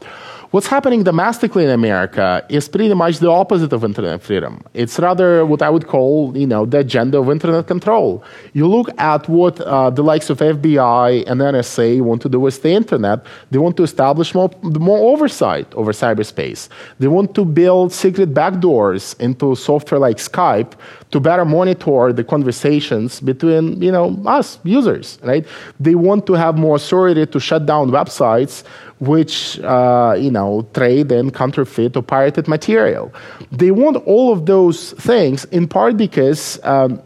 What's 0.54 0.68
happening 0.68 1.02
domestically 1.02 1.64
in 1.64 1.70
America 1.70 2.46
is 2.48 2.68
pretty 2.68 2.94
much 2.94 3.18
the 3.18 3.28
opposite 3.28 3.72
of 3.72 3.82
internet 3.82 4.22
freedom. 4.22 4.62
It's 4.72 5.00
rather 5.00 5.44
what 5.44 5.62
I 5.62 5.68
would 5.68 5.88
call, 5.88 6.32
you 6.36 6.46
know, 6.46 6.64
the 6.64 6.78
agenda 6.78 7.18
of 7.18 7.28
internet 7.28 7.66
control. 7.66 8.22
You 8.52 8.68
look 8.68 8.88
at 8.96 9.28
what 9.28 9.60
uh, 9.60 9.90
the 9.90 10.04
likes 10.04 10.30
of 10.30 10.38
FBI 10.38 11.28
and 11.28 11.40
NSA 11.40 12.00
want 12.02 12.22
to 12.22 12.28
do 12.28 12.38
with 12.38 12.62
the 12.62 12.70
internet. 12.70 13.26
They 13.50 13.58
want 13.58 13.76
to 13.78 13.82
establish 13.82 14.32
more, 14.32 14.48
more 14.62 14.98
oversight 15.12 15.74
over 15.74 15.90
cyberspace. 15.90 16.68
They 17.00 17.08
want 17.08 17.34
to 17.34 17.44
build 17.44 17.92
secret 17.92 18.32
backdoors 18.32 19.18
into 19.18 19.56
software 19.56 19.98
like 19.98 20.18
Skype 20.18 20.74
to 21.14 21.20
better 21.20 21.44
monitor 21.44 22.12
the 22.12 22.24
conversations 22.24 23.20
between 23.20 23.80
you 23.80 23.92
know 23.92 24.20
us 24.26 24.58
users 24.64 25.16
right 25.22 25.46
they 25.78 25.94
want 25.94 26.26
to 26.26 26.32
have 26.32 26.58
more 26.58 26.74
authority 26.74 27.24
to 27.24 27.38
shut 27.38 27.64
down 27.66 27.88
websites 27.92 28.64
which 29.06 29.58
uh, 29.60 30.14
you 30.18 30.30
know 30.30 30.66
trade 30.74 31.12
in 31.12 31.30
counterfeit 31.30 31.96
or 31.96 32.02
pirated 32.02 32.48
material. 32.48 33.12
They 33.50 33.70
want 33.70 33.96
all 34.06 34.32
of 34.32 34.46
those 34.46 34.92
things 34.92 35.44
in 35.46 35.68
part 35.68 35.96
because 35.96 36.58
um, 36.64 37.00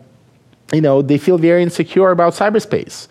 you 0.73 0.81
know 0.81 1.03
they 1.03 1.19
feel 1.19 1.39
very 1.39 1.63
insecure 1.63 2.11
about 2.11 2.35
cyberspace. 2.35 3.09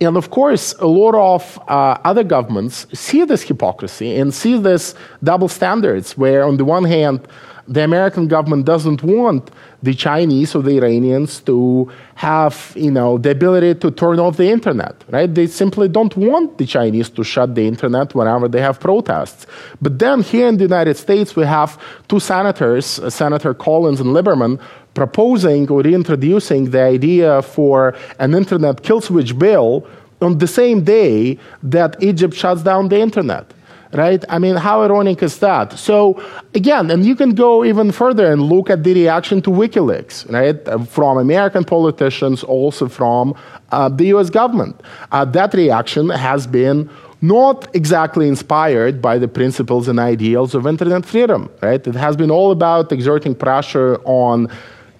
And 0.00 0.16
of 0.16 0.30
course, 0.30 0.74
a 0.78 0.86
lot 0.86 1.14
of 1.16 1.58
uh, 1.68 1.98
other 2.04 2.22
governments 2.22 2.86
see 2.92 3.24
this 3.24 3.42
hypocrisy 3.42 4.16
and 4.16 4.32
see 4.32 4.56
this 4.56 4.94
double 5.24 5.48
standards, 5.48 6.16
where 6.16 6.44
on 6.44 6.56
the 6.56 6.64
one 6.64 6.84
hand, 6.84 7.26
the 7.68 7.84
American 7.84 8.26
government 8.28 8.64
doesn't 8.64 9.02
want 9.02 9.50
the 9.82 9.94
Chinese 9.94 10.54
or 10.54 10.62
the 10.62 10.76
Iranians 10.78 11.40
to 11.40 11.90
have, 12.14 12.72
you 12.74 12.90
know, 12.90 13.18
the 13.18 13.30
ability 13.30 13.74
to 13.74 13.90
turn 13.90 14.18
off 14.18 14.38
the 14.38 14.48
internet, 14.48 15.04
right? 15.10 15.32
They 15.32 15.46
simply 15.46 15.88
don't 15.88 16.16
want 16.16 16.56
the 16.56 16.64
Chinese 16.66 17.10
to 17.10 17.22
shut 17.22 17.54
the 17.54 17.66
internet 17.66 18.14
whenever 18.14 18.48
they 18.48 18.62
have 18.62 18.80
protests. 18.80 19.46
But 19.82 19.98
then 19.98 20.22
here 20.22 20.48
in 20.48 20.56
the 20.56 20.64
United 20.64 20.96
States, 20.96 21.36
we 21.36 21.44
have 21.44 21.78
two 22.08 22.20
senators, 22.20 22.98
uh, 22.98 23.10
Senator 23.10 23.52
Collins 23.52 24.00
and 24.00 24.10
Lieberman, 24.10 24.58
proposing 24.94 25.68
or 25.70 25.82
reintroducing 25.82 26.70
the 26.70 26.80
idea 26.80 27.42
for 27.42 27.94
an 28.18 28.34
internet 28.34 28.82
kill 28.82 29.00
switch 29.00 29.38
bill 29.38 29.86
on 30.20 30.38
the 30.38 30.46
same 30.46 30.82
day 30.82 31.38
that 31.62 32.02
Egypt 32.02 32.34
shuts 32.34 32.62
down 32.62 32.88
the 32.88 32.98
internet 32.98 33.52
right? 33.92 34.24
I 34.28 34.38
mean, 34.38 34.56
how 34.56 34.82
ironic 34.82 35.22
is 35.22 35.38
that? 35.38 35.72
So, 35.78 36.22
again, 36.54 36.90
and 36.90 37.04
you 37.06 37.16
can 37.16 37.34
go 37.34 37.64
even 37.64 37.92
further 37.92 38.30
and 38.30 38.42
look 38.42 38.70
at 38.70 38.84
the 38.84 38.94
reaction 38.94 39.42
to 39.42 39.50
WikiLeaks, 39.50 40.30
right? 40.30 40.88
From 40.88 41.18
American 41.18 41.64
politicians, 41.64 42.44
also 42.44 42.88
from 42.88 43.34
uh, 43.70 43.88
the 43.88 44.06
US 44.14 44.30
government. 44.30 44.80
Uh, 45.12 45.24
that 45.26 45.54
reaction 45.54 46.10
has 46.10 46.46
been 46.46 46.90
not 47.20 47.74
exactly 47.74 48.28
inspired 48.28 49.02
by 49.02 49.18
the 49.18 49.26
principles 49.26 49.88
and 49.88 49.98
ideals 49.98 50.54
of 50.54 50.66
internet 50.66 51.04
freedom, 51.04 51.50
right? 51.62 51.84
It 51.84 51.94
has 51.94 52.16
been 52.16 52.30
all 52.30 52.52
about 52.52 52.92
exerting 52.92 53.34
pressure 53.34 53.96
on 54.04 54.48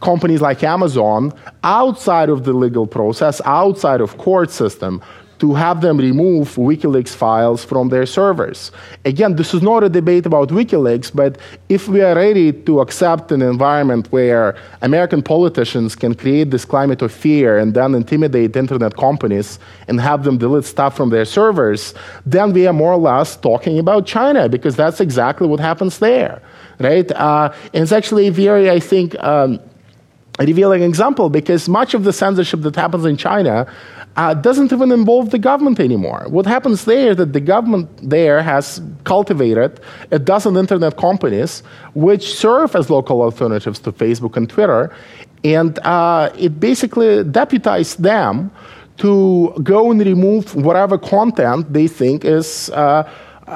companies 0.01 0.41
like 0.41 0.63
Amazon 0.63 1.33
outside 1.63 2.29
of 2.29 2.45
the 2.45 2.53
legal 2.53 2.87
process, 2.87 3.41
outside 3.45 4.01
of 4.01 4.19
court 4.19 4.51
system, 4.51 5.03
to 5.39 5.55
have 5.55 5.81
them 5.81 5.99
remove 5.99 6.55
WikiLeaks 6.57 7.15
files 7.15 7.65
from 7.65 7.89
their 7.89 8.07
servers. 8.07 8.73
Again, 9.05 9.37
this 9.37 9.55
is 9.55 9.63
not 9.63 9.85
a 9.85 9.89
debate 9.89 10.27
about 10.27 10.49
WikiLeaks, 10.49 11.15
but 11.15 11.39
if 11.69 11.89
we 11.89 12.01
are 12.03 12.15
ready 12.15 12.53
to 12.53 12.81
accept 12.81 13.31
an 13.33 13.43
environment 13.43 14.11
where 14.11 14.57
American 14.83 15.23
politicians 15.23 15.95
can 15.95 16.15
create 16.15 16.51
this 16.51 16.65
climate 16.65 17.03
of 17.03 17.13
fear 17.13 17.59
and 17.59 17.75
then 17.75 17.95
intimidate 17.95 18.57
internet 18.57 18.97
companies 18.97 19.59
and 19.87 20.01
have 20.01 20.25
them 20.25 20.39
delete 20.39 20.65
stuff 20.65 20.97
from 20.97 21.11
their 21.11 21.25
servers, 21.25 21.95
then 22.27 22.53
we 22.53 22.67
are 22.67 22.73
more 22.73 22.93
or 22.93 22.99
less 22.99 23.37
talking 23.37 23.79
about 23.79 24.07
China 24.07 24.49
because 24.49 24.77
that's 24.77 25.01
exactly 25.01 25.47
what 25.47 25.61
happens 25.61 25.99
there, 25.99 26.43
right? 26.81 27.11
Uh, 27.13 27.53
and 27.73 27.83
it's 27.83 27.93
actually 27.93 28.29
very, 28.31 28.71
I 28.71 28.81
think, 28.81 29.15
um, 29.23 29.61
a 30.39 30.47
revealing 30.47 30.83
example 30.83 31.29
because 31.29 31.69
much 31.69 31.95
of 31.95 32.05
the 32.05 32.13
censorship 32.13 32.61
that 32.61 32.77
happens 32.77 33.05
in 33.05 33.17
China 33.17 33.67
uh, 34.17 34.35
doesn't 34.35 34.73
even 34.73 34.91
involve 34.93 35.31
the 35.31 35.39
government 35.39 35.79
anymore. 35.81 36.27
What 36.29 36.47
happens 36.47 36.85
there 36.85 37.11
is 37.11 37.17
that 37.17 37.33
the 37.33 37.41
government 37.41 37.89
there 38.03 38.43
has 38.43 38.81
cultivated 39.05 39.81
a 40.11 40.19
dozen 40.19 40.57
internet 40.57 40.97
companies 40.97 41.63
which 41.95 42.35
serve 42.35 42.75
as 42.75 42.91
local 42.91 43.23
alternatives 43.23 43.79
to 43.81 43.93
Facebook 43.93 44.37
and 44.37 44.49
Twitter, 44.49 44.95
and 45.45 45.79
uh, 45.81 46.31
it 46.37 46.59
basically 46.59 47.25
deputized 47.25 48.03
them 48.03 48.51
to 48.99 49.55
go 49.63 49.91
and 49.91 50.01
remove 50.01 50.55
whatever 50.57 50.99
content 50.99 51.73
they 51.73 51.87
think 51.87 52.25
is 52.25 52.71
uh, 52.71 53.05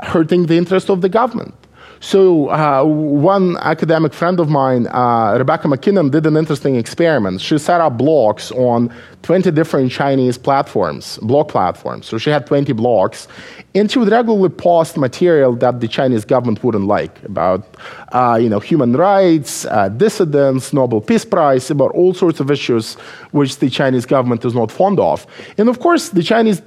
hurting 0.05 0.47
the 0.47 0.57
interest 0.57 0.89
of 0.89 1.01
the 1.01 1.09
government. 1.09 1.55
So 2.03 2.51
uh, 2.51 2.83
one 2.83 3.57
academic 3.59 4.13
friend 4.13 4.41
of 4.41 4.49
mine, 4.49 4.89
uh, 4.89 5.37
Rebecca 5.39 5.69
MacKinnon, 5.69 6.11
did 6.11 6.27
an 6.27 6.37
interesting 6.37 6.75
experiment. 6.75 7.41
She 7.41 7.57
set 7.59 7.81
up 7.81 7.97
blogs 7.97 8.51
on 8.59 8.93
20 9.23 9.53
different 9.53 9.93
Chinese 9.93 10.37
platforms, 10.37 11.19
blog 11.19 11.49
platforms. 11.49 12.07
So 12.07 12.19
she 12.19 12.31
had 12.31 12.45
20 12.45 12.73
blogs, 12.73 13.29
and 13.77 13.89
she 13.89 14.01
would 14.01 14.09
regularly 14.09 14.49
post 14.49 14.97
material 14.97 15.55
that 15.55 15.79
the 15.79 15.87
Chinese 15.87 16.25
government 16.25 16.65
wouldn't 16.65 16.87
like 16.87 17.23
about, 17.23 17.77
uh, 18.11 18.37
you 18.39 18.49
know, 18.49 18.59
human 18.59 18.95
rights, 18.95 19.65
uh, 19.67 19.89
dissidents, 19.89 20.73
Nobel 20.73 21.01
Peace 21.01 21.25
Prize, 21.25 21.71
about 21.71 21.93
all 21.93 22.15
sorts 22.15 22.41
of 22.41 22.51
issues 22.51 22.95
which 23.31 23.61
the 23.61 23.71
Chinese 23.71 24.07
government 24.07 24.45
is 24.45 24.55
not 24.57 24.73
fond 24.73 24.99
of. 24.99 25.25
And 25.57 25.69
of 25.69 25.79
course, 25.79 26.09
the 26.09 26.25
Chinese 26.25 26.63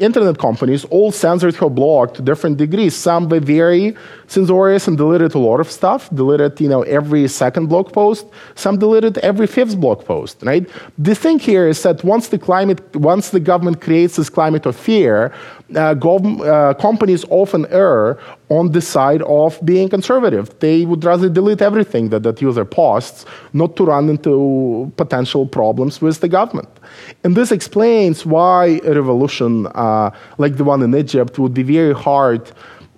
internet 0.00 0.38
companies 0.38 0.84
all 0.86 1.12
censored 1.12 1.54
her 1.56 1.68
blog 1.68 2.14
to 2.14 2.22
different 2.22 2.56
degrees. 2.56 2.96
Some 2.96 3.28
were 3.28 3.40
very 3.40 3.96
censorious 4.26 4.88
and 4.88 4.96
deleted 4.96 5.34
a 5.34 5.38
lot 5.38 5.60
of 5.60 5.70
stuff, 5.70 6.08
deleted 6.14 6.60
you 6.60 6.68
know 6.68 6.82
every 6.82 7.28
second 7.28 7.66
blog 7.66 7.92
post. 7.92 8.26
Some 8.54 8.78
deleted 8.78 9.18
every 9.18 9.46
fifth 9.46 9.76
blog 9.78 10.04
post. 10.04 10.42
Right. 10.42 10.68
The 10.98 11.14
thing 11.14 11.38
here 11.38 11.68
is 11.68 11.82
that 11.82 12.02
once 12.04 12.28
the 12.28 12.38
climate, 12.38 12.80
once 12.96 13.30
the 13.30 13.40
government 13.40 13.80
creates 13.80 14.16
this 14.16 14.30
climate 14.30 14.66
of 14.66 14.74
fear, 14.76 15.32
uh, 15.70 15.94
gov- 15.94 16.40
uh, 16.46 16.74
companies 16.74 17.24
often 17.28 17.66
err 17.70 18.18
on 18.50 18.72
the 18.72 18.80
side 18.80 19.22
of 19.22 19.58
being 19.64 19.88
conservative. 19.88 20.50
They 20.58 20.84
would 20.84 21.04
rather 21.04 21.28
delete 21.28 21.62
everything 21.62 22.10
that 22.10 22.24
that 22.24 22.42
user 22.42 22.64
posts, 22.64 23.24
not 23.52 23.76
to 23.76 23.84
run 23.84 24.10
into 24.10 24.92
potential 24.96 25.46
problems 25.46 26.02
with 26.02 26.20
the 26.20 26.28
government. 26.28 26.68
And 27.24 27.36
this 27.36 27.52
explains 27.52 28.26
why 28.26 28.80
a 28.84 28.92
revolution 28.92 29.66
uh, 29.68 30.10
like 30.38 30.56
the 30.56 30.64
one 30.64 30.82
in 30.82 30.94
Egypt 30.94 31.38
would 31.38 31.54
be 31.54 31.62
very 31.62 31.94
hard 31.94 32.50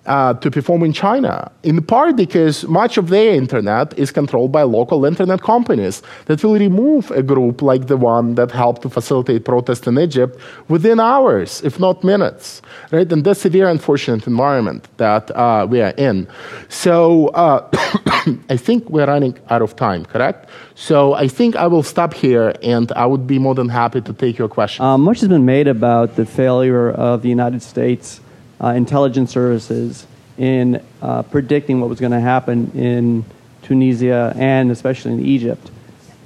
uh, 0.05 0.33
to 0.33 0.51
perform 0.51 0.83
in 0.83 0.91
China, 0.91 1.51
in 1.63 1.81
part 1.81 2.15
because 2.15 2.67
much 2.67 2.97
of 2.97 3.09
their 3.09 3.33
internet 3.33 3.97
is 3.97 4.11
controlled 4.11 4.51
by 4.51 4.63
local 4.63 5.05
internet 5.05 5.41
companies 5.41 6.01
that 6.25 6.43
will 6.43 6.55
remove 6.55 7.09
a 7.11 7.23
group 7.23 7.61
like 7.61 7.87
the 7.87 7.95
one 7.95 8.35
that 8.35 8.51
helped 8.51 8.81
to 8.81 8.89
facilitate 8.89 9.45
protests 9.45 9.87
in 9.87 9.97
Egypt 9.97 10.37
within 10.67 10.99
hours, 10.99 11.61
if 11.63 11.79
not 11.79 12.03
minutes. 12.03 12.61
Right? 12.91 13.09
And 13.11 13.23
that's 13.23 13.45
a 13.45 13.49
very 13.49 13.71
unfortunate 13.71 14.27
environment 14.27 14.87
that 14.97 15.31
uh, 15.31 15.65
we 15.69 15.81
are 15.81 15.93
in. 15.97 16.27
So 16.67 17.27
uh, 17.29 17.69
I 18.49 18.57
think 18.57 18.89
we're 18.89 19.05
running 19.05 19.37
out 19.49 19.61
of 19.61 19.75
time, 19.75 20.05
correct? 20.05 20.49
So 20.75 21.13
I 21.13 21.27
think 21.27 21.55
I 21.55 21.67
will 21.67 21.83
stop 21.83 22.13
here 22.13 22.53
and 22.61 22.91
I 22.93 23.05
would 23.05 23.25
be 23.25 23.39
more 23.39 23.55
than 23.55 23.69
happy 23.69 24.01
to 24.01 24.13
take 24.13 24.37
your 24.37 24.49
questions. 24.49 24.83
Um, 24.83 25.01
much 25.01 25.21
has 25.21 25.29
been 25.29 25.45
made 25.45 25.67
about 25.67 26.15
the 26.15 26.25
failure 26.25 26.91
of 26.91 27.21
the 27.21 27.29
United 27.29 27.61
States 27.61 28.19
uh, 28.61 28.69
intelligence 28.69 29.31
services 29.31 30.07
in 30.37 30.81
uh, 31.01 31.23
predicting 31.23 31.79
what 31.79 31.89
was 31.89 31.99
going 31.99 32.11
to 32.11 32.19
happen 32.19 32.71
in 32.71 33.25
Tunisia 33.61 34.33
and 34.35 34.71
especially 34.71 35.13
in 35.13 35.25
Egypt. 35.25 35.71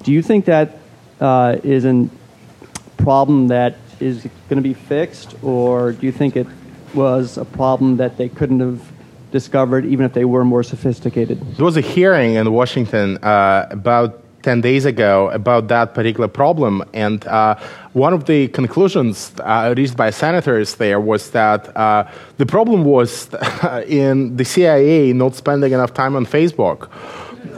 Do 0.04 0.12
you 0.12 0.22
think 0.22 0.46
that 0.46 0.78
uh, 1.20 1.58
is 1.64 1.86
a 1.86 2.10
problem 2.98 3.48
that 3.50 3.78
is 4.00 4.22
going 4.50 4.62
to 4.62 4.62
be 4.62 4.74
fixed, 4.74 5.36
or 5.44 5.92
do 5.92 6.06
you 6.06 6.12
think 6.12 6.36
it 6.36 6.48
was 6.94 7.38
a 7.38 7.46
problem 7.46 7.98
that 7.98 8.18
they 8.18 8.30
couldn't 8.30 8.60
have 8.60 8.92
discovered 9.32 9.86
even 9.86 10.06
if 10.06 10.14
they 10.14 10.26
were 10.26 10.46
more 10.46 10.64
sophisticated? 10.64 11.40
There 11.56 11.66
was 11.66 11.78
a 11.78 11.82
hearing 11.82 12.36
in 12.36 12.52
Washington 12.52 13.18
uh, 13.18 13.68
about 13.72 14.24
10 14.48 14.62
days 14.62 14.86
ago 14.86 15.30
about 15.32 15.68
that 15.68 15.94
particular 15.94 16.30
problem. 16.30 16.82
And 16.94 17.28
uh, 17.28 17.56
one 17.92 18.14
of 18.14 18.28
the 18.28 18.48
conclusions 18.48 19.34
uh, 19.42 19.74
reached 19.76 19.98
by 19.98 20.10
senators 20.10 20.76
there 20.76 21.02
was 21.02 21.32
that 21.32 21.76
uh, 21.76 22.10
the 22.38 22.46
problem 22.46 22.86
was 22.86 23.28
in 23.88 24.38
the 24.38 24.46
CIA 24.46 25.12
not 25.12 25.36
spending 25.36 25.74
enough 25.74 25.94
time 25.94 26.16
on 26.16 26.26
Facebook. 26.26 26.90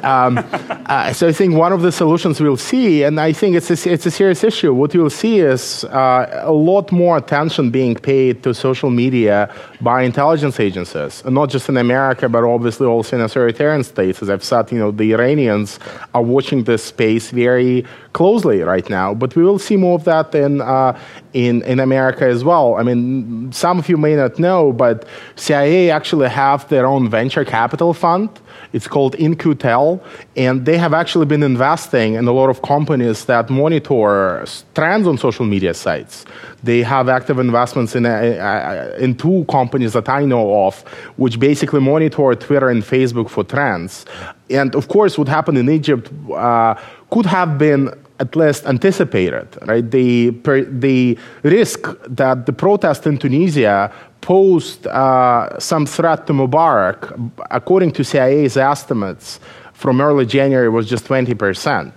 Um, 0.04 0.38
uh, 0.52 1.14
so 1.14 1.28
I 1.28 1.34
think 1.34 1.56
one 1.56 1.74
of 1.74 1.82
the 1.82 1.92
solutions 1.92 2.40
we'll 2.40 2.58
see, 2.58 3.04
and 3.04 3.20
I 3.20 3.34
think 3.34 3.56
it's 3.56 3.70
a, 3.70 3.92
it's 3.92 4.06
a 4.06 4.12
serious 4.12 4.44
issue, 4.44 4.74
what 4.74 4.94
you'll 4.94 5.10
see 5.10 5.40
is 5.40 5.84
uh, 5.86 6.42
a 6.44 6.52
lot 6.52 6.92
more 6.92 7.18
attention 7.18 7.70
being 7.70 7.96
paid 7.96 8.44
to 8.44 8.54
social 8.54 8.90
media 8.90 9.54
by 9.82 10.04
intelligence 10.04 10.60
agencies, 10.60 11.22
and 11.26 11.36
not 11.36 11.50
just 11.50 11.70
in 11.70 11.78
America, 11.78 12.30
but 12.30 12.44
obviously 12.44 12.88
also 12.88 13.18
in 13.18 13.22
authoritarian 13.22 13.84
states. 13.84 14.22
As 14.22 14.30
I've 14.30 14.44
said, 14.44 14.72
you 14.72 14.80
know, 14.80 14.92
the 14.92 15.14
Iranians 15.14 15.80
are 16.14 16.24
watching 16.24 16.64
this 16.64 16.84
space 16.84 17.32
very 17.32 17.86
closely 18.20 18.60
right 18.74 18.88
now, 18.90 19.08
but 19.22 19.30
we 19.38 19.44
will 19.48 19.62
see 19.68 19.78
more 19.86 19.96
of 20.00 20.04
that 20.04 20.28
in, 20.36 20.54
uh, 20.60 20.92
in, 21.34 21.56
in 21.72 21.80
America 21.80 22.26
as 22.36 22.44
well. 22.44 22.68
I 22.80 22.84
mean, 22.84 23.52
some 23.64 23.80
of 23.80 23.88
you 23.88 23.98
may 23.98 24.16
not 24.24 24.34
know, 24.38 24.74
but 24.74 25.08
CIA 25.36 25.90
actually 25.90 26.30
have 26.30 26.68
their 26.68 26.86
own 26.86 27.10
venture 27.10 27.46
capital 27.46 27.94
fund 27.94 28.30
it's 28.72 28.88
called 28.88 29.16
In-Q-Tel, 29.16 30.02
and 30.36 30.66
they 30.66 30.78
have 30.78 30.94
actually 30.94 31.26
been 31.26 31.42
investing 31.42 32.14
in 32.14 32.28
a 32.28 32.32
lot 32.32 32.50
of 32.50 32.62
companies 32.62 33.26
that 33.26 33.50
monitor 33.50 34.46
trends 34.76 35.08
on 35.08 35.18
social 35.18 35.46
media 35.46 35.74
sites. 35.74 36.26
They 36.62 36.84
have 36.84 37.10
active 37.10 37.40
investments 37.40 37.96
in, 37.96 38.06
uh, 38.06 38.10
uh, 38.10 38.98
in 39.00 39.16
two 39.16 39.46
companies 39.50 39.94
that 39.94 40.08
I 40.08 40.26
know 40.26 40.66
of, 40.66 40.82
which 41.18 41.40
basically 41.40 41.80
monitor 41.80 42.36
Twitter 42.36 42.70
and 42.70 42.84
Facebook 42.84 43.30
for 43.30 43.44
trends. 43.44 44.06
And 44.50 44.76
of 44.76 44.88
course, 44.88 45.18
what 45.18 45.28
happened 45.28 45.58
in 45.58 45.70
Egypt 45.70 46.12
uh, 46.32 46.76
could 47.10 47.26
have 47.26 47.58
been 47.58 47.92
at 48.20 48.36
least 48.36 48.66
anticipated, 48.66 49.48
right? 49.66 49.90
The, 49.90 50.32
per, 50.32 50.64
the 50.64 51.18
risk 51.44 51.88
that 52.08 52.46
the 52.46 52.54
protest 52.54 53.08
in 53.08 53.18
Tunisia 53.18 53.92
posed 54.22 54.88
uh, 54.88 55.58
some 55.60 55.86
threat 55.86 56.28
to 56.28 56.34
Mubarak, 56.34 57.32
according 57.52 57.92
to 57.92 58.04
CIA's 58.04 58.58
estimates 58.58 59.40
from 59.74 60.02
early 60.02 60.26
January, 60.26 60.70
was 60.70 60.90
just 60.90 61.06
20%. 61.06 61.92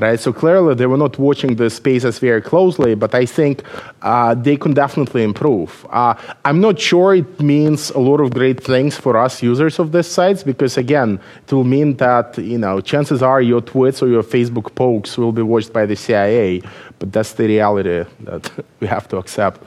Right, 0.00 0.20
so 0.20 0.32
clearly 0.32 0.76
they 0.76 0.86
were 0.86 0.96
not 0.96 1.18
watching 1.18 1.56
the 1.56 1.68
spaces 1.68 2.20
very 2.20 2.40
closely, 2.40 2.94
but 2.94 3.16
I 3.16 3.26
think 3.26 3.64
uh, 4.00 4.32
they 4.32 4.56
can 4.56 4.72
definitely 4.72 5.24
improve. 5.24 5.84
Uh, 5.90 6.14
I'm 6.44 6.60
not 6.60 6.78
sure 6.78 7.16
it 7.16 7.40
means 7.40 7.90
a 7.90 7.98
lot 7.98 8.20
of 8.20 8.32
great 8.32 8.62
things 8.62 8.96
for 8.96 9.16
us 9.16 9.42
users 9.42 9.80
of 9.80 9.90
these 9.90 10.06
sites 10.06 10.44
because 10.44 10.76
again, 10.76 11.18
it 11.44 11.52
will 11.52 11.64
mean 11.64 11.96
that 11.96 12.38
you 12.38 12.58
know 12.58 12.80
chances 12.80 13.22
are 13.22 13.42
your 13.42 13.60
tweets 13.60 14.00
or 14.00 14.06
your 14.06 14.22
Facebook 14.22 14.72
posts 14.76 15.18
will 15.18 15.32
be 15.32 15.42
watched 15.42 15.72
by 15.72 15.84
the 15.84 15.96
CIA, 15.96 16.62
but 17.00 17.12
that's 17.12 17.32
the 17.32 17.48
reality 17.48 18.08
that 18.20 18.52
we 18.80 18.86
have 18.86 19.08
to 19.08 19.16
accept. 19.16 19.60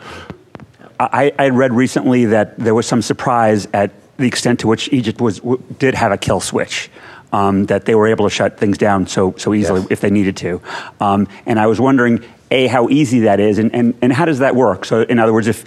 I, 0.97 1.33
I 1.39 1.49
read 1.49 1.73
recently 1.73 2.23
that 2.25 2.57
there 2.57 2.73
was 2.73 2.87
some 2.87 3.01
surprise 3.01 3.67
at 3.73 3.91
the 4.15 4.27
extent 4.27 4.61
to 4.61 4.67
which 4.67 4.87
Egypt 4.93 5.19
was 5.19 5.41
did 5.77 5.93
have 5.95 6.13
a 6.13 6.17
kill 6.17 6.39
switch. 6.39 6.89
Um, 7.33 7.65
that 7.67 7.85
they 7.85 7.95
were 7.95 8.07
able 8.07 8.25
to 8.25 8.29
shut 8.29 8.57
things 8.57 8.77
down 8.77 9.07
so 9.07 9.33
so 9.37 9.53
easily 9.53 9.79
yes. 9.79 9.91
if 9.91 10.01
they 10.01 10.09
needed 10.09 10.35
to. 10.37 10.61
Um, 10.99 11.29
and 11.45 11.59
I 11.59 11.67
was 11.67 11.79
wondering, 11.79 12.25
a 12.51 12.67
how 12.67 12.89
easy 12.89 13.21
that 13.21 13.39
is, 13.39 13.57
and, 13.57 13.73
and 13.73 13.97
and 14.01 14.11
how 14.11 14.25
does 14.25 14.39
that 14.39 14.53
work? 14.53 14.83
So 14.83 15.03
in 15.03 15.17
other 15.17 15.31
words, 15.31 15.47
if 15.47 15.63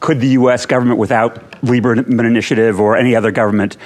could 0.00 0.20
the 0.20 0.28
U.S. 0.40 0.66
government, 0.66 0.98
without 0.98 1.52
Lieberman 1.62 2.26
Initiative 2.26 2.80
or 2.80 2.96
any 2.96 3.14
other 3.14 3.30
government, 3.30 3.76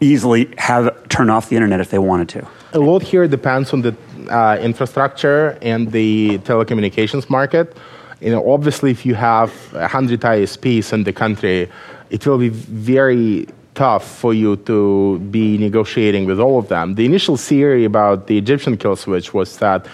easily 0.00 0.52
have 0.58 1.08
turn 1.08 1.30
off 1.30 1.48
the 1.48 1.54
internet 1.54 1.78
if 1.78 1.90
they 1.90 1.98
wanted 1.98 2.28
to? 2.30 2.48
A 2.72 2.80
lot 2.80 3.02
here 3.02 3.28
depends 3.28 3.72
on 3.72 3.82
the 3.82 3.94
uh, 4.30 4.58
infrastructure 4.60 5.58
and 5.62 5.92
the 5.92 6.38
telecommunications 6.38 7.30
market 7.30 7.76
you 8.20 8.30
know, 8.30 8.50
obviously, 8.50 8.90
if 8.90 9.06
you 9.06 9.14
have 9.14 9.50
100 9.72 10.20
ISPs 10.20 10.92
in 10.92 11.04
the 11.04 11.12
country, 11.12 11.70
it 12.10 12.26
will 12.26 12.38
be 12.38 12.48
very 12.48 13.46
tough 13.78 14.04
for 14.22 14.34
you 14.34 14.56
to 14.56 15.20
be 15.30 15.56
negotiating 15.56 16.26
with 16.26 16.40
all 16.40 16.58
of 16.58 16.66
them. 16.66 16.96
The 16.96 17.06
initial 17.06 17.36
theory 17.36 17.84
about 17.84 18.26
the 18.26 18.36
Egyptian 18.36 18.76
kill 18.76 18.96
switch 18.96 19.32
was 19.32 19.58
that 19.58 19.86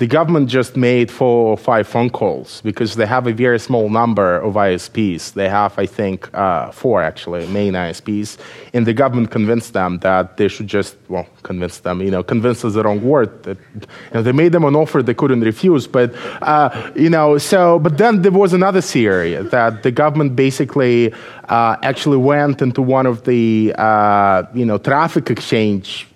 the 0.00 0.06
government 0.06 0.48
just 0.48 0.78
made 0.78 1.10
four 1.10 1.48
or 1.48 1.58
five 1.58 1.86
phone 1.86 2.08
calls 2.08 2.62
because 2.62 2.96
they 2.96 3.04
have 3.04 3.26
a 3.26 3.34
very 3.34 3.60
small 3.60 3.90
number 3.90 4.40
of 4.40 4.54
ISPs. 4.54 5.34
They 5.34 5.46
have, 5.46 5.78
I 5.78 5.84
think, 5.84 6.32
uh, 6.32 6.70
four 6.70 7.02
actually, 7.02 7.46
main 7.48 7.74
ISPs. 7.74 8.38
And 8.72 8.86
the 8.86 8.94
government 8.94 9.30
convinced 9.30 9.74
them 9.74 9.98
that 9.98 10.38
they 10.38 10.48
should 10.48 10.68
just, 10.68 10.96
well, 11.08 11.26
convince 11.42 11.80
them, 11.80 12.00
you 12.00 12.10
know, 12.10 12.22
convince 12.22 12.64
is 12.64 12.72
the 12.72 12.82
wrong 12.82 13.02
word. 13.02 13.42
That, 13.42 13.58
you 13.74 14.14
know, 14.14 14.22
they 14.22 14.32
made 14.32 14.52
them 14.52 14.64
an 14.64 14.74
offer 14.74 15.02
they 15.02 15.12
couldn't 15.12 15.42
refuse. 15.42 15.86
But, 15.86 16.14
uh, 16.40 16.92
you 16.96 17.10
know, 17.10 17.36
so, 17.36 17.78
but 17.78 17.98
then 17.98 18.22
there 18.22 18.32
was 18.32 18.54
another 18.54 18.80
theory 18.80 19.34
that 19.34 19.82
the 19.82 19.90
government 19.90 20.34
basically 20.34 21.12
uh, 21.50 21.76
actually 21.82 22.16
went 22.16 22.62
into 22.62 22.80
one 22.80 23.04
of 23.04 23.24
the, 23.24 23.74
uh, 23.76 24.44
you 24.54 24.64
know, 24.64 24.78
traffic 24.78 25.28
exchange 25.28 26.06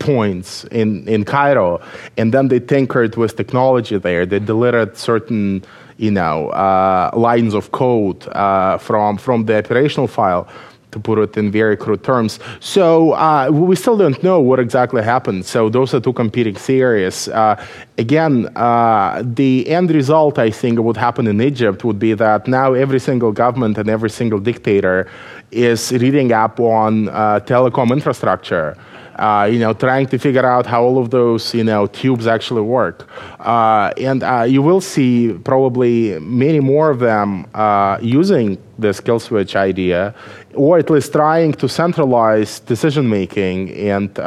points 0.00 0.64
in, 0.72 1.06
in 1.06 1.24
Cairo, 1.24 1.80
and 2.16 2.34
then 2.34 2.48
they 2.48 2.58
tinkered 2.58 3.16
with 3.16 3.36
technology 3.36 3.96
there. 3.98 4.26
They 4.26 4.40
deleted 4.40 4.96
certain, 4.96 5.62
you 5.98 6.10
know, 6.10 6.48
uh, 6.48 7.10
lines 7.14 7.54
of 7.54 7.70
code 7.70 8.26
uh, 8.28 8.78
from 8.78 9.18
from 9.18 9.44
the 9.44 9.58
operational 9.58 10.08
file. 10.08 10.48
To 10.92 10.98
put 10.98 11.18
it 11.20 11.36
in 11.36 11.52
very 11.52 11.76
crude 11.76 12.02
terms, 12.02 12.40
so 12.58 13.12
uh, 13.12 13.48
we 13.52 13.76
still 13.76 13.96
don't 13.96 14.20
know 14.24 14.40
what 14.40 14.58
exactly 14.58 15.04
happened. 15.04 15.46
So 15.46 15.68
those 15.68 15.94
are 15.94 16.00
two 16.00 16.12
competing 16.12 16.56
theories. 16.56 17.28
Uh, 17.28 17.54
again, 17.96 18.48
uh, 18.56 19.22
the 19.24 19.68
end 19.68 19.92
result, 19.92 20.36
I 20.36 20.50
think, 20.50 20.80
would 20.80 20.96
happen 20.96 21.28
in 21.28 21.40
Egypt 21.40 21.84
would 21.84 22.00
be 22.00 22.14
that 22.14 22.48
now 22.48 22.74
every 22.74 22.98
single 22.98 23.30
government 23.30 23.78
and 23.78 23.88
every 23.88 24.10
single 24.10 24.40
dictator 24.40 25.06
is 25.52 25.92
reading 25.92 26.32
up 26.32 26.58
on 26.58 27.08
uh, 27.08 27.38
telecom 27.46 27.92
infrastructure 27.92 28.76
uh, 29.20 29.44
you 29.44 29.58
know, 29.58 29.72
trying 29.74 30.06
to 30.06 30.18
figure 30.18 30.46
out 30.46 30.64
how 30.64 30.82
all 30.82 30.98
of 30.98 31.10
those, 31.10 31.54
you 31.54 31.62
know, 31.62 31.86
tubes 31.86 32.26
actually 32.26 32.62
work. 32.62 33.06
Uh, 33.38 33.92
and 33.98 34.22
uh, 34.22 34.42
you 34.42 34.62
will 34.62 34.80
see 34.80 35.32
probably 35.44 36.18
many 36.20 36.58
more 36.58 36.88
of 36.90 36.98
them 37.00 37.46
uh, 37.54 37.98
using 38.00 38.56
the 38.78 38.94
skill 38.94 39.20
switch 39.20 39.54
idea, 39.56 40.14
or 40.54 40.78
at 40.78 40.88
least 40.88 41.12
trying 41.12 41.52
to 41.52 41.68
centralize 41.68 42.60
decision 42.60 43.08
making 43.08 43.70
and 43.72 44.18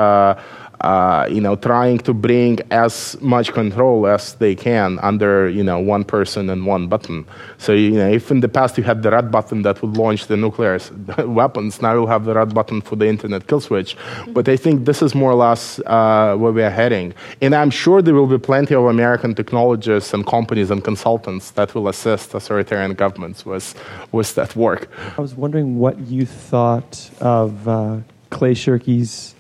uh, 0.84 1.26
you 1.32 1.40
know, 1.40 1.56
trying 1.56 1.98
to 1.98 2.14
bring 2.14 2.60
as 2.70 3.20
much 3.22 3.54
control 3.54 4.06
as 4.06 4.34
they 4.36 4.54
can 4.54 5.00
under, 5.00 5.50
you 5.50 5.64
know, 5.64 5.80
one 5.80 6.04
person 6.04 6.50
and 6.50 6.66
one 6.66 6.88
button. 6.88 7.26
So, 7.58 7.72
you 7.72 7.92
know, 7.92 8.10
if 8.10 8.30
in 8.30 8.42
the 8.42 8.50
past 8.50 8.78
you 8.78 8.84
had 8.84 9.02
the 9.02 9.12
red 9.12 9.32
button 9.32 9.62
that 9.62 9.82
would 9.82 9.96
launch 9.96 10.28
the 10.28 10.36
nuclear 10.36 10.78
weapons, 11.20 11.82
now 11.82 11.94
you'll 11.94 12.08
have 12.08 12.26
the 12.26 12.34
red 12.34 12.54
button 12.54 12.82
for 12.82 12.98
the 12.98 13.08
internet 13.08 13.48
kill 13.48 13.62
switch. 13.62 13.96
But 14.28 14.50
I 14.50 14.58
think 14.58 14.84
this 14.84 15.02
is 15.02 15.16
more 15.16 15.32
or 15.32 15.36
less 15.36 15.80
uh, 15.86 16.36
where 16.38 16.52
we 16.52 16.62
are 16.62 16.70
heading. 16.70 17.14
And 17.42 17.56
I'm 17.56 17.70
sure 17.70 18.02
there 18.02 18.14
will 18.14 18.28
be 18.28 18.38
plenty 18.38 18.76
of 18.76 18.84
American 18.84 19.34
technologists 19.36 20.14
and 20.14 20.28
companies 20.28 20.70
and 20.70 20.84
consultants 20.84 21.52
that 21.52 21.74
will 21.74 21.88
assist 21.88 22.34
authoritarian 22.34 22.94
governments 22.94 23.46
with, 23.46 23.74
with 24.12 24.36
that 24.36 24.54
work. 24.58 24.90
I 25.18 25.22
was 25.22 25.34
wondering 25.34 25.80
what 25.80 25.98
you 26.00 26.26
thought 26.26 27.10
of 27.22 27.68
uh, 27.70 28.00
Clay 28.32 28.54
Shirky's 28.54 29.36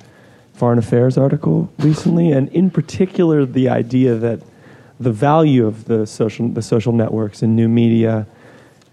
Foreign 0.54 0.78
Affairs 0.78 1.18
article 1.18 1.72
recently, 1.80 2.32
and 2.32 2.48
in 2.50 2.70
particular, 2.70 3.46
the 3.46 3.70
idea 3.70 4.16
that 4.16 4.40
the 5.00 5.12
value 5.12 5.66
of 5.66 5.86
the 5.86 6.06
social, 6.06 6.48
the 6.48 6.62
social 6.62 6.94
networks 6.94 7.42
and 7.42 7.56
new 7.56 7.68
media 7.68 8.28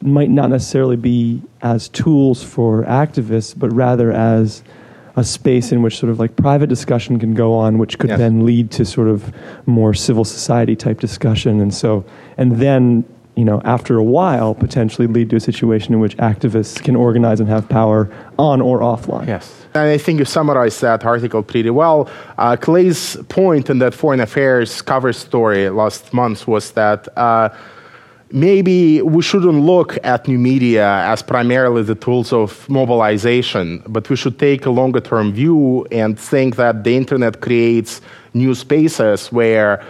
might 0.02 0.30
not 0.30 0.48
necessarily 0.48 0.96
be 0.96 1.42
as 1.60 1.88
tools 1.88 2.42
for 2.42 2.84
activists, 2.84 3.56
but 3.56 3.70
rather 3.70 4.10
as 4.10 4.62
a 5.16 5.24
space 5.24 5.72
in 5.72 5.82
which 5.82 5.98
sort 5.98 6.10
of 6.10 6.18
like 6.18 6.34
private 6.36 6.68
discussion 6.68 7.18
can 7.18 7.34
go 7.34 7.52
on, 7.52 7.76
which 7.78 7.98
could 7.98 8.10
yes. 8.10 8.18
then 8.18 8.46
lead 8.46 8.70
to 8.70 8.84
sort 8.84 9.08
of 9.08 9.32
more 9.66 9.92
civil 9.92 10.24
society 10.24 10.74
type 10.74 11.00
discussion, 11.00 11.60
and 11.60 11.74
so 11.74 12.04
and 12.38 12.52
then 12.52 13.04
you 13.40 13.46
know 13.50 13.60
after 13.64 13.96
a 13.96 14.08
while 14.16 14.54
potentially 14.54 15.08
lead 15.16 15.30
to 15.30 15.36
a 15.36 15.44
situation 15.50 15.94
in 15.94 16.00
which 16.04 16.16
activists 16.18 16.76
can 16.86 16.94
organize 17.06 17.40
and 17.40 17.48
have 17.48 17.64
power 17.80 18.00
on 18.38 18.60
or 18.60 18.80
offline. 18.80 19.26
Yes. 19.26 19.44
And 19.72 19.84
I 19.96 19.98
think 19.98 20.18
you 20.18 20.26
summarized 20.26 20.80
that 20.82 21.04
article 21.04 21.42
pretty 21.42 21.70
well. 21.70 21.98
Uh, 22.36 22.56
Clay's 22.56 23.16
point 23.28 23.70
in 23.70 23.78
that 23.78 23.94
Foreign 23.94 24.20
Affairs 24.20 24.82
cover 24.82 25.12
story 25.12 25.70
last 25.70 26.12
month 26.12 26.46
was 26.46 26.72
that 26.72 27.08
uh, 27.16 27.48
maybe 28.32 29.00
we 29.00 29.22
shouldn't 29.22 29.60
look 29.72 29.96
at 30.04 30.28
new 30.28 30.38
media 30.38 30.86
as 31.12 31.22
primarily 31.22 31.82
the 31.82 31.94
tools 31.94 32.32
of 32.32 32.68
mobilization, 32.68 33.82
but 33.86 34.10
we 34.10 34.16
should 34.16 34.38
take 34.38 34.66
a 34.66 34.70
longer 34.70 35.00
term 35.00 35.32
view 35.32 35.86
and 35.90 36.18
think 36.18 36.56
that 36.56 36.84
the 36.84 36.94
internet 36.94 37.40
creates 37.40 38.02
new 38.34 38.54
spaces 38.54 39.32
where 39.32 39.82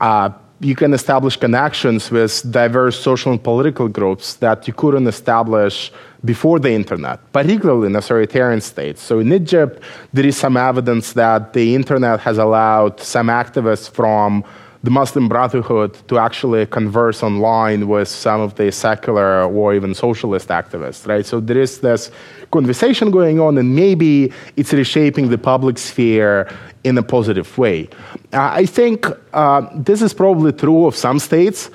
uh, 0.00 0.30
you 0.64 0.74
can 0.74 0.94
establish 0.94 1.36
connections 1.36 2.10
with 2.10 2.50
diverse 2.50 2.98
social 2.98 3.32
and 3.32 3.42
political 3.42 3.86
groups 3.86 4.34
that 4.36 4.66
you 4.66 4.72
couldn't 4.72 5.06
establish 5.06 5.92
before 6.24 6.58
the 6.58 6.72
internet, 6.72 7.20
particularly 7.32 7.86
in 7.86 7.96
authoritarian 7.96 8.62
states. 8.62 9.02
So 9.02 9.18
in 9.18 9.30
Egypt, 9.30 9.82
there 10.14 10.24
is 10.24 10.38
some 10.38 10.56
evidence 10.56 11.12
that 11.12 11.52
the 11.52 11.74
internet 11.74 12.20
has 12.20 12.38
allowed 12.38 12.98
some 12.98 13.26
activists 13.26 13.90
from 13.90 14.42
the 14.84 14.90
Muslim 14.90 15.28
Brotherhood 15.28 15.96
to 16.08 16.18
actually 16.18 16.66
converse 16.66 17.22
online 17.22 17.88
with 17.88 18.06
some 18.06 18.42
of 18.42 18.54
the 18.56 18.70
secular 18.70 19.44
or 19.44 19.74
even 19.74 19.94
socialist 19.94 20.48
activists, 20.48 21.06
right? 21.06 21.24
So 21.24 21.40
there 21.40 21.58
is 21.58 21.80
this 21.80 22.10
conversation 22.50 23.10
going 23.10 23.40
on, 23.40 23.56
and 23.56 23.74
maybe 23.74 24.30
it's 24.56 24.74
reshaping 24.74 25.30
the 25.30 25.38
public 25.38 25.78
sphere 25.78 26.50
in 26.84 26.98
a 26.98 27.02
positive 27.02 27.56
way. 27.56 27.88
Uh, 28.34 28.50
I 28.62 28.66
think 28.66 29.06
uh, 29.32 29.62
this 29.74 30.02
is 30.02 30.12
probably 30.12 30.52
true 30.52 30.84
of 30.84 30.94
some 30.94 31.18
states. 31.18 31.70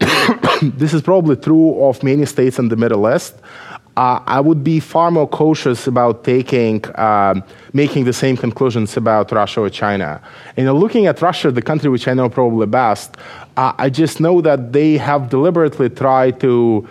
this 0.62 0.94
is 0.94 1.02
probably 1.02 1.36
true 1.36 1.84
of 1.84 2.02
many 2.02 2.24
states 2.24 2.58
in 2.58 2.68
the 2.68 2.76
Middle 2.76 3.06
East 3.14 3.34
uh, 3.96 4.20
I 4.26 4.40
would 4.40 4.62
be 4.62 4.78
far 4.78 5.10
more 5.10 5.26
cautious 5.26 5.86
about 5.86 6.22
taking, 6.22 6.84
um, 6.98 7.42
making 7.72 8.04
the 8.04 8.12
same 8.12 8.36
conclusions 8.36 8.96
about 8.96 9.32
Russia 9.32 9.62
or 9.62 9.70
China. 9.70 10.20
Know, 10.56 10.76
looking 10.76 11.06
at 11.06 11.22
Russia, 11.22 11.50
the 11.50 11.62
country 11.62 11.88
which 11.88 12.06
I 12.06 12.12
know 12.12 12.28
probably 12.28 12.66
best, 12.66 13.16
uh, 13.56 13.72
I 13.78 13.88
just 13.88 14.20
know 14.20 14.42
that 14.42 14.72
they 14.72 14.98
have 14.98 15.30
deliberately 15.30 15.88
tried 15.88 16.40
to, 16.40 16.86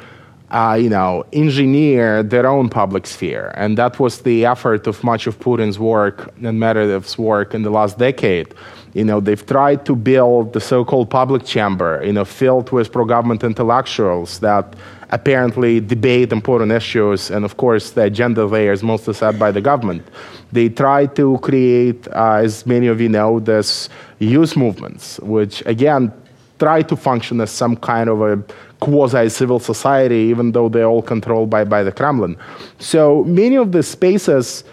uh, 0.50 0.78
you 0.82 0.90
know, 0.90 1.24
engineer 1.32 2.24
their 2.24 2.48
own 2.48 2.70
public 2.70 3.06
sphere, 3.06 3.52
and 3.56 3.78
that 3.78 4.00
was 4.00 4.22
the 4.22 4.46
effort 4.46 4.88
of 4.88 5.04
much 5.04 5.28
of 5.28 5.40
Putin's 5.40 5.78
work 5.78 6.34
and 6.42 6.60
Medvedev's 6.60 7.20
work 7.20 7.54
in 7.54 7.62
the 7.62 7.70
last 7.70 8.00
decade. 8.00 8.54
You 8.94 9.04
know, 9.04 9.20
they've 9.20 9.46
tried 9.46 9.86
to 9.86 9.96
build 9.96 10.54
the 10.54 10.62
so-called 10.62 11.10
public 11.10 11.44
chamber, 11.44 12.02
you 12.04 12.14
know, 12.14 12.26
filled 12.26 12.72
with 12.72 12.92
pro-government 12.92 13.44
intellectuals 13.44 14.40
that 14.40 14.76
apparently 15.10 15.80
debate 15.80 16.32
important 16.32 16.72
issues, 16.72 17.32
and 17.32 17.46
of 17.46 17.58
course, 17.58 17.92
the 17.92 18.04
agenda 18.04 18.48
there 18.48 18.74
is 18.74 18.84
mostly 18.84 19.14
set 19.14 19.38
by 19.38 19.52
the 19.52 19.62
government. 19.62 20.08
They 20.52 20.70
try 20.70 21.06
to 21.08 21.38
create, 21.40 22.08
uh, 22.10 22.42
as 22.44 22.66
many 22.66 22.88
of 22.88 23.00
you 23.00 23.10
know, 23.10 23.40
this 23.40 23.90
youth 24.20 24.56
movements, 24.56 25.20
which 25.20 25.64
again 25.66 26.12
try 26.60 26.82
to 26.82 26.96
function 26.96 27.42
as 27.42 27.52
some 27.52 27.76
kind 27.76 28.10
of 28.10 28.22
a 28.22 28.42
quasi 28.80 29.30
civil 29.30 29.60
society, 29.60 30.30
even 30.32 30.52
though 30.52 30.70
they're 30.70 30.86
all 30.86 31.02
controlled 31.02 31.50
by, 31.50 31.64
by 31.64 31.84
the 31.84 31.92
Kremlin. 31.92 32.38
So 32.80 33.24
many 33.26 33.58
of 33.58 33.72
the 33.72 33.84
spaces 33.84 34.64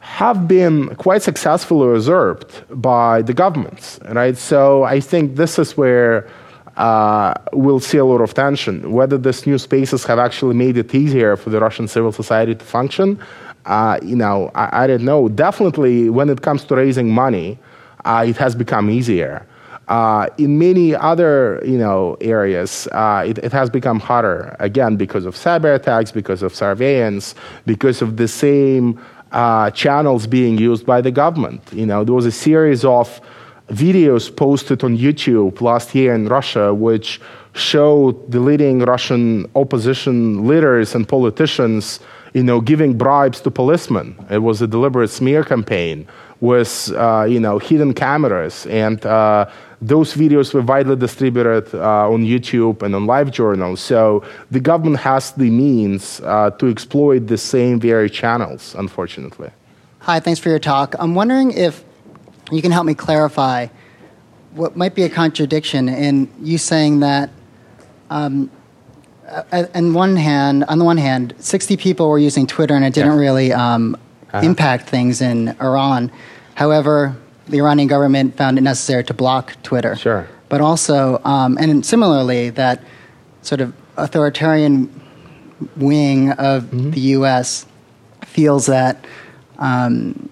have 0.00 0.46
been 0.46 0.94
quite 0.96 1.22
successfully 1.22 1.88
usurped 1.94 2.64
by 2.70 3.22
the 3.22 3.34
governments, 3.34 3.98
right? 4.10 4.36
So 4.36 4.84
I 4.84 5.00
think 5.00 5.36
this 5.36 5.58
is 5.58 5.76
where 5.76 6.28
uh, 6.76 7.32
we'll 7.52 7.80
see 7.80 7.98
a 7.98 8.04
lot 8.04 8.20
of 8.20 8.34
tension. 8.34 8.92
Whether 8.92 9.18
these 9.18 9.46
new 9.46 9.58
spaces 9.58 10.04
have 10.04 10.18
actually 10.18 10.54
made 10.54 10.76
it 10.76 10.94
easier 10.94 11.36
for 11.36 11.50
the 11.50 11.60
Russian 11.60 11.88
civil 11.88 12.12
society 12.12 12.54
to 12.54 12.64
function, 12.64 13.18
uh, 13.64 13.98
you 14.02 14.14
know, 14.14 14.50
I, 14.54 14.84
I, 14.84 14.86
don't 14.86 15.04
know. 15.04 15.28
Definitely, 15.28 16.10
when 16.10 16.28
it 16.28 16.42
comes 16.42 16.64
to 16.64 16.76
raising 16.76 17.10
money, 17.10 17.58
uh, 18.04 18.24
it 18.26 18.36
has 18.36 18.54
become 18.54 18.90
easier. 18.90 19.46
Uh, 19.88 20.28
in 20.36 20.58
many 20.58 20.94
other, 20.94 21.62
you 21.64 21.78
know, 21.78 22.16
areas, 22.20 22.88
uh, 22.92 23.24
it, 23.26 23.38
it, 23.38 23.52
has 23.52 23.70
become 23.70 24.00
harder. 24.00 24.54
Again, 24.58 24.96
because 24.96 25.24
of 25.24 25.34
cyber 25.34 25.74
attacks, 25.74 26.10
because 26.10 26.42
of 26.42 26.54
surveillance, 26.54 27.34
because 27.66 28.02
of 28.02 28.16
the 28.16 28.28
same 28.28 29.00
uh, 29.32 29.70
channels 29.70 30.26
being 30.26 30.58
used 30.58 30.84
by 30.86 31.00
the 31.00 31.10
government. 31.10 31.62
You 31.72 31.86
know, 31.86 32.04
there 32.04 32.14
was 32.14 32.26
a 32.26 32.32
series 32.32 32.84
of 32.84 33.20
videos 33.68 34.34
posted 34.34 34.84
on 34.84 34.96
YouTube 34.96 35.60
last 35.60 35.94
year 35.94 36.14
in 36.14 36.28
Russia, 36.28 36.72
which 36.72 37.20
showed 37.52 38.30
the 38.30 38.40
leading 38.40 38.80
Russian 38.80 39.50
opposition 39.54 40.46
leaders 40.46 40.94
and 40.94 41.08
politicians, 41.08 42.00
you 42.32 42.42
know, 42.42 42.60
giving 42.60 42.96
bribes 42.96 43.40
to 43.40 43.50
policemen. 43.50 44.14
It 44.30 44.38
was 44.38 44.62
a 44.62 44.66
deliberate 44.66 45.08
smear 45.08 45.42
campaign 45.42 46.06
with, 46.40 46.92
uh, 46.92 47.24
you 47.28 47.40
know, 47.40 47.58
hidden 47.58 47.94
cameras, 47.94 48.66
and 48.66 49.04
uh, 49.06 49.50
those 49.80 50.14
videos 50.14 50.52
were 50.52 50.60
widely 50.60 50.96
distributed 50.96 51.74
uh, 51.74 52.10
on 52.10 52.24
YouTube 52.24 52.82
and 52.82 52.94
on 52.94 53.06
LiveJournal. 53.06 53.78
So 53.78 54.22
the 54.50 54.60
government 54.60 54.98
has 54.98 55.32
the 55.32 55.50
means 55.50 56.20
uh, 56.20 56.50
to 56.50 56.68
exploit 56.68 57.26
the 57.26 57.38
same 57.38 57.80
very 57.80 58.10
channels, 58.10 58.74
unfortunately. 58.74 59.50
Hi, 60.00 60.20
thanks 60.20 60.38
for 60.38 60.50
your 60.50 60.58
talk. 60.58 60.94
I'm 60.98 61.14
wondering 61.14 61.52
if 61.52 61.85
you 62.50 62.62
can 62.62 62.70
help 62.70 62.86
me 62.86 62.94
clarify 62.94 63.68
what 64.52 64.76
might 64.76 64.94
be 64.94 65.02
a 65.02 65.08
contradiction 65.08 65.88
in 65.88 66.32
you 66.40 66.58
saying 66.58 67.00
that 67.00 67.30
um, 68.10 68.50
on 69.52 69.92
one 69.92 70.16
hand, 70.16 70.64
on 70.64 70.78
the 70.78 70.84
one 70.84 70.96
hand, 70.96 71.34
60 71.38 71.76
people 71.76 72.08
were 72.08 72.18
using 72.18 72.46
Twitter 72.46 72.74
and 72.74 72.84
it 72.84 72.94
didn't 72.94 73.12
yeah. 73.12 73.18
really 73.18 73.52
um, 73.52 73.96
uh-huh. 74.32 74.46
impact 74.46 74.88
things 74.88 75.20
in 75.20 75.48
Iran. 75.60 76.10
However, 76.54 77.16
the 77.48 77.58
Iranian 77.58 77.88
government 77.88 78.36
found 78.36 78.58
it 78.58 78.62
necessary 78.62 79.04
to 79.04 79.14
block 79.14 79.60
Twitter. 79.62 79.94
Sure. 79.96 80.28
But 80.48 80.60
also, 80.60 81.20
um, 81.24 81.58
and 81.58 81.84
similarly, 81.84 82.50
that 82.50 82.82
sort 83.42 83.60
of 83.60 83.74
authoritarian 83.96 84.88
wing 85.76 86.30
of 86.32 86.64
mm-hmm. 86.64 86.90
the 86.90 87.00
U.S. 87.00 87.66
feels 88.24 88.66
that 88.66 89.04
um, 89.58 90.28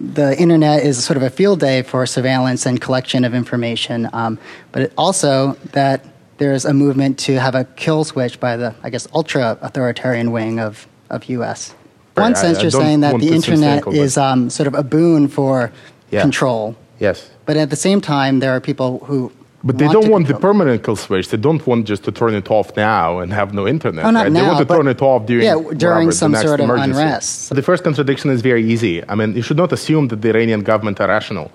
the 0.00 0.38
internet 0.38 0.84
is 0.84 1.02
sort 1.04 1.16
of 1.16 1.22
a 1.22 1.30
field 1.30 1.60
day 1.60 1.82
for 1.82 2.06
surveillance 2.06 2.66
and 2.66 2.80
collection 2.80 3.24
of 3.24 3.34
information, 3.34 4.08
um, 4.12 4.38
but 4.72 4.92
also 4.96 5.54
that 5.72 6.04
there's 6.38 6.64
a 6.64 6.72
movement 6.72 7.18
to 7.18 7.38
have 7.40 7.54
a 7.54 7.64
kill 7.64 8.04
switch 8.04 8.38
by 8.38 8.56
the, 8.56 8.74
I 8.82 8.90
guess, 8.90 9.08
ultra 9.12 9.58
authoritarian 9.60 10.30
wing 10.30 10.60
of, 10.60 10.86
of 11.10 11.24
U.S. 11.24 11.74
In 12.16 12.22
one 12.22 12.34
sense, 12.36 12.58
I, 12.58 12.60
I 12.60 12.62
you're 12.62 12.70
saying 12.70 13.00
that 13.00 13.18
the 13.18 13.30
internet 13.30 13.86
is 13.88 14.16
um, 14.16 14.50
sort 14.50 14.68
of 14.68 14.74
a 14.74 14.82
boon 14.82 15.28
for 15.28 15.72
yeah. 16.10 16.20
control. 16.20 16.76
Yes. 16.98 17.30
But 17.44 17.56
at 17.56 17.70
the 17.70 17.76
same 17.76 18.00
time, 18.00 18.40
there 18.40 18.52
are 18.52 18.60
people 18.60 19.00
who 19.00 19.32
but 19.68 19.76
they 19.76 19.88
don't 19.88 20.08
want 20.08 20.26
the 20.26 20.38
permanent 20.48 20.82
kill 20.82 20.96
switch. 20.96 21.28
They 21.28 21.36
don't 21.36 21.64
want 21.66 21.86
just 21.86 22.02
to 22.04 22.12
turn 22.20 22.34
it 22.34 22.50
off 22.50 22.74
now 22.74 23.18
and 23.18 23.30
have 23.34 23.52
no 23.52 23.68
internet. 23.68 24.02
Oh, 24.06 24.10
not 24.10 24.22
right? 24.22 24.32
now, 24.32 24.40
they 24.40 24.48
want 24.48 24.68
to 24.68 24.74
turn 24.76 24.88
it 24.88 25.02
off 25.02 25.26
during 25.26 25.44
yeah, 25.44 25.56
during 25.84 26.08
whatever, 26.08 26.12
some 26.12 26.34
sort 26.34 26.60
of 26.60 26.64
emergency. 26.64 26.90
unrest. 27.02 27.54
The 27.54 27.62
first 27.70 27.84
contradiction 27.84 28.30
is 28.30 28.40
very 28.40 28.64
easy. 28.64 29.06
I 29.06 29.14
mean, 29.14 29.36
you 29.36 29.42
should 29.42 29.58
not 29.58 29.70
assume 29.72 30.08
that 30.08 30.22
the 30.22 30.30
Iranian 30.30 30.62
government 30.62 31.00
are 31.02 31.08
rational. 31.08 31.50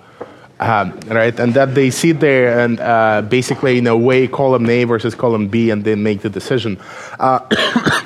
Um, 0.60 0.98
right, 1.08 1.38
and 1.40 1.56
that 1.56 1.74
they 1.74 1.90
sit 1.90 2.20
there 2.20 2.60
and 2.60 2.80
uh, 2.80 3.24
basically 3.24 3.80
in 3.80 3.88
a 3.88 3.98
way 3.98 4.28
column 4.28 4.70
A 4.70 4.84
versus 4.84 5.16
column 5.16 5.48
B, 5.48 5.72
and 5.72 5.84
then 5.84 6.04
make 6.04 6.22
the 6.22 6.30
decision. 6.30 6.80
Uh, 7.20 7.40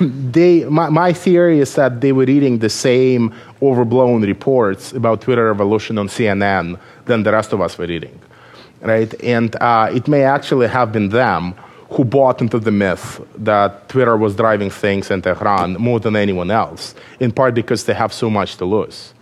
they, 0.00 0.64
my, 0.64 0.88
my, 0.88 1.12
theory 1.12 1.60
is 1.60 1.74
that 1.74 2.00
they 2.00 2.10
were 2.10 2.24
reading 2.24 2.58
the 2.58 2.70
same 2.70 3.34
overblown 3.60 4.22
reports 4.22 4.92
about 4.92 5.20
Twitter 5.20 5.46
revolution 5.46 5.98
on 5.98 6.08
CNN 6.08 6.80
than 7.04 7.22
the 7.22 7.30
rest 7.30 7.52
of 7.52 7.60
us 7.60 7.76
were 7.76 7.86
reading, 7.86 8.18
right? 8.80 9.12
And 9.22 9.54
uh, 9.56 9.90
it 9.92 10.08
may 10.08 10.24
actually 10.24 10.68
have 10.68 10.92
been 10.92 11.08
them 11.08 11.54
who 11.90 12.04
bought 12.04 12.42
into 12.42 12.58
the 12.58 12.70
myth 12.70 13.20
that 13.36 13.88
Twitter 13.88 14.16
was 14.16 14.36
driving 14.36 14.70
things 14.70 15.10
in 15.10 15.22
Tehran 15.22 15.74
more 15.74 16.00
than 16.00 16.16
anyone 16.16 16.50
else, 16.50 16.94
in 17.18 17.32
part 17.32 17.54
because 17.54 17.84
they 17.84 17.94
have 17.94 18.12
so 18.12 18.28
much 18.28 18.56
to 18.56 18.64
lose. 18.64 19.14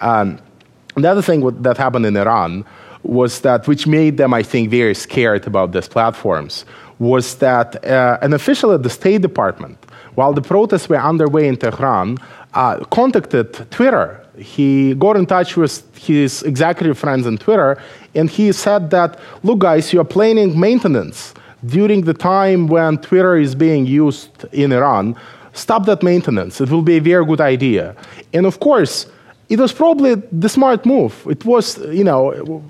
Um, 0.00 0.38
the 0.96 1.08
other 1.08 1.22
thing 1.22 1.62
that 1.62 1.76
happened 1.76 2.06
in 2.06 2.16
Iran 2.16 2.64
was 3.04 3.40
that, 3.40 3.68
which 3.68 3.86
made 3.86 4.16
them, 4.16 4.34
I 4.34 4.42
think, 4.42 4.70
very 4.70 4.94
scared 4.94 5.46
about 5.46 5.72
these 5.72 5.88
platforms, 5.88 6.64
was 6.98 7.36
that 7.36 7.84
uh, 7.84 8.18
an 8.20 8.32
official 8.32 8.72
at 8.72 8.82
the 8.82 8.90
State 8.90 9.22
Department, 9.22 9.78
while 10.16 10.32
the 10.32 10.42
protests 10.42 10.88
were 10.88 10.96
underway 10.96 11.46
in 11.46 11.56
Tehran, 11.56 12.18
uh, 12.54 12.78
contacted 12.86 13.70
Twitter. 13.70 14.24
He 14.38 14.94
got 14.94 15.16
in 15.16 15.26
touch 15.26 15.56
with 15.56 15.82
his 15.96 16.42
executive 16.42 16.98
friends 16.98 17.26
on 17.26 17.38
Twitter, 17.38 17.80
and 18.14 18.30
he 18.30 18.52
said 18.52 18.90
that, 18.90 19.18
look, 19.42 19.58
guys, 19.60 19.92
you 19.92 20.00
are 20.00 20.04
planning 20.04 20.58
maintenance 20.58 21.34
during 21.66 22.02
the 22.02 22.14
time 22.14 22.66
when 22.68 22.98
Twitter 22.98 23.36
is 23.36 23.54
being 23.54 23.86
used 23.86 24.44
in 24.52 24.72
Iran. 24.72 25.16
Stop 25.52 25.86
that 25.86 26.02
maintenance. 26.02 26.60
It 26.60 26.70
will 26.70 26.82
be 26.82 26.98
a 26.98 27.00
very 27.00 27.24
good 27.24 27.40
idea. 27.40 27.96
And 28.32 28.46
of 28.46 28.60
course, 28.60 29.06
it 29.48 29.58
was 29.58 29.72
probably 29.72 30.14
the 30.14 30.48
smart 30.48 30.86
move. 30.86 31.26
It 31.28 31.44
was, 31.44 31.78
you 31.88 32.04
know, 32.04 32.62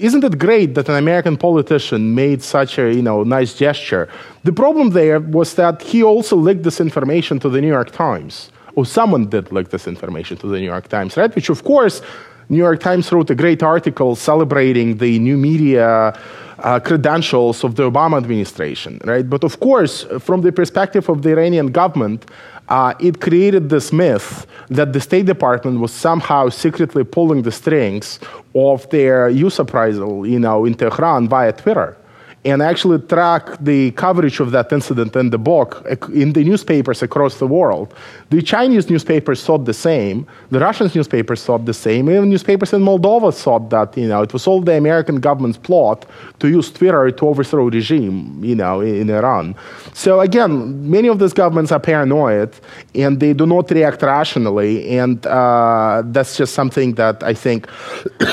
isn't 0.00 0.24
it 0.24 0.38
great 0.38 0.74
that 0.74 0.88
an 0.88 0.96
American 0.96 1.36
politician 1.36 2.14
made 2.14 2.42
such 2.42 2.78
a 2.78 2.92
you 2.92 3.02
know 3.02 3.22
nice 3.22 3.54
gesture? 3.54 4.08
The 4.44 4.52
problem 4.52 4.90
there 4.90 5.20
was 5.20 5.54
that 5.54 5.82
he 5.82 6.02
also 6.02 6.36
leaked 6.36 6.62
this 6.62 6.80
information 6.80 7.38
to 7.40 7.48
the 7.48 7.60
New 7.60 7.68
York 7.68 7.90
Times, 7.90 8.50
or 8.74 8.86
someone 8.86 9.26
did 9.28 9.52
leak 9.52 9.68
this 9.70 9.86
information 9.86 10.36
to 10.38 10.46
the 10.46 10.58
New 10.58 10.66
York 10.66 10.88
Times, 10.88 11.16
right? 11.16 11.34
Which 11.34 11.50
of 11.50 11.64
course, 11.64 12.02
New 12.48 12.58
York 12.58 12.80
Times 12.80 13.10
wrote 13.12 13.30
a 13.30 13.34
great 13.34 13.62
article 13.62 14.14
celebrating 14.16 14.98
the 14.98 15.18
new 15.18 15.36
media. 15.36 16.18
Uh, 16.58 16.78
credentials 16.78 17.64
of 17.64 17.74
the 17.74 17.82
Obama 17.90 18.16
administration, 18.18 19.00
right? 19.04 19.28
But 19.28 19.42
of 19.42 19.58
course, 19.58 20.04
from 20.20 20.42
the 20.42 20.52
perspective 20.52 21.08
of 21.08 21.22
the 21.22 21.30
Iranian 21.30 21.72
government, 21.72 22.24
uh, 22.68 22.94
it 23.00 23.20
created 23.20 23.68
this 23.68 23.92
myth 23.92 24.46
that 24.68 24.92
the 24.92 25.00
State 25.00 25.26
Department 25.26 25.80
was 25.80 25.90
somehow 25.90 26.50
secretly 26.50 27.02
pulling 27.02 27.42
the 27.42 27.50
strings 27.50 28.20
of 28.54 28.88
their 28.90 29.28
use 29.28 29.58
appraisal, 29.58 30.24
you 30.24 30.38
know, 30.38 30.64
in 30.64 30.74
Tehran 30.74 31.28
via 31.28 31.52
Twitter 31.52 31.96
and 32.44 32.60
actually 32.60 32.98
track 33.06 33.56
the 33.60 33.92
coverage 33.92 34.40
of 34.40 34.50
that 34.50 34.72
incident 34.72 35.14
in 35.14 35.30
the 35.30 35.38
book 35.38 35.86
in 36.12 36.32
the 36.32 36.42
newspapers 36.42 37.02
across 37.02 37.38
the 37.38 37.46
world. 37.46 37.94
The 38.30 38.42
Chinese 38.42 38.90
newspapers 38.90 39.44
thought 39.44 39.64
the 39.64 39.74
same. 39.74 40.26
The 40.50 40.58
Russian 40.58 40.90
newspapers 40.92 41.44
thought 41.44 41.64
the 41.64 41.74
same. 41.74 42.10
Even 42.10 42.30
newspapers 42.30 42.72
in 42.72 42.82
Moldova 42.82 43.32
thought 43.32 43.70
that 43.70 43.96
you 43.96 44.08
know 44.08 44.22
it 44.22 44.32
was 44.32 44.46
all 44.48 44.60
the 44.60 44.76
American 44.76 45.20
government's 45.20 45.58
plot 45.58 46.04
to 46.40 46.48
use 46.48 46.70
Twitter 46.72 47.10
to 47.12 47.28
overthrow 47.28 47.68
regime, 47.68 48.42
you 48.42 48.56
know, 48.56 48.80
in 48.80 49.08
Iran. 49.08 49.54
So 49.92 50.20
again, 50.20 50.90
many 50.90 51.08
of 51.08 51.20
these 51.20 51.32
governments 51.32 51.70
are 51.70 51.80
paranoid 51.80 52.52
and 52.94 53.20
they 53.20 53.34
do 53.34 53.46
not 53.46 53.70
react 53.70 54.02
rationally, 54.02 54.98
and 54.98 55.24
uh, 55.26 56.02
that's 56.06 56.36
just 56.36 56.54
something 56.54 56.94
that 56.94 57.22
I 57.22 57.34
think 57.34 57.68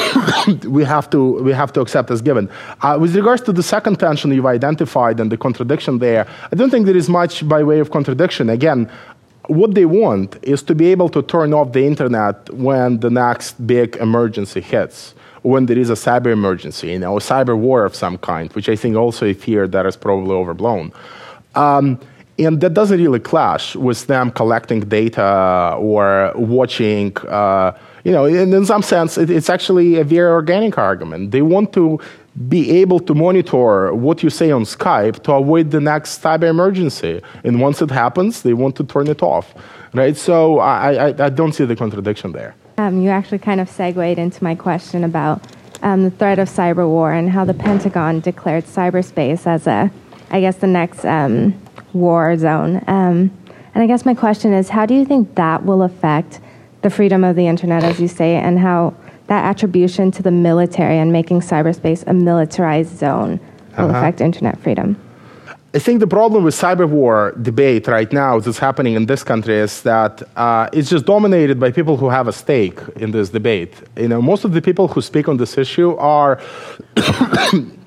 we 0.67 0.83
have 0.83 1.11
to 1.11 1.43
we 1.43 1.53
have 1.53 1.71
to 1.73 1.81
accept 1.81 2.09
as 2.09 2.21
given. 2.23 2.49
Uh, 2.81 2.97
with 2.99 3.15
regards 3.15 3.43
to 3.43 3.53
the 3.53 3.61
second 3.61 3.98
tension 3.99 4.31
you've 4.31 4.45
identified 4.45 5.19
and 5.19 5.31
the 5.31 5.37
contradiction 5.37 5.99
there, 5.99 6.27
I 6.51 6.55
don't 6.55 6.69
think 6.69 6.85
there 6.85 6.97
is 6.97 7.09
much 7.09 7.47
by 7.47 7.61
way 7.63 7.79
of 7.79 7.91
contradiction. 7.91 8.49
Again, 8.49 8.89
what 9.49 9.73
they 9.73 9.85
want 9.85 10.37
is 10.43 10.61
to 10.63 10.75
be 10.75 10.87
able 10.87 11.09
to 11.09 11.21
turn 11.21 11.53
off 11.53 11.73
the 11.73 11.85
internet 11.85 12.35
when 12.53 12.99
the 12.99 13.09
next 13.09 13.65
big 13.65 13.95
emergency 13.97 14.61
hits, 14.61 15.15
when 15.41 15.65
there 15.65 15.77
is 15.77 15.89
a 15.89 15.95
cyber 15.95 16.31
emergency, 16.31 16.91
you 16.91 16.99
know, 16.99 17.17
a 17.17 17.19
cyber 17.19 17.57
war 17.57 17.83
of 17.83 17.95
some 17.95 18.17
kind, 18.19 18.53
which 18.53 18.69
I 18.69 18.75
think 18.75 18.95
also 18.95 19.25
a 19.25 19.33
fear 19.33 19.67
that 19.67 19.85
is 19.85 19.97
probably 19.97 20.35
overblown. 20.35 20.91
Um, 21.55 21.99
and 22.37 22.61
that 22.61 22.73
doesn't 22.73 22.99
really 22.99 23.19
clash 23.19 23.75
with 23.75 24.07
them 24.07 24.31
collecting 24.31 24.81
data 24.81 25.75
or 25.77 26.31
watching. 26.35 27.17
Uh, 27.17 27.77
you 28.03 28.11
know, 28.11 28.25
in, 28.25 28.53
in 28.53 28.65
some 28.65 28.81
sense, 28.81 29.17
it, 29.17 29.29
it's 29.29 29.49
actually 29.49 29.97
a 29.97 30.03
very 30.03 30.29
organic 30.29 30.77
argument. 30.77 31.31
They 31.31 31.41
want 31.41 31.73
to 31.73 31.99
be 32.47 32.71
able 32.81 32.99
to 32.99 33.13
monitor 33.13 33.93
what 33.93 34.23
you 34.23 34.29
say 34.29 34.51
on 34.51 34.63
Skype 34.63 35.23
to 35.23 35.33
avoid 35.33 35.71
the 35.71 35.81
next 35.81 36.21
cyber 36.21 36.49
emergency. 36.49 37.21
And 37.43 37.59
once 37.59 37.81
it 37.81 37.91
happens, 37.91 38.43
they 38.43 38.53
want 38.53 38.75
to 38.77 38.83
turn 38.83 39.07
it 39.07 39.21
off, 39.21 39.53
right? 39.93 40.15
So 40.15 40.59
I, 40.59 41.09
I, 41.09 41.25
I 41.25 41.29
don't 41.29 41.53
see 41.53 41.65
the 41.65 41.75
contradiction 41.75 42.31
there. 42.31 42.55
Um, 42.77 43.01
you 43.01 43.09
actually 43.09 43.39
kind 43.39 43.59
of 43.59 43.69
segued 43.69 44.17
into 44.17 44.43
my 44.43 44.55
question 44.55 45.03
about 45.03 45.41
um, 45.81 46.03
the 46.03 46.11
threat 46.11 46.39
of 46.39 46.47
cyber 46.49 46.87
war 46.87 47.11
and 47.11 47.29
how 47.29 47.43
the 47.45 47.53
Pentagon 47.53 48.19
declared 48.21 48.65
cyberspace 48.65 49.45
as 49.47 49.67
a, 49.67 49.91
I 50.29 50.39
guess, 50.39 50.57
the 50.57 50.67
next 50.67 51.03
um, 51.03 51.59
war 51.93 52.37
zone. 52.37 52.83
Um, 52.87 53.31
and 53.73 53.83
I 53.83 53.87
guess 53.87 54.05
my 54.05 54.13
question 54.13 54.53
is, 54.53 54.69
how 54.69 54.85
do 54.85 54.93
you 54.93 55.05
think 55.05 55.35
that 55.35 55.65
will 55.65 55.83
affect 55.83 56.39
the 56.81 56.89
freedom 56.89 57.23
of 57.23 57.35
the 57.35 57.47
internet, 57.47 57.83
as 57.83 57.99
you 57.99 58.07
say, 58.07 58.35
and 58.35 58.59
how 58.59 58.93
that 59.29 59.45
attribution 59.45 60.11
to 60.11 60.21
the 60.21 60.31
military 60.31 60.97
and 60.97 61.11
making 61.11 61.39
cyberspace 61.39 62.03
a 62.07 62.13
militarized 62.13 62.97
zone 62.97 63.39
will 63.77 63.85
uh-huh. 63.85 63.97
affect 63.97 64.21
internet 64.21 64.59
freedom? 64.59 64.97
I 65.71 65.77
think 65.77 65.99
the 65.99 66.07
problem 66.07 66.43
with 66.43 66.55
cyber 66.55 66.89
war 66.89 67.33
debate 67.39 67.87
right 67.87 68.11
now 68.11 68.39
that's 68.39 68.57
happening 68.57 68.95
in 68.95 69.05
this 69.05 69.23
country 69.23 69.55
is 69.55 69.83
that 69.83 70.23
uh, 70.35 70.67
it's 70.73 70.89
just 70.89 71.05
dominated 71.05 71.59
by 71.59 71.69
people 71.71 71.95
who 71.95 72.09
have 72.09 72.27
a 72.27 72.33
stake 72.33 72.79
in 72.95 73.11
this 73.11 73.29
debate. 73.29 73.75
You 73.95 74.07
know, 74.07 74.19
most 74.19 74.45
of 74.45 74.51
the 74.53 74.63
people 74.63 74.87
who 74.87 75.01
speak 75.01 75.27
on 75.27 75.37
this 75.37 75.59
issue 75.59 75.95
are 75.97 76.41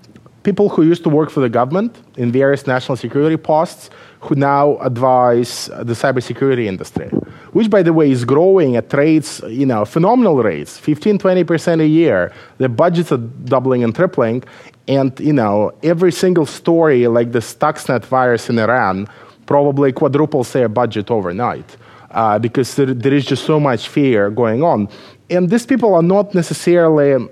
people 0.43 0.68
who 0.68 0.82
used 0.82 1.03
to 1.05 1.09
work 1.09 1.30
for 1.30 1.40
the 1.40 1.49
government 1.49 1.99
in 2.16 2.32
various 2.32 2.66
national 2.66 2.97
security 2.97 3.36
posts 3.36 3.90
who 4.20 4.34
now 4.34 4.76
advise 4.78 5.66
the 5.66 5.95
cybersecurity 5.95 6.66
industry, 6.66 7.09
which, 7.53 7.68
by 7.70 7.82
the 7.82 7.93
way, 7.93 8.11
is 8.11 8.24
growing 8.24 8.76
at 8.76 8.93
rates, 8.93 9.40
you 9.49 9.66
know, 9.66 9.84
phenomenal 9.84 10.36
rates, 10.43 10.78
15, 10.78 11.18
20% 11.18 11.80
a 11.80 11.86
year. 11.86 12.32
The 12.59 12.68
budgets 12.68 13.12
are 13.12 13.18
doubling 13.18 13.82
and 13.84 13.95
tripling. 13.95 14.45
And, 14.88 15.18
you 15.20 15.32
know, 15.32 15.72
every 15.82 16.12
single 16.12 16.47
story 16.47 17.07
like 17.07 17.32
the 17.32 17.40
Stuxnet 17.40 18.05
virus 18.05 18.49
in 18.49 18.59
Iran 18.59 19.09
probably 19.47 19.93
quadruples 19.93 20.53
their 20.53 20.68
budget 20.68 21.11
overnight 21.11 21.76
uh, 22.12 22.38
because 22.38 22.74
there, 22.76 22.86
there 22.86 23.14
is 23.14 23.24
just 23.24 23.45
so 23.45 23.59
much 23.59 23.88
fear 23.88 24.30
going 24.30 24.62
on. 24.62 24.88
And 25.30 25.51
these 25.51 25.66
people 25.66 25.95
are 25.95 26.03
not 26.03 26.34
necessarily... 26.34 27.28